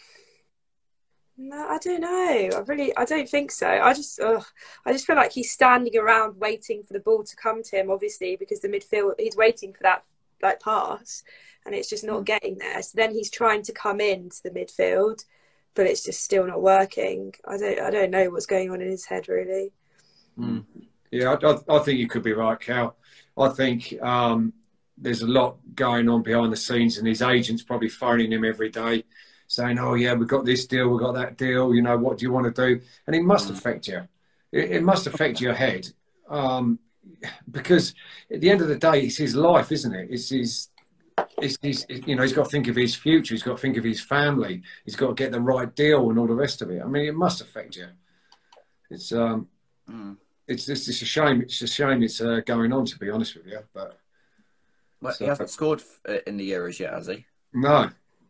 no, 1.38 1.67
I 1.67 1.77
don't 1.79 1.99
know. 1.99 2.49
I 2.55 2.60
really 2.67 2.95
I 2.95 3.03
don't 3.03 3.27
think 3.27 3.51
so. 3.51 3.67
I 3.67 3.93
just 3.93 4.17
ugh, 4.21 4.45
I 4.86 4.93
just 4.93 5.05
feel 5.05 5.17
like 5.17 5.34
he's 5.34 5.51
standing 5.51 5.97
around 5.97 6.39
waiting 6.39 6.84
for 6.84 6.93
the 6.93 7.01
ball 7.01 7.25
to 7.25 7.36
come 7.36 7.63
to 7.63 7.75
him. 7.75 7.91
Obviously, 7.91 8.38
because 8.38 8.62
the 8.62 8.69
midfield 8.69 9.15
he's 9.19 9.36
waiting 9.36 9.73
for 9.73 9.84
that 9.84 10.05
like 10.41 10.62
pass, 10.62 11.23
and 11.65 11.75
it's 11.75 11.89
just 11.89 12.05
not 12.05 12.21
Mm. 12.21 12.25
getting 12.27 12.58
there. 12.60 12.81
So 12.81 12.93
then 12.95 13.12
he's 13.12 13.29
trying 13.29 13.63
to 13.63 13.73
come 13.73 13.99
into 13.99 14.41
the 14.41 14.51
midfield, 14.51 15.25
but 15.73 15.88
it's 15.88 16.01
just 16.05 16.23
still 16.23 16.47
not 16.47 16.62
working. 16.62 17.34
I 17.45 17.58
don't 17.58 17.79
I 17.81 17.89
don't 17.89 18.12
know 18.12 18.29
what's 18.29 18.45
going 18.45 18.71
on 18.71 18.79
in 18.81 18.88
his 18.88 19.03
head 19.03 19.27
really. 19.27 19.73
Mm. 20.39 20.63
Yeah, 21.12 21.34
I, 21.34 21.45
I, 21.51 21.75
I 21.75 21.79
think 21.79 21.99
you 21.99 22.08
could 22.08 22.23
be 22.23 22.31
right, 22.31 22.58
Cal. 22.58 22.95
I 23.38 23.49
think 23.49 24.01
um, 24.01 24.53
there's 24.97 25.21
a 25.21 25.27
lot 25.27 25.58
going 25.75 26.08
on 26.10 26.23
behind 26.23 26.51
the 26.51 26.58
scenes, 26.58 26.97
and 26.97 27.08
his 27.08 27.21
agent's 27.21 27.63
probably 27.63 27.89
phoning 27.89 28.31
him 28.31 28.45
every 28.45 28.69
day, 28.69 29.03
saying, 29.47 29.77
"Oh 29.79 29.93
yeah, 29.95 30.13
we've 30.13 30.27
got 30.27 30.45
this 30.45 30.65
deal, 30.65 30.89
we've 30.89 30.99
got 31.01 31.13
that 31.13 31.38
deal. 31.38 31.73
You 31.73 31.81
know, 31.81 31.97
what 31.97 32.17
do 32.17 32.25
you 32.25 32.31
want 32.31 32.53
to 32.53 32.65
do?" 32.67 32.81
And 33.08 33.15
it 33.15 33.23
must 33.23 33.47
Mm. 33.49 33.58
affect 33.58 33.88
you. 33.88 34.08
It, 34.51 34.71
it 34.71 34.84
must 34.84 35.05
affect 35.08 35.41
your 35.41 35.53
head 35.53 35.89
um, 36.29 36.79
because 37.51 37.93
at 38.31 38.41
the 38.41 38.49
end 38.49 38.62
of 38.62 38.67
the 38.67 38.77
day, 38.77 39.01
it's 39.01 39.17
his 39.17 39.36
life, 39.36 39.71
isn't 39.71 39.93
it? 39.93 40.08
It's 40.12 40.29
his. 40.29 40.69
It's 41.41 41.58
his, 41.62 41.86
you 41.89 42.15
know, 42.15 42.23
he's 42.23 42.34
got 42.34 42.45
to 42.45 42.49
think 42.49 42.67
of 42.67 42.75
his 42.75 42.93
future. 42.95 43.34
He's 43.34 43.43
got 43.43 43.55
to 43.55 43.62
think 43.62 43.77
of 43.77 43.84
his 43.86 44.01
family. 44.01 44.62
He's 44.84 44.97
got 44.97 45.08
to 45.10 45.13
get 45.13 45.31
the 45.31 45.39
right 45.39 45.73
deal 45.73 46.10
and 46.10 46.19
all 46.19 46.27
the 46.27 46.34
rest 46.34 46.62
of 46.62 46.69
it. 46.71 46.81
I 46.81 46.88
mean, 46.88 47.05
it 47.05 47.15
must 47.15 47.39
affect 47.41 47.75
you. 47.77 47.88
It's 48.89 49.12
um, 49.12 49.47
Mm. 49.89 50.17
it's 50.47 50.67
it's, 50.67 50.88
it's 50.88 51.01
a 51.01 51.05
shame. 51.05 51.41
It's 51.41 51.62
a 51.62 51.67
shame 51.67 52.01
it's 52.03 52.19
uh, 52.19 52.41
going 52.45 52.73
on. 52.73 52.86
To 52.86 52.97
be 52.97 53.10
honest 53.10 53.36
with 53.36 53.45
you, 53.47 53.60
but 53.73 53.99
Well, 55.01 55.13
So- 55.13 55.25
he 55.25 55.29
hasn't 55.29 55.49
scored 55.49 55.84
uh, 56.08 56.17
in 56.27 56.38
the 56.38 56.51
Euros 56.51 56.79
yet, 56.79 56.93
has 56.93 57.08
he? 57.08 57.25
no, 57.53 57.89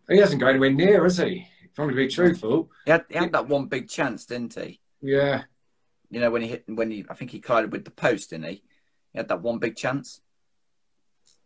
he 0.10 0.18
hasn't 0.18 0.40
gone 0.40 0.50
anywhere 0.52 0.72
near, 0.72 1.04
has 1.04 1.18
he? 1.18 1.48
If 1.64 1.80
I'm 1.80 1.90
to 1.90 1.96
be 1.96 2.08
truthful, 2.08 2.70
He 2.86 2.92
had, 2.92 3.06
he 3.10 3.16
had 3.16 3.32
that 3.34 3.48
one 3.48 3.66
big 3.68 3.90
chance, 3.90 4.26
didn't 4.26 4.54
he? 4.54 4.80
yeah, 5.02 5.44
You 6.10 6.20
know, 6.22 6.32
when 6.32 6.42
he 6.42 6.48
hit, 6.50 6.64
when 6.68 6.92
he, 6.92 7.06
I 7.10 7.14
think 7.16 7.32
he 7.32 7.40
collided 7.40 7.72
with 7.72 7.86
the 7.86 7.92
post, 7.92 8.30
didn't 8.30 8.46
he? 8.46 8.64
He 9.14 9.18
had 9.20 9.28
that 9.30 9.42
one 9.42 9.60
big 9.60 9.76
chance. 9.76 10.22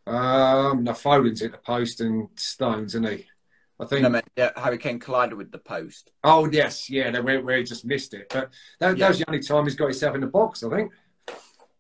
um, 0.08 0.84
no, 0.84 0.94
Foden's 0.94 1.42
hit 1.42 1.52
the 1.52 1.58
post 1.60 2.02
and 2.02 2.30
Stones, 2.36 2.96
isn't 2.96 3.08
he? 3.08 3.26
I 3.80 3.86
think. 3.86 4.02
No, 4.04 4.10
man, 4.10 4.24
yeah, 4.36 4.52
Harry 4.58 4.78
Kane 4.78 5.00
collided 5.00 5.38
with 5.38 5.52
the 5.52 5.58
post. 5.60 6.12
oh 6.24 6.50
yes, 6.52 6.90
yeah, 6.90 7.12
they 7.12 7.22
went 7.22 7.46
where 7.46 7.58
he 7.58 7.64
just 7.64 7.86
missed 7.86 8.14
it. 8.14 8.28
But 8.30 8.50
that, 8.80 8.98
Yeah. 8.98 9.06
that 9.06 9.10
was 9.10 9.20
the 9.20 9.30
only 9.30 9.40
time 9.42 9.64
he's 9.66 9.76
got 9.76 9.86
himself 9.86 10.16
in 10.16 10.22
the 10.22 10.28
box. 10.28 10.64
I 10.64 10.70
think. 10.70 10.92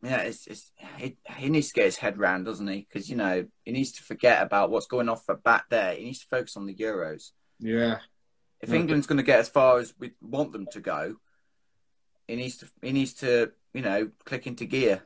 Yeah, 0.01 0.21
it's, 0.21 0.47
it's 0.47 0.71
he, 0.97 1.17
he 1.35 1.49
needs 1.49 1.67
to 1.69 1.73
get 1.73 1.85
his 1.85 1.97
head 1.97 2.17
round, 2.17 2.45
doesn't 2.45 2.67
he? 2.67 2.87
Because 2.87 3.09
you 3.09 3.15
know 3.17 3.45
he 3.65 3.71
needs 3.71 3.91
to 3.93 4.03
forget 4.03 4.41
about 4.41 4.69
what's 4.71 4.87
going 4.87 5.09
off 5.09 5.25
for 5.25 5.35
back 5.35 5.69
there. 5.69 5.93
He 5.95 6.05
needs 6.05 6.19
to 6.19 6.27
focus 6.27 6.55
on 6.55 6.65
the 6.65 6.75
Euros. 6.75 7.31
Yeah, 7.59 7.99
If 8.61 8.69
Yeah. 8.69 8.75
England's 8.77 9.07
going 9.07 9.17
to 9.17 9.23
get 9.23 9.39
as 9.39 9.49
far 9.49 9.79
as 9.79 9.93
we 9.99 10.11
want 10.21 10.53
them 10.53 10.67
to 10.71 10.79
go, 10.79 11.17
he 12.27 12.35
needs 12.37 12.57
to 12.57 12.67
he 12.81 12.91
needs 12.93 13.13
to 13.15 13.51
you 13.73 13.81
know 13.81 14.11
click 14.23 14.47
into 14.47 14.65
gear 14.65 15.03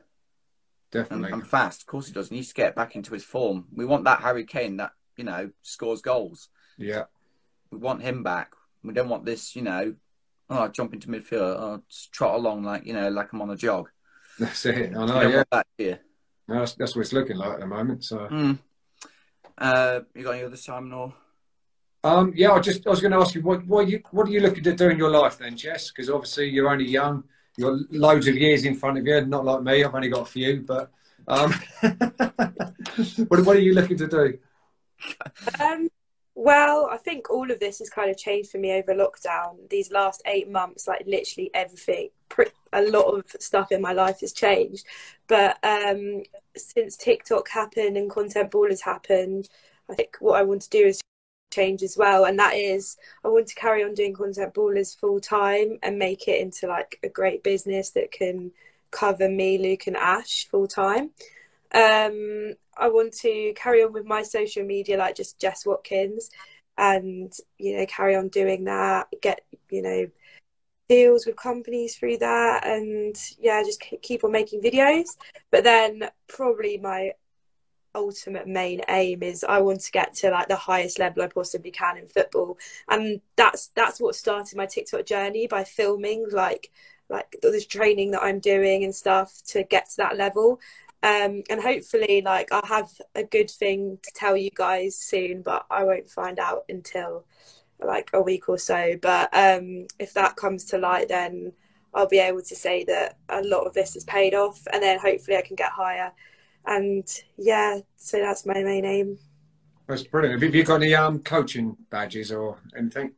definitely. 0.92 1.32
and 1.32 1.46
fast. 1.46 1.82
Of 1.82 1.86
course 1.86 2.06
he 2.06 2.12
does. 2.12 2.28
He 2.28 2.36
needs 2.36 2.48
to 2.48 2.54
get 2.54 2.76
back 2.76 2.94
into 2.94 3.12
his 3.14 3.24
form. 3.24 3.66
We 3.72 3.84
want 3.84 4.04
that 4.04 4.20
Harry 4.20 4.44
Kane 4.44 4.76
that 4.76 4.92
you 5.16 5.24
know 5.24 5.50
scores 5.62 6.02
goals. 6.02 6.48
Yeah, 6.78 7.04
We 7.70 7.78
want 7.78 8.02
him 8.02 8.22
back. 8.22 8.52
We 8.82 8.92
don't 8.94 9.08
want 9.08 9.24
this 9.24 9.56
you 9.56 9.62
know 9.62 9.94
oh 10.50 10.68
jump 10.68 10.92
into 10.92 11.08
midfield 11.08 11.56
oh 11.58 11.82
just 11.88 12.12
trot 12.12 12.34
along 12.34 12.62
like 12.64 12.84
you 12.86 12.92
know 12.92 13.08
like 13.08 13.32
I'm 13.32 13.42
on 13.42 13.50
a 13.50 13.56
jog. 13.56 13.90
That's 14.38 14.66
it. 14.66 14.96
I 14.96 15.06
know. 15.06 15.06
don't 15.06 15.30
Yeah, 15.30 15.36
want 15.36 15.50
that 15.50 15.66
here. 15.78 16.00
No, 16.48 16.58
that's, 16.60 16.74
that's 16.74 16.94
what 16.94 17.02
it's 17.02 17.12
looking 17.12 17.36
like 17.36 17.54
at 17.54 17.60
the 17.60 17.66
moment. 17.66 18.04
So. 18.04 18.18
Mm. 18.18 18.58
Uh, 19.56 20.00
you 20.14 20.24
got 20.24 20.32
any 20.32 20.44
other 20.44 20.56
Simon 20.56 20.92
or? 20.92 21.14
Um, 22.02 22.32
yeah, 22.36 22.52
I 22.52 22.60
just 22.60 22.86
I 22.86 22.90
was 22.90 23.00
going 23.00 23.12
to 23.12 23.18
ask 23.18 23.34
you 23.34 23.40
what 23.42 23.66
what 23.66 23.88
you 23.88 24.02
what 24.10 24.28
are 24.28 24.30
you 24.30 24.40
looking 24.40 24.62
to 24.64 24.74
do 24.74 24.90
in 24.90 24.98
your 24.98 25.10
life 25.10 25.38
then, 25.38 25.56
Jess? 25.56 25.90
Because 25.90 26.10
obviously 26.10 26.50
you're 26.50 26.68
only 26.68 26.84
young, 26.84 27.24
you've 27.56 27.88
got 27.88 27.92
loads 27.96 28.26
of 28.28 28.36
years 28.36 28.64
in 28.66 28.74
front 28.74 28.98
of 28.98 29.06
you. 29.06 29.24
Not 29.24 29.46
like 29.46 29.62
me, 29.62 29.82
I've 29.82 29.94
only 29.94 30.10
got 30.10 30.22
a 30.22 30.26
few. 30.26 30.64
But 30.66 30.90
um, 31.26 31.54
what 33.28 33.46
what 33.46 33.56
are 33.56 33.60
you 33.60 33.72
looking 33.72 33.96
to 33.96 34.06
do? 34.06 34.38
Um, 35.58 35.88
well, 36.34 36.88
I 36.90 36.96
think 36.96 37.30
all 37.30 37.50
of 37.50 37.60
this 37.60 37.78
has 37.78 37.90
kind 37.90 38.10
of 38.10 38.16
changed 38.16 38.50
for 38.50 38.58
me 38.58 38.72
over 38.72 38.94
lockdown. 38.94 39.68
These 39.70 39.92
last 39.92 40.22
eight 40.26 40.50
months, 40.50 40.88
like 40.88 41.04
literally 41.06 41.50
everything, 41.54 42.08
a 42.72 42.82
lot 42.82 43.06
of 43.06 43.24
stuff 43.38 43.70
in 43.70 43.80
my 43.80 43.92
life 43.92 44.20
has 44.20 44.32
changed. 44.32 44.84
But 45.28 45.58
um, 45.62 46.24
since 46.56 46.96
TikTok 46.96 47.48
happened 47.48 47.96
and 47.96 48.10
Content 48.10 48.50
Ballers 48.50 48.80
happened, 48.80 49.48
I 49.88 49.94
think 49.94 50.16
what 50.20 50.38
I 50.38 50.42
want 50.42 50.62
to 50.62 50.70
do 50.70 50.84
is 50.86 51.00
change 51.52 51.84
as 51.84 51.96
well. 51.96 52.24
And 52.24 52.38
that 52.40 52.54
is, 52.54 52.96
I 53.24 53.28
want 53.28 53.46
to 53.46 53.54
carry 53.54 53.84
on 53.84 53.94
doing 53.94 54.14
Content 54.14 54.54
Ballers 54.54 54.98
full 54.98 55.20
time 55.20 55.78
and 55.82 55.98
make 55.98 56.26
it 56.26 56.40
into 56.40 56.66
like 56.66 56.98
a 57.04 57.08
great 57.08 57.44
business 57.44 57.90
that 57.90 58.10
can 58.10 58.50
cover 58.90 59.28
me, 59.28 59.58
Luke, 59.58 59.86
and 59.86 59.96
Ash 59.96 60.48
full 60.48 60.66
time. 60.66 61.10
Um, 61.72 62.54
I 62.76 62.88
want 62.88 63.12
to 63.18 63.52
carry 63.56 63.82
on 63.82 63.92
with 63.92 64.06
my 64.06 64.22
social 64.22 64.64
media, 64.64 64.96
like 64.96 65.16
just 65.16 65.40
Jess 65.40 65.66
Watkins, 65.66 66.30
and 66.78 67.32
you 67.58 67.76
know, 67.76 67.86
carry 67.86 68.16
on 68.16 68.28
doing 68.28 68.64
that. 68.64 69.08
Get 69.20 69.40
you 69.70 69.82
know, 69.82 70.06
deals 70.88 71.26
with 71.26 71.36
companies 71.36 71.96
through 71.96 72.18
that, 72.18 72.66
and 72.66 73.16
yeah, 73.38 73.62
just 73.62 73.82
keep 74.02 74.24
on 74.24 74.32
making 74.32 74.62
videos. 74.62 75.16
But 75.50 75.64
then 75.64 76.08
probably 76.28 76.78
my 76.78 77.12
ultimate 77.94 78.46
main 78.48 78.80
aim 78.88 79.22
is 79.22 79.44
I 79.44 79.60
want 79.60 79.80
to 79.82 79.92
get 79.92 80.14
to 80.16 80.30
like 80.30 80.48
the 80.48 80.56
highest 80.56 80.98
level 80.98 81.22
I 81.22 81.28
possibly 81.28 81.70
can 81.70 81.96
in 81.96 82.08
football, 82.08 82.58
and 82.88 83.20
that's 83.36 83.68
that's 83.68 84.00
what 84.00 84.14
started 84.14 84.56
my 84.56 84.66
TikTok 84.66 85.06
journey 85.06 85.46
by 85.46 85.64
filming 85.64 86.26
like 86.30 86.70
like 87.08 87.36
this 87.42 87.66
training 87.66 88.10
that 88.12 88.22
I'm 88.22 88.40
doing 88.40 88.84
and 88.84 88.94
stuff 88.94 89.42
to 89.48 89.62
get 89.64 89.90
to 89.90 89.96
that 89.98 90.16
level. 90.16 90.60
Um, 91.04 91.42
and 91.50 91.60
hopefully, 91.60 92.22
like 92.24 92.50
I'll 92.50 92.64
have 92.64 92.88
a 93.14 93.22
good 93.22 93.50
thing 93.50 93.98
to 94.02 94.10
tell 94.14 94.38
you 94.38 94.48
guys 94.54 94.96
soon, 94.96 95.42
but 95.42 95.66
I 95.70 95.84
won't 95.84 96.08
find 96.08 96.38
out 96.38 96.64
until 96.70 97.26
like 97.78 98.08
a 98.14 98.22
week 98.22 98.48
or 98.48 98.56
so. 98.56 98.96
But 99.02 99.28
um, 99.34 99.86
if 99.98 100.14
that 100.14 100.36
comes 100.36 100.64
to 100.66 100.78
light, 100.78 101.08
then 101.08 101.52
I'll 101.92 102.08
be 102.08 102.20
able 102.20 102.40
to 102.40 102.56
say 102.56 102.84
that 102.84 103.18
a 103.28 103.42
lot 103.42 103.66
of 103.66 103.74
this 103.74 103.92
has 103.92 104.04
paid 104.04 104.32
off, 104.32 104.66
and 104.72 104.82
then 104.82 104.98
hopefully 104.98 105.36
I 105.36 105.42
can 105.42 105.56
get 105.56 105.72
higher. 105.72 106.10
And 106.64 107.06
yeah, 107.36 107.80
so 107.96 108.18
that's 108.18 108.46
my 108.46 108.62
main 108.62 108.86
aim. 108.86 109.18
That's 109.86 110.04
brilliant. 110.04 110.42
Have 110.42 110.54
you 110.54 110.64
got 110.64 110.76
any 110.76 110.94
um, 110.94 111.18
coaching 111.18 111.76
badges 111.90 112.32
or 112.32 112.56
anything? 112.78 113.12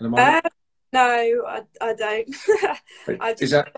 Uh, 0.00 0.40
no, 0.94 1.44
I, 1.46 1.62
I 1.78 1.92
don't. 1.92 2.34
I 3.20 3.32
just, 3.32 3.42
Is 3.42 3.50
that 3.50 3.76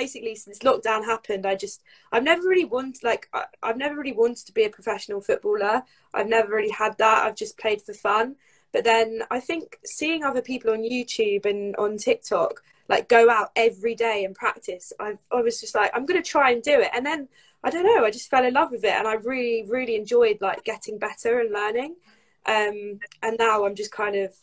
basically 0.00 0.34
since 0.34 0.58
lockdown 0.58 1.04
happened? 1.04 1.46
I 1.46 1.54
just 1.54 1.82
I've 2.12 2.28
never 2.30 2.42
really 2.52 2.70
wanted 2.76 3.02
like 3.02 3.28
I, 3.32 3.44
I've 3.62 3.78
never 3.84 3.96
really 3.96 4.18
wanted 4.22 4.44
to 4.46 4.52
be 4.52 4.64
a 4.64 4.76
professional 4.78 5.20
footballer. 5.20 5.82
I've 6.12 6.28
never 6.28 6.50
really 6.54 6.76
had 6.82 6.98
that. 6.98 7.24
I've 7.24 7.36
just 7.44 7.58
played 7.58 7.80
for 7.80 7.94
fun. 7.94 8.36
But 8.72 8.84
then 8.84 9.22
I 9.30 9.40
think 9.40 9.78
seeing 9.84 10.24
other 10.24 10.42
people 10.42 10.72
on 10.72 10.90
YouTube 10.94 11.46
and 11.46 11.76
on 11.76 11.96
TikTok 11.96 12.62
like 12.88 13.08
go 13.08 13.30
out 13.30 13.50
every 13.56 13.94
day 13.94 14.24
and 14.24 14.34
practice, 14.34 14.92
I, 15.00 15.16
I 15.32 15.40
was 15.40 15.60
just 15.60 15.74
like, 15.74 15.90
I'm 15.94 16.06
going 16.06 16.22
to 16.22 16.28
try 16.28 16.50
and 16.50 16.62
do 16.62 16.80
it. 16.80 16.90
And 16.94 17.06
then 17.06 17.28
I 17.62 17.70
don't 17.70 17.86
know, 17.86 18.04
I 18.04 18.10
just 18.10 18.28
fell 18.28 18.44
in 18.44 18.52
love 18.52 18.72
with 18.72 18.84
it, 18.84 18.92
and 18.92 19.08
I 19.08 19.14
really, 19.14 19.64
really 19.66 19.96
enjoyed 19.96 20.38
like 20.42 20.64
getting 20.64 20.98
better 20.98 21.40
and 21.40 21.50
learning. 21.50 21.96
Um, 22.44 23.00
and 23.22 23.38
now 23.38 23.64
I'm 23.64 23.74
just 23.74 23.90
kind 23.90 24.16
of 24.16 24.34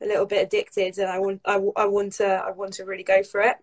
a 0.00 0.06
little 0.06 0.26
bit 0.26 0.46
addicted, 0.46 0.96
and 0.98 1.10
I 1.10 1.18
want, 1.18 1.40
I, 1.44 1.54
I 1.76 1.86
want 1.86 2.12
to, 2.14 2.26
I 2.26 2.52
want 2.52 2.74
to 2.74 2.84
really 2.84 3.02
go 3.02 3.24
for 3.24 3.40
it. 3.40 3.56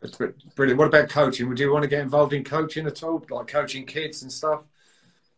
That's 0.00 0.16
brilliant. 0.54 0.78
What 0.78 0.88
about 0.88 1.10
coaching? 1.10 1.48
Would 1.48 1.58
you 1.58 1.72
want 1.72 1.82
to 1.82 1.88
get 1.88 2.00
involved 2.00 2.32
in 2.32 2.42
coaching 2.42 2.86
at 2.86 3.02
all, 3.02 3.24
like 3.30 3.48
coaching 3.48 3.84
kids 3.84 4.22
and 4.22 4.32
stuff? 4.32 4.62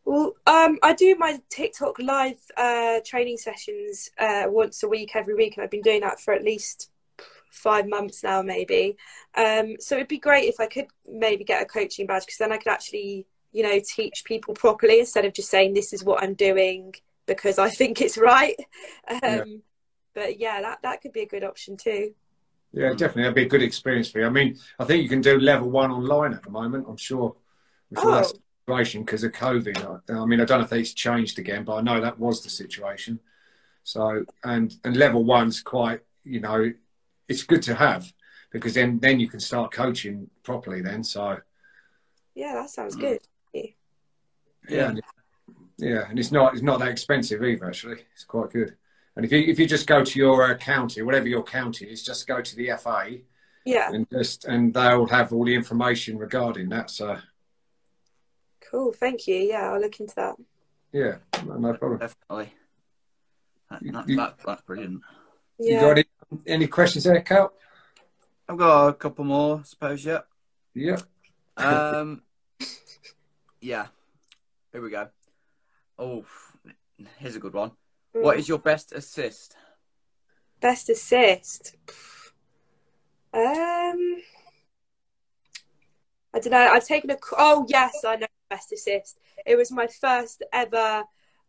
Well, 0.05 0.35
um, 0.47 0.79
I 0.83 0.95
do 0.95 1.17
my 1.17 1.41
TikTok 1.49 1.99
live 1.99 2.41
uh, 2.57 3.01
training 3.05 3.39
sessions 3.39 4.11
uh, 4.19 4.45
once 4.47 4.83
a 4.83 4.89
week, 4.89 5.13
every 5.15 5.35
week, 5.35 5.57
and 5.57 5.65
I've 5.65 5.71
been 5.71 5.83
doing 5.83 6.01
that 6.01 6.21
for 6.21 6.35
at 6.35 6.45
least 6.45 6.91
five 7.51 7.89
months 7.89 8.23
now, 8.23 8.43
maybe. 8.43 8.97
Um, 9.37 9.77
so 9.79 9.97
it'd 9.97 10.09
be 10.09 10.19
great 10.19 10.49
if 10.49 10.59
I 10.59 10.67
could 10.67 10.87
maybe 11.07 11.45
get 11.45 11.63
a 11.63 11.67
coaching 11.67 12.07
badge 12.07 12.27
because 12.27 12.39
then 12.39 12.53
I 12.53 12.57
could 12.57 12.73
actually, 12.73 13.27
you 13.53 13.63
know, 13.63 13.81
teach 13.85 14.25
people 14.25 14.55
properly 14.55 15.01
instead 15.01 15.25
of 15.25 15.35
just 15.35 15.51
saying 15.51 15.75
this 15.75 15.93
is 15.93 16.03
what 16.03 16.23
I'm 16.23 16.35
doing 16.35 16.95
because 17.27 17.59
I 17.59 17.69
think 17.69 18.01
it's 18.01 18.19
right. 18.19 18.57
Um, 19.09 19.19
yeah. 19.23 19.45
But 20.15 20.41
yeah, 20.41 20.61
that 20.61 20.83
that 20.83 21.01
could 21.01 21.13
be 21.13 21.23
a 21.23 21.27
good 21.27 21.45
option 21.45 21.77
too. 21.77 22.15
Yeah, 22.73 22.91
definitely. 22.91 23.23
That'd 23.23 23.35
be 23.35 23.43
a 23.43 23.49
good 23.49 23.63
experience 23.63 24.11
for 24.11 24.21
you. 24.21 24.27
I 24.27 24.31
mean, 24.31 24.59
I 24.79 24.85
think 24.85 25.03
you 25.03 25.09
can 25.09 25.21
do 25.21 25.39
level 25.39 25.69
one 25.69 25.91
online 25.91 26.33
at 26.33 26.43
the 26.43 26.51
moment. 26.51 26.87
I'm 26.89 26.97
sure. 26.97 27.37
I'm 27.91 28.03
sure 28.03 28.11
oh. 28.11 28.15
that's 28.15 28.33
situation 28.67 29.03
because 29.03 29.25
of 29.25 29.33
COVID. 29.33 30.01
I, 30.11 30.25
mean, 30.25 30.41
I 30.41 30.45
don't 30.45 30.61
know 30.61 30.65
if 30.65 30.73
it's 30.73 30.93
changed 30.93 31.39
again, 31.39 31.65
but 31.65 31.75
I 31.75 31.81
know 31.81 32.01
that 32.01 32.19
was 32.19 32.43
the 32.43 32.51
situation. 32.51 33.19
So, 33.83 34.25
and 34.45 34.75
and 34.85 34.97
level 34.97 35.25
one's 35.25 35.61
quite, 35.61 36.01
you 36.25 36.41
know, 36.41 36.73
it's 37.29 37.43
good 37.43 37.63
to 37.63 37.75
have 37.75 38.13
because 38.53 38.75
then 38.75 38.99
then 39.01 39.19
you 39.19 39.29
can 39.29 39.41
start 39.41 39.73
coaching 39.73 40.31
properly. 40.45 40.81
Then, 40.83 41.03
so 41.03 41.39
yeah, 42.35 42.55
that 42.55 42.71
sounds 42.71 42.97
mm. 42.97 43.01
good. 43.01 43.21
Yeah, 43.53 43.63
yeah, 44.69 44.93
yeah, 45.79 46.09
and 46.09 46.19
it's 46.19 46.31
not 46.31 46.53
it's 46.53 46.63
not 46.63 46.79
that 46.79 46.89
expensive 46.89 47.43
either. 47.43 47.67
Actually, 47.67 48.05
it's 48.15 48.25
quite 48.25 48.51
good. 48.51 48.77
And 49.17 49.25
if 49.25 49.33
you 49.33 49.41
if 49.41 49.59
you 49.59 49.67
just 49.67 49.87
go 49.87 50.05
to 50.05 50.19
your 50.19 50.51
uh, 50.51 50.57
county, 50.57 51.03
whatever 51.03 51.29
your 51.29 51.43
county 51.43 51.87
is, 51.87 52.03
just 52.03 52.27
go 52.27 52.41
to 52.41 52.57
the 52.57 52.71
FA. 52.79 53.19
Yeah. 53.65 53.91
And 53.93 54.09
just 54.11 54.45
and 54.45 54.73
they'll 54.75 55.07
have 55.07 55.33
all 55.33 55.45
the 55.45 55.55
information 55.55 56.19
regarding 56.19 56.69
that. 56.71 56.91
So 56.91 57.19
Cool, 58.73 58.93
thank 58.93 59.27
you. 59.27 59.37
Yeah, 59.37 59.71
I'll 59.71 59.81
look 59.81 60.01
into 60.01 60.15
that. 60.15 60.37
Yeah, 60.93 61.17
no 61.45 61.75
problem. 61.75 61.99
Definitely. 61.99 62.55
That, 63.71 63.81
that, 63.83 64.09
you, 64.09 64.17
that, 64.17 64.39
that's 64.45 64.63
brilliant. 64.63 65.03
Yeah. 65.59 65.75
You 65.75 65.81
got 65.81 65.91
any, 65.99 66.05
any 66.47 66.67
questions 66.67 67.05
there, 67.05 67.21
Cal? 67.21 67.53
I've 68.49 68.57
got 68.57 68.89
a 68.89 68.93
couple 68.95 69.27
more, 69.27 69.59
I 69.59 69.63
suppose, 69.65 70.05
yeah. 70.07 70.21
Yeah. 70.75 70.99
Um, 71.59 72.23
yeah. 73.61 73.87
Here 74.73 74.81
we 74.81 74.89
go. 74.89 75.09
Oh, 75.99 76.25
here's 77.19 77.37
a 77.37 77.41
good 77.41 77.53
one. 77.53 77.73
Mm. 78.17 78.23
What 78.23 78.39
is 78.39 78.49
your 78.49 78.59
best 78.59 78.93
assist? 78.93 79.57
Best 80.61 80.89
assist? 80.89 81.77
Um, 83.35 84.23
I 86.35 86.39
don't 86.41 86.51
know. 86.51 86.71
I've 86.73 86.87
taken 86.87 87.11
a. 87.11 87.17
Oh 87.39 87.67
yes, 87.69 88.05
I 88.07 88.17
know 88.17 88.27
best 88.51 88.73
assist. 88.73 89.19
It 89.47 89.57
was 89.57 89.73
my 89.73 89.87
first 89.87 90.43
ever 90.53 91.05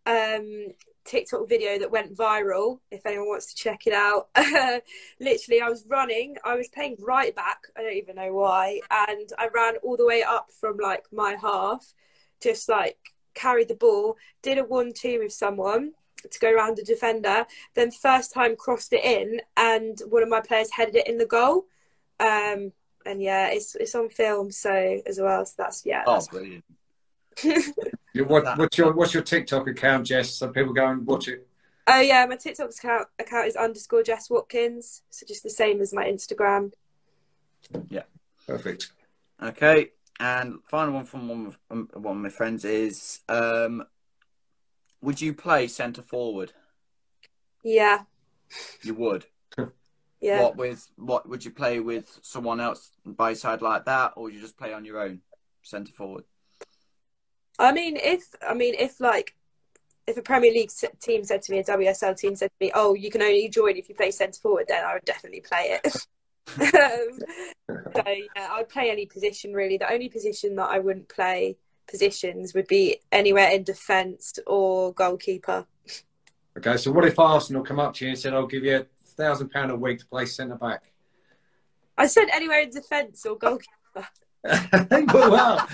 um, 0.06 0.68
TikTok 1.06 1.50
video 1.50 1.78
that 1.80 1.92
went 1.92 2.16
viral. 2.16 2.80
If 2.92 3.06
anyone 3.06 3.28
wants 3.28 3.54
to 3.54 3.62
check 3.62 3.86
it 3.86 3.94
out, 3.94 4.30
literally, 5.20 5.62
I 5.62 5.70
was 5.70 5.86
running. 5.90 6.38
I 6.46 6.56
was 6.56 6.70
playing 6.70 6.96
right 7.00 7.36
back. 7.36 7.60
I 7.78 7.82
don't 7.82 7.94
even 7.94 8.16
know 8.16 8.34
why, 8.34 8.80
and 8.90 9.30
I 9.38 9.50
ran 9.54 9.76
all 9.84 9.98
the 9.98 10.08
way 10.08 10.24
up 10.24 10.48
from 10.60 10.78
like 10.78 11.06
my 11.12 11.36
half, 11.42 11.94
just 12.42 12.70
like 12.70 12.98
carried 13.34 13.68
the 13.68 13.76
ball, 13.76 14.16
did 14.42 14.58
a 14.58 14.64
one-two 14.64 15.20
with 15.20 15.34
someone 15.34 15.92
to 16.30 16.40
go 16.40 16.52
around 16.52 16.78
the 16.78 16.84
defender. 16.84 17.46
Then 17.74 17.92
first 17.92 18.34
time 18.34 18.56
crossed 18.56 18.94
it 18.94 19.04
in, 19.04 19.42
and 19.58 20.00
one 20.10 20.24
of 20.24 20.30
my 20.30 20.42
players 20.42 20.72
headed 20.72 20.96
it 20.96 21.08
in 21.08 21.18
the 21.18 21.26
goal. 21.26 21.66
Um, 22.20 22.72
and 23.06 23.22
yeah, 23.22 23.50
it's 23.50 23.76
it's 23.76 23.96
on 23.96 24.10
film 24.10 24.52
so 24.52 25.02
as 25.06 25.20
well. 25.20 25.46
So 25.46 25.54
that's 25.58 25.86
yeah. 25.86 26.04
Oh, 26.08 26.14
that's 26.14 26.28
brilliant 26.28 26.64
what, 28.28 28.58
what's 28.58 28.78
your 28.78 28.94
what's 28.94 29.14
your 29.14 29.24
TikTok 29.24 29.68
account, 29.68 30.08
Jess? 30.08 30.36
So 30.36 30.50
people 30.50 30.74
go 30.74 30.88
and 30.88 31.06
watch 31.06 31.28
it. 31.28 31.48
Oh 31.88 32.00
yeah, 32.00 32.26
my 32.26 32.36
TikTok 32.36 32.70
account 32.70 33.08
account 33.20 33.48
is 33.48 33.56
underscore 33.56 34.04
Jess 34.04 34.30
Watkins. 34.30 35.02
So 35.10 35.26
just 35.26 35.44
the 35.44 35.50
same 35.50 35.82
as 35.82 35.94
my 35.94 36.06
Instagram. 36.06 36.72
Yeah. 37.90 38.04
Perfect. 38.48 38.92
Okay, 39.42 39.92
and 40.20 40.60
final 40.70 40.94
one 40.94 41.06
from 41.06 41.28
one 41.28 41.46
of, 41.48 41.60
um, 41.72 41.90
one 41.94 42.18
of 42.18 42.24
my 42.24 42.30
friends 42.30 42.66
is: 42.66 43.22
um, 43.30 43.84
Would 45.04 45.20
you 45.20 45.34
play 45.34 45.68
centre 45.68 46.02
forward? 46.02 46.54
Yeah. 47.62 48.04
You 48.82 48.94
would. 48.94 49.26
yeah. 50.22 50.42
What 50.42 50.56
with 50.56 50.90
what 50.96 51.28
would 51.28 51.44
you 51.44 51.52
play 51.52 51.82
with 51.82 52.20
someone 52.22 52.62
else 52.62 52.92
by 53.06 53.34
side 53.34 53.62
like 53.62 53.84
that, 53.84 54.14
or 54.16 54.24
would 54.24 54.34
you 54.34 54.40
just 54.40 54.58
play 54.58 54.72
on 54.72 54.86
your 54.86 55.02
own 55.02 55.20
centre 55.62 55.92
forward? 55.92 56.24
I 57.60 57.74
mean, 57.74 57.98
if 57.98 58.30
I 58.48 58.54
mean 58.54 58.76
if 58.80 59.02
like 59.02 59.36
if 60.08 60.16
a 60.16 60.22
Premier 60.22 60.54
League 60.54 60.72
team 61.02 61.26
said 61.26 61.42
to 61.44 61.52
me, 61.52 61.60
a 61.60 61.64
WSL 61.66 62.18
team 62.18 62.38
said 62.38 62.52
to 62.52 62.66
me, 62.66 62.72
"Oh, 62.74 62.94
you 62.94 63.12
can 63.12 63.22
only 63.22 63.50
join 63.50 63.76
if 63.76 63.90
you 63.90 63.96
play 63.96 64.12
centre 64.12 64.40
forward," 64.40 64.68
then 64.70 64.86
I 64.86 64.94
would 64.94 65.04
definitely 65.04 65.42
play 65.42 65.80
it. 65.84 65.96
um, 66.60 67.20
so 67.94 68.04
yeah, 68.08 68.48
I'd 68.52 68.70
play 68.70 68.90
any 68.90 69.06
position 69.06 69.54
really. 69.54 69.78
The 69.78 69.92
only 69.92 70.08
position 70.08 70.56
that 70.56 70.70
I 70.70 70.80
wouldn't 70.80 71.10
play 71.10 71.58
positions 71.88 72.54
would 72.54 72.68
be 72.68 73.00
anywhere 73.12 73.50
in 73.52 73.64
defence 73.64 74.38
or 74.48 74.94
goalkeeper. 74.94 75.66
Okay, 76.58 76.78
so 76.78 76.92
what 76.92 77.06
if 77.06 77.18
Arsenal 77.18 77.64
come 77.64 77.80
up 77.80 77.94
to 77.96 78.06
you 78.06 78.12
and 78.12 78.20
said, 78.20 78.34
"I'll 78.34 78.48
give 78.48 78.64
you 78.64 78.78
a 78.78 78.86
thousand 79.16 79.50
pound 79.50 79.72
a 79.72 79.76
week 79.76 80.00
to 80.00 80.06
play 80.06 80.26
centre 80.26 80.56
back"? 80.56 80.84
I 81.98 82.08
said 82.08 82.28
anywhere 82.32 82.62
in 82.62 82.70
defence 82.70 83.26
or 83.26 83.38
goalkeeper. 83.38 83.70
well, 85.14 85.68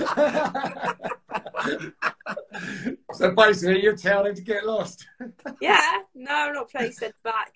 so 3.13 3.31
basically, 3.31 3.81
you're 3.84 3.95
telling 3.95 4.27
him 4.29 4.36
to 4.36 4.41
get 4.41 4.65
lost. 4.65 5.07
yeah, 5.59 5.99
no, 6.13 6.31
I'm 6.31 6.53
not 6.53 6.69
playing 6.69 6.91
centre 6.91 7.15
back. 7.23 7.53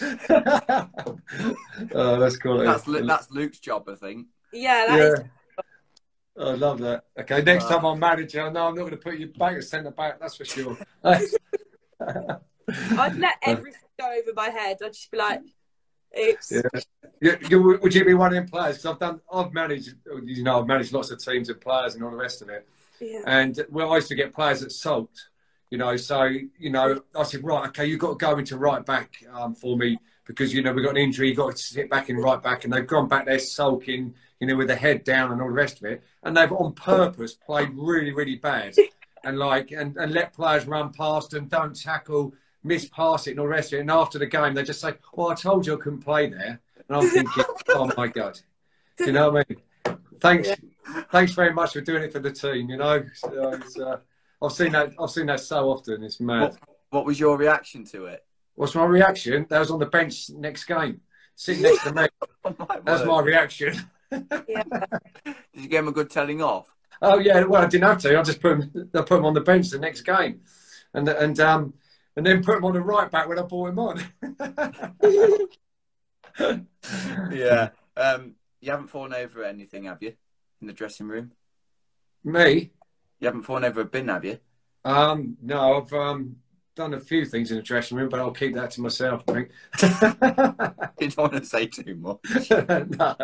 oh, 1.94 2.20
that's 2.20 2.36
cool. 2.38 2.58
That's 2.58 2.84
that's 2.84 3.30
Luke's 3.30 3.58
job, 3.58 3.88
I 3.88 3.94
think. 3.96 4.26
Yeah, 4.52 4.96
yeah. 4.96 5.12
Is... 5.12 5.20
Oh, 6.38 6.50
I 6.50 6.54
love 6.54 6.78
that. 6.80 7.04
Okay, 7.18 7.40
next 7.42 7.68
time 7.68 7.84
I'm 7.84 7.98
manager, 7.98 8.50
no, 8.50 8.68
I'm 8.68 8.74
not 8.74 8.82
going 8.82 8.90
to 8.90 8.98
put 8.98 9.18
you 9.18 9.28
back 9.28 9.56
as 9.56 9.70
centre 9.70 9.90
back. 9.90 10.20
That's 10.20 10.36
for 10.36 10.44
sure. 10.44 10.76
I'd 11.02 11.22
let 13.16 13.36
everything 13.42 13.80
go 13.98 14.06
over 14.06 14.32
my 14.34 14.50
head. 14.50 14.76
I'd 14.84 14.92
just 14.92 15.10
be 15.10 15.16
like, 15.16 15.40
"Oops." 16.18 16.52
Yeah. 16.52 16.60
You, 17.20 17.38
you, 17.48 17.78
would 17.82 17.94
you 17.94 18.04
be 18.04 18.12
one 18.12 18.28
of 18.28 18.34
them 18.34 18.48
players? 18.48 18.76
Because 18.76 18.92
I've 18.92 18.98
done, 18.98 19.20
I've 19.32 19.54
managed, 19.54 19.94
you 20.24 20.42
know, 20.42 20.60
I've 20.60 20.66
managed 20.66 20.92
lots 20.92 21.10
of 21.10 21.18
teams 21.18 21.48
of 21.48 21.58
players 21.60 21.94
and 21.94 22.04
all 22.04 22.10
the 22.10 22.16
rest 22.16 22.42
of 22.42 22.50
it. 22.50 22.68
Yeah. 23.00 23.22
And 23.26 23.58
well, 23.70 23.92
I 23.92 23.96
used 23.96 24.08
to 24.08 24.14
get 24.14 24.34
players 24.34 24.62
at 24.62 24.72
Salt, 24.72 25.28
you 25.70 25.78
know. 25.78 25.96
So 25.96 26.24
you 26.24 26.70
know, 26.70 27.00
I 27.14 27.22
said, 27.22 27.44
right, 27.44 27.66
okay, 27.68 27.86
you've 27.86 28.00
got 28.00 28.18
to 28.18 28.26
go 28.26 28.36
into 28.36 28.58
right 28.58 28.84
back 28.84 29.24
um, 29.32 29.54
for 29.54 29.78
me 29.78 29.98
because 30.26 30.52
you 30.52 30.62
know 30.62 30.72
we 30.72 30.82
got 30.82 30.90
an 30.90 30.96
injury, 30.98 31.28
You've 31.28 31.38
got 31.38 31.52
to 31.52 31.62
sit 31.62 31.88
back 31.88 32.10
in 32.10 32.16
right 32.16 32.42
back, 32.42 32.64
and 32.64 32.72
they've 32.72 32.86
gone 32.86 33.08
back 33.08 33.26
there 33.26 33.38
sulking, 33.38 34.14
you 34.40 34.46
know, 34.46 34.56
with 34.56 34.68
their 34.68 34.76
head 34.76 35.04
down 35.04 35.32
and 35.32 35.40
all 35.40 35.48
the 35.48 35.54
rest 35.54 35.78
of 35.78 35.84
it, 35.84 36.02
and 36.22 36.36
they've 36.36 36.52
on 36.52 36.72
purpose 36.72 37.34
played 37.34 37.70
really, 37.74 38.12
really 38.12 38.36
bad, 38.36 38.74
and 39.24 39.38
like 39.38 39.70
and, 39.70 39.96
and 39.96 40.12
let 40.12 40.32
players 40.32 40.66
run 40.66 40.92
past 40.92 41.34
and 41.34 41.50
don't 41.50 41.74
tackle, 41.74 42.34
miss 42.62 42.86
pass 42.88 43.26
it, 43.26 43.32
and 43.32 43.40
all 43.40 43.46
the 43.46 43.50
rest 43.50 43.72
of 43.72 43.78
it. 43.78 43.82
And 43.82 43.90
after 43.90 44.18
the 44.18 44.26
game, 44.26 44.54
they 44.54 44.62
just 44.62 44.80
say, 44.80 44.94
"Well, 45.14 45.30
I 45.30 45.34
told 45.34 45.66
you 45.66 45.74
I 45.74 45.82
couldn't 45.82 46.00
play 46.00 46.28
there," 46.28 46.60
and 46.88 46.96
I'm 46.96 47.08
thinking, 47.08 47.44
"Oh 47.70 47.90
my 47.96 48.08
god," 48.08 48.38
Do 48.96 49.04
you 49.04 49.12
know 49.12 49.30
what 49.30 49.46
I 49.48 49.54
mean? 49.54 49.98
Thanks, 50.20 50.48
yeah. 50.48 51.02
thanks 51.12 51.32
very 51.32 51.52
much 51.52 51.74
for 51.74 51.80
doing 51.80 52.02
it 52.02 52.12
for 52.12 52.18
the 52.18 52.32
team. 52.32 52.70
You 52.70 52.78
know, 52.78 53.04
so 53.14 53.82
uh, 53.86 53.96
I've 54.42 54.52
seen 54.52 54.72
that. 54.72 54.92
I've 54.98 55.10
seen 55.10 55.26
that 55.26 55.40
so 55.40 55.70
often. 55.70 56.02
It's 56.02 56.20
mad. 56.20 56.40
What, 56.40 56.58
what 56.90 57.04
was 57.04 57.20
your 57.20 57.36
reaction 57.36 57.84
to 57.86 58.06
it? 58.06 58.24
What's 58.54 58.74
my 58.74 58.84
reaction? 58.84 59.46
That 59.50 59.58
was 59.58 59.70
on 59.70 59.78
the 59.78 59.86
bench 59.86 60.30
next 60.30 60.64
game, 60.64 61.00
sitting 61.34 61.62
next 61.62 61.84
to 61.84 61.92
me. 61.92 62.06
oh 62.44 62.54
my 62.58 62.80
That's 62.84 63.04
my 63.04 63.20
reaction. 63.20 63.74
Yeah. 64.10 64.62
Did 65.24 65.36
you 65.54 65.68
give 65.68 65.80
him 65.80 65.88
a 65.88 65.92
good 65.92 66.10
telling 66.10 66.42
off? 66.42 66.74
Oh 67.02 67.18
yeah, 67.18 67.44
well 67.44 67.62
I 67.62 67.66
didn't 67.66 67.88
have 67.88 67.98
to. 67.98 68.18
I 68.18 68.22
just 68.22 68.40
put 68.40 68.52
him. 68.52 68.90
I 68.94 69.02
put 69.02 69.18
him 69.18 69.26
on 69.26 69.34
the 69.34 69.40
bench 69.40 69.68
the 69.68 69.78
next 69.78 70.02
game, 70.02 70.40
and 70.94 71.08
and 71.08 71.38
um 71.40 71.74
and 72.16 72.24
then 72.24 72.42
put 72.42 72.56
him 72.56 72.64
on 72.64 72.74
the 72.74 72.80
right 72.80 73.10
back 73.10 73.28
when 73.28 73.38
I 73.38 73.42
brought 73.42 73.68
him 73.68 73.78
on. 73.78 74.02
yeah. 77.32 77.68
Um, 77.96 78.34
you 78.60 78.70
haven't 78.70 78.88
fallen 78.88 79.14
over 79.14 79.44
anything, 79.44 79.84
have 79.84 80.02
you, 80.02 80.14
in 80.60 80.66
the 80.66 80.72
dressing 80.72 81.08
room? 81.08 81.32
Me? 82.24 82.72
You 83.20 83.26
haven't 83.26 83.42
fallen 83.42 83.64
over 83.64 83.82
a 83.82 83.84
bin, 83.84 84.08
have 84.08 84.24
you? 84.24 84.38
Um, 84.84 85.36
no, 85.42 85.76
I've 85.76 85.92
um, 85.92 86.36
done 86.76 86.94
a 86.94 87.00
few 87.00 87.24
things 87.24 87.50
in 87.50 87.56
the 87.56 87.62
dressing 87.62 87.96
room, 87.96 88.08
but 88.08 88.20
I'll 88.20 88.30
keep 88.30 88.54
that 88.54 88.70
to 88.72 88.82
myself. 88.82 89.24
I 89.26 89.32
think. 89.32 89.50
you 91.00 91.08
don't 91.08 91.32
want 91.32 91.32
to 91.32 91.44
say 91.44 91.66
too 91.66 91.96
much. 91.96 92.50
no, 92.50 93.16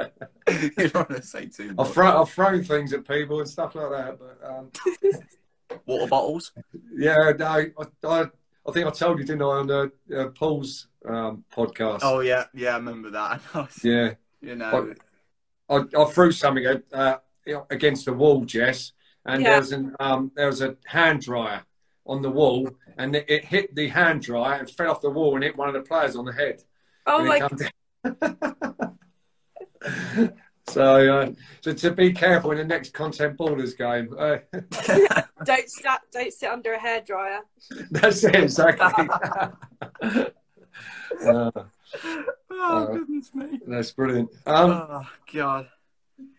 you 0.48 0.88
don't 0.88 0.94
want 0.94 1.10
to 1.10 1.22
say 1.22 1.46
too 1.46 1.74
much. 1.74 1.86
I've 1.86 1.94
thrown, 1.94 2.16
I've 2.16 2.30
thrown 2.30 2.64
things 2.64 2.92
at 2.92 3.06
people 3.06 3.38
and 3.38 3.48
stuff 3.48 3.74
like 3.74 3.90
that, 3.90 4.18
but 4.18 4.40
um... 4.44 5.80
water 5.86 6.06
bottles. 6.08 6.52
Yeah, 6.96 7.32
no, 7.38 7.46
I, 7.46 7.66
I, 8.04 8.26
I, 8.66 8.72
think 8.72 8.86
I 8.86 8.90
told 8.90 9.18
you, 9.18 9.24
didn't 9.24 9.42
I, 9.42 9.44
on 9.44 9.66
the 9.66 9.92
uh, 10.16 10.28
Paul's 10.28 10.88
um, 11.06 11.44
podcast? 11.54 12.00
Oh 12.02 12.20
yeah, 12.20 12.46
yeah, 12.54 12.70
I 12.70 12.76
remember 12.76 13.10
that. 13.10 13.42
yeah, 13.84 14.14
you 14.40 14.56
know, 14.56 14.96
I, 15.68 15.76
I, 15.76 15.84
I 15.96 16.04
threw 16.06 16.32
something 16.32 16.82
uh, 16.92 17.16
against 17.70 18.06
the 18.06 18.14
wall, 18.14 18.44
Jess, 18.46 18.92
and 19.26 19.42
yeah. 19.42 19.50
there 19.50 19.58
was 19.60 19.72
an 19.72 19.94
um, 20.00 20.32
there 20.34 20.46
was 20.46 20.62
a 20.62 20.76
hand 20.86 21.20
dryer 21.20 21.62
on 22.06 22.22
the 22.22 22.30
wall, 22.30 22.68
and 22.98 23.14
it, 23.14 23.24
it, 23.28 23.44
hit 23.44 23.74
the 23.74 23.88
hand 23.88 24.22
dryer 24.22 24.58
and 24.58 24.70
fell 24.70 24.90
off 24.90 25.00
the 25.00 25.10
wall 25.10 25.34
and 25.34 25.44
hit 25.44 25.56
one 25.56 25.68
of 25.68 25.74
the 25.74 25.82
players 25.82 26.16
on 26.16 26.24
the 26.24 26.32
head. 26.32 26.62
Oh 27.06 27.24
my! 27.24 27.48
so, 30.68 31.14
uh, 31.14 31.32
so 31.60 31.72
to 31.72 31.90
be 31.92 32.12
careful 32.12 32.52
in 32.52 32.58
the 32.58 32.64
next 32.64 32.92
content 32.92 33.36
borders 33.36 33.74
game. 33.74 34.14
Uh, 34.18 34.38
don't 35.44 35.68
sit, 35.68 35.86
don't 36.12 36.32
sit 36.32 36.50
under 36.50 36.72
a 36.72 36.78
hair 36.78 37.00
dryer. 37.00 37.40
That's 37.90 38.24
it 38.24 38.34
exactly. 38.34 39.08
uh, 41.24 41.24
oh 41.24 41.50
uh, 42.50 42.86
goodness 42.86 43.34
me! 43.34 43.60
That's 43.66 43.92
brilliant. 43.92 44.30
Um, 44.46 44.70
oh 44.70 45.06
God! 45.32 45.68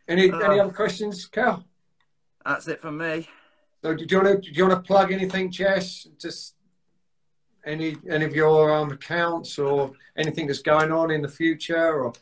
Any 0.07 0.31
any 0.31 0.59
other 0.59 0.73
questions, 0.73 1.25
Cal? 1.25 1.65
That's 2.45 2.67
it 2.67 2.81
from 2.81 2.97
me. 2.97 3.27
So 3.83 3.93
do 3.93 4.05
you 4.09 4.17
want 4.17 4.43
to 4.43 4.49
do 4.49 4.57
you 4.57 4.65
want 4.65 4.81
to 4.81 4.87
plug 4.87 5.11
anything, 5.11 5.51
Jess? 5.51 6.07
Just 6.17 6.55
any 7.65 7.97
any 8.09 8.23
of 8.23 8.33
your 8.33 8.73
um, 8.73 8.91
accounts 8.93 9.59
or 9.59 9.91
anything 10.15 10.47
that's 10.47 10.61
going 10.61 10.93
on 10.93 11.11
in 11.11 11.21
the 11.21 11.27
future 11.27 12.03
or? 12.03 12.13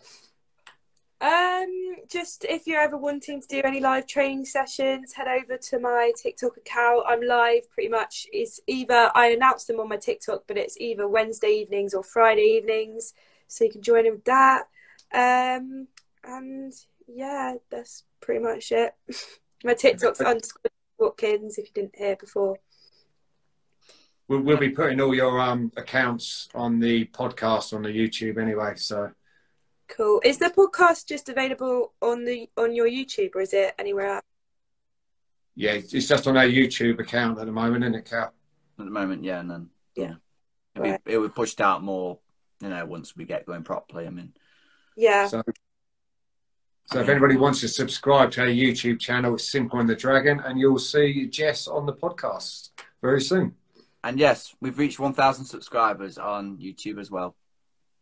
Um 1.22 1.98
just 2.10 2.46
if 2.50 2.66
you're 2.66 2.82
ever 2.82 2.98
wanting 2.98 3.42
to 3.42 3.48
do 3.48 3.62
any 3.64 3.80
live 3.80 4.08
training 4.08 4.44
sessions 4.44 5.14
head 5.14 5.28
over 5.28 5.56
to 5.56 5.78
my 5.78 6.12
tiktok 6.20 6.58
account. 6.58 7.04
I'm 7.08 7.22
live 7.22 7.70
pretty 7.70 7.90
much. 7.90 8.26
It's 8.34 8.60
either 8.66 9.12
i 9.14 9.28
announce 9.28 9.66
them 9.66 9.80
on 9.80 9.88
my 9.88 9.98
tiktok 9.98 10.46
but 10.48 10.58
it's 10.58 10.78
either 10.80 11.08
wednesday 11.08 11.62
evenings 11.62 11.94
or 11.94 12.04
friday 12.04 12.58
evenings. 12.58 13.14
So 13.48 13.66
you 13.66 13.72
can 13.72 13.84
join 13.84 14.08
in 14.08 14.14
with 14.14 14.26
that. 14.26 14.64
Um 15.14 15.88
and 16.24 16.74
yeah 17.08 17.58
that's 17.70 18.04
pretty 18.20 18.44
much 18.44 18.72
it. 18.72 18.96
My 19.64 19.76
tiktok's 19.76 20.22
underscore 20.22 20.72
Watkins, 21.02 21.58
if 21.58 21.66
you 21.66 21.72
didn't 21.74 21.98
hear 21.98 22.16
before. 22.16 22.58
We'll, 24.28 24.42
we'll 24.42 24.58
be 24.58 24.70
putting 24.70 25.02
all 25.02 25.14
your 25.14 25.42
um, 25.42 25.72
accounts 25.76 26.48
on 26.56 26.80
the 26.80 27.06
podcast 27.08 27.74
on 27.74 27.82
the 27.82 27.90
YouTube 27.90 28.42
anyway. 28.42 28.76
So 28.78 29.12
cool. 29.90 30.22
Is 30.24 30.38
the 30.38 30.50
podcast 30.50 31.08
just 31.08 31.28
available 31.28 31.94
on 32.02 32.24
the 32.24 32.50
on 32.56 32.74
your 32.74 32.88
YouTube, 32.88 33.36
or 33.36 33.42
is 33.42 33.54
it 33.54 33.76
anywhere 33.78 34.16
else? 34.16 34.26
Yeah, 35.56 35.72
it's 35.72 36.08
just 36.08 36.28
on 36.28 36.38
our 36.38 36.46
YouTube 36.46 37.00
account 37.00 37.40
at 37.40 37.46
the 37.46 37.52
moment, 37.52 37.84
isn't 37.84 37.96
it, 37.96 38.06
Cal? 38.06 38.34
At 38.80 38.86
the 38.86 38.92
moment, 38.92 39.24
yeah, 39.26 39.42
and 39.42 39.52
then 39.52 39.70
yeah, 39.96 40.14
it'll, 40.76 40.90
right. 40.90 41.04
be, 41.04 41.12
it'll 41.12 41.28
be 41.28 41.34
pushed 41.34 41.60
out 41.60 41.84
more. 41.84 42.20
You 42.62 42.70
know, 42.70 42.86
once 42.86 43.18
we 43.18 43.26
get 43.26 43.46
going 43.46 43.64
properly. 43.64 44.08
I 44.08 44.12
mean, 44.12 44.34
yeah. 44.96 45.28
So 45.28 45.44
so 46.92 47.00
if 47.00 47.08
anybody 47.08 47.38
wants 47.38 47.62
to 47.62 47.70
subscribe 47.70 48.32
to 48.32 48.42
our 48.42 48.48
YouTube 48.48 49.00
channel, 49.00 49.36
it's 49.36 49.50
Simple 49.50 49.80
and 49.80 49.88
the 49.88 49.96
Dragon, 49.96 50.42
and 50.42 50.60
you'll 50.60 50.78
see 50.78 51.26
Jess 51.28 51.68
on 51.68 51.86
the 51.86 51.94
podcast 51.94 52.72
very 53.02 53.22
soon. 53.22 53.56
And 54.04 54.20
yes, 54.20 54.54
we've 54.60 54.78
reached 54.78 55.00
1,000 55.00 55.46
subscribers 55.46 56.18
on 56.18 56.58
YouTube 56.58 57.00
as 57.00 57.10
well. 57.10 57.36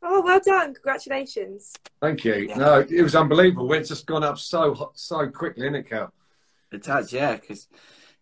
Oh, 0.01 0.21
well 0.21 0.39
done! 0.43 0.73
Congratulations. 0.73 1.73
Thank 2.01 2.23
you. 2.23 2.47
Yeah. 2.49 2.57
No, 2.57 2.79
it 2.89 3.01
was 3.01 3.15
unbelievable. 3.15 3.71
It's 3.73 3.89
just 3.89 4.05
gone 4.05 4.23
up 4.23 4.39
so 4.39 4.91
so 4.95 5.27
quickly, 5.27 5.65
isn't 5.65 5.75
it, 5.75 5.89
Cal? 5.89 6.13
It 6.71 6.85
has, 6.85 7.11
yeah. 7.11 7.35
Because 7.35 7.67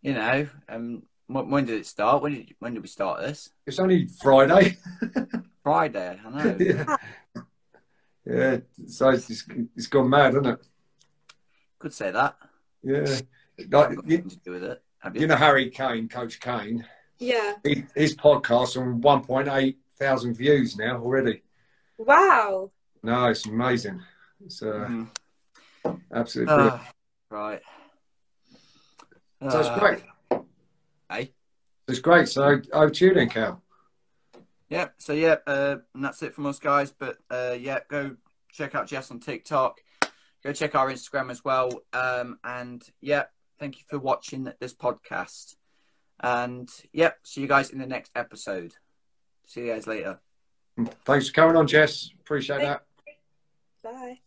you 0.01 0.15
know, 0.15 0.49
um, 0.67 1.03
when 1.27 1.65
did 1.65 1.79
it 1.79 1.85
start? 1.85 2.23
When 2.23 2.33
did 2.33 2.55
when 2.57 2.73
did 2.73 2.81
we 2.81 2.89
start 2.89 3.21
this? 3.21 3.51
It's 3.67 3.77
only 3.77 4.07
Friday. 4.07 4.77
Friday, 5.63 6.19
I 6.25 6.29
know. 6.29 6.57
yeah. 6.59 6.97
Yeah, 8.29 8.57
so 8.87 9.09
it's, 9.09 9.29
it's 9.75 9.87
gone 9.87 10.09
mad, 10.09 10.33
hasn't 10.33 10.47
it? 10.47 10.67
Could 11.79 11.93
say 11.93 12.11
that. 12.11 12.35
Yeah. 12.83 13.19
Like, 13.69 13.97
you, 14.05 14.17
to 14.19 14.37
do 14.37 14.51
with 14.51 14.63
it. 14.63 14.83
You? 15.13 15.21
you? 15.21 15.27
know 15.27 15.35
Harry 15.35 15.69
Kane, 15.69 16.09
Coach 16.09 16.39
Kane. 16.39 16.85
Yeah. 17.19 17.53
He, 17.63 17.85
his 17.95 18.15
podcast 18.15 18.79
on 18.79 19.01
1.8 19.01 19.75
thousand 19.97 20.35
views 20.35 20.77
now 20.77 20.97
already. 20.97 21.41
Wow. 21.97 22.71
No, 23.03 23.25
it's 23.25 23.45
amazing. 23.45 24.01
It's 24.45 24.61
uh, 24.61 24.87
mm. 25.85 25.99
absolutely 26.13 26.53
uh, 26.53 26.79
right. 27.29 27.61
So 29.49 29.59
it's 29.59 29.79
great. 29.79 29.99
Hey. 31.09 31.31
It's 31.87 31.99
great. 31.99 32.27
So 32.27 32.61
over 32.73 32.89
to 32.89 33.05
you 33.05 33.13
then, 33.13 33.29
Cal. 33.29 33.61
Yeah. 34.69 34.89
So 34.97 35.13
yeah, 35.13 35.37
uh, 35.45 35.77
and 35.93 36.03
that's 36.03 36.21
it 36.23 36.33
from 36.33 36.45
us 36.45 36.59
guys. 36.59 36.91
But 36.91 37.17
uh, 37.29 37.55
yeah, 37.59 37.79
go 37.87 38.17
check 38.51 38.75
out 38.75 38.87
Jess 38.87 39.11
on 39.11 39.19
TikTok. 39.19 39.81
Go 40.43 40.53
check 40.53 40.75
our 40.75 40.91
Instagram 40.91 41.31
as 41.31 41.43
well. 41.43 41.81
Um, 41.93 42.39
and 42.43 42.83
yeah, 43.01 43.25
thank 43.59 43.77
you 43.77 43.83
for 43.87 43.99
watching 43.99 44.51
this 44.59 44.73
podcast. 44.73 45.55
And 46.19 46.69
yeah, 46.93 47.11
see 47.23 47.41
you 47.41 47.47
guys 47.47 47.69
in 47.69 47.79
the 47.79 47.87
next 47.87 48.11
episode. 48.15 48.73
See 49.45 49.61
you 49.61 49.73
guys 49.73 49.87
later. 49.87 50.19
Thanks 51.05 51.27
for 51.27 51.33
coming 51.33 51.55
on, 51.55 51.67
Jess. 51.67 52.09
Appreciate 52.21 52.61
that. 53.83 54.17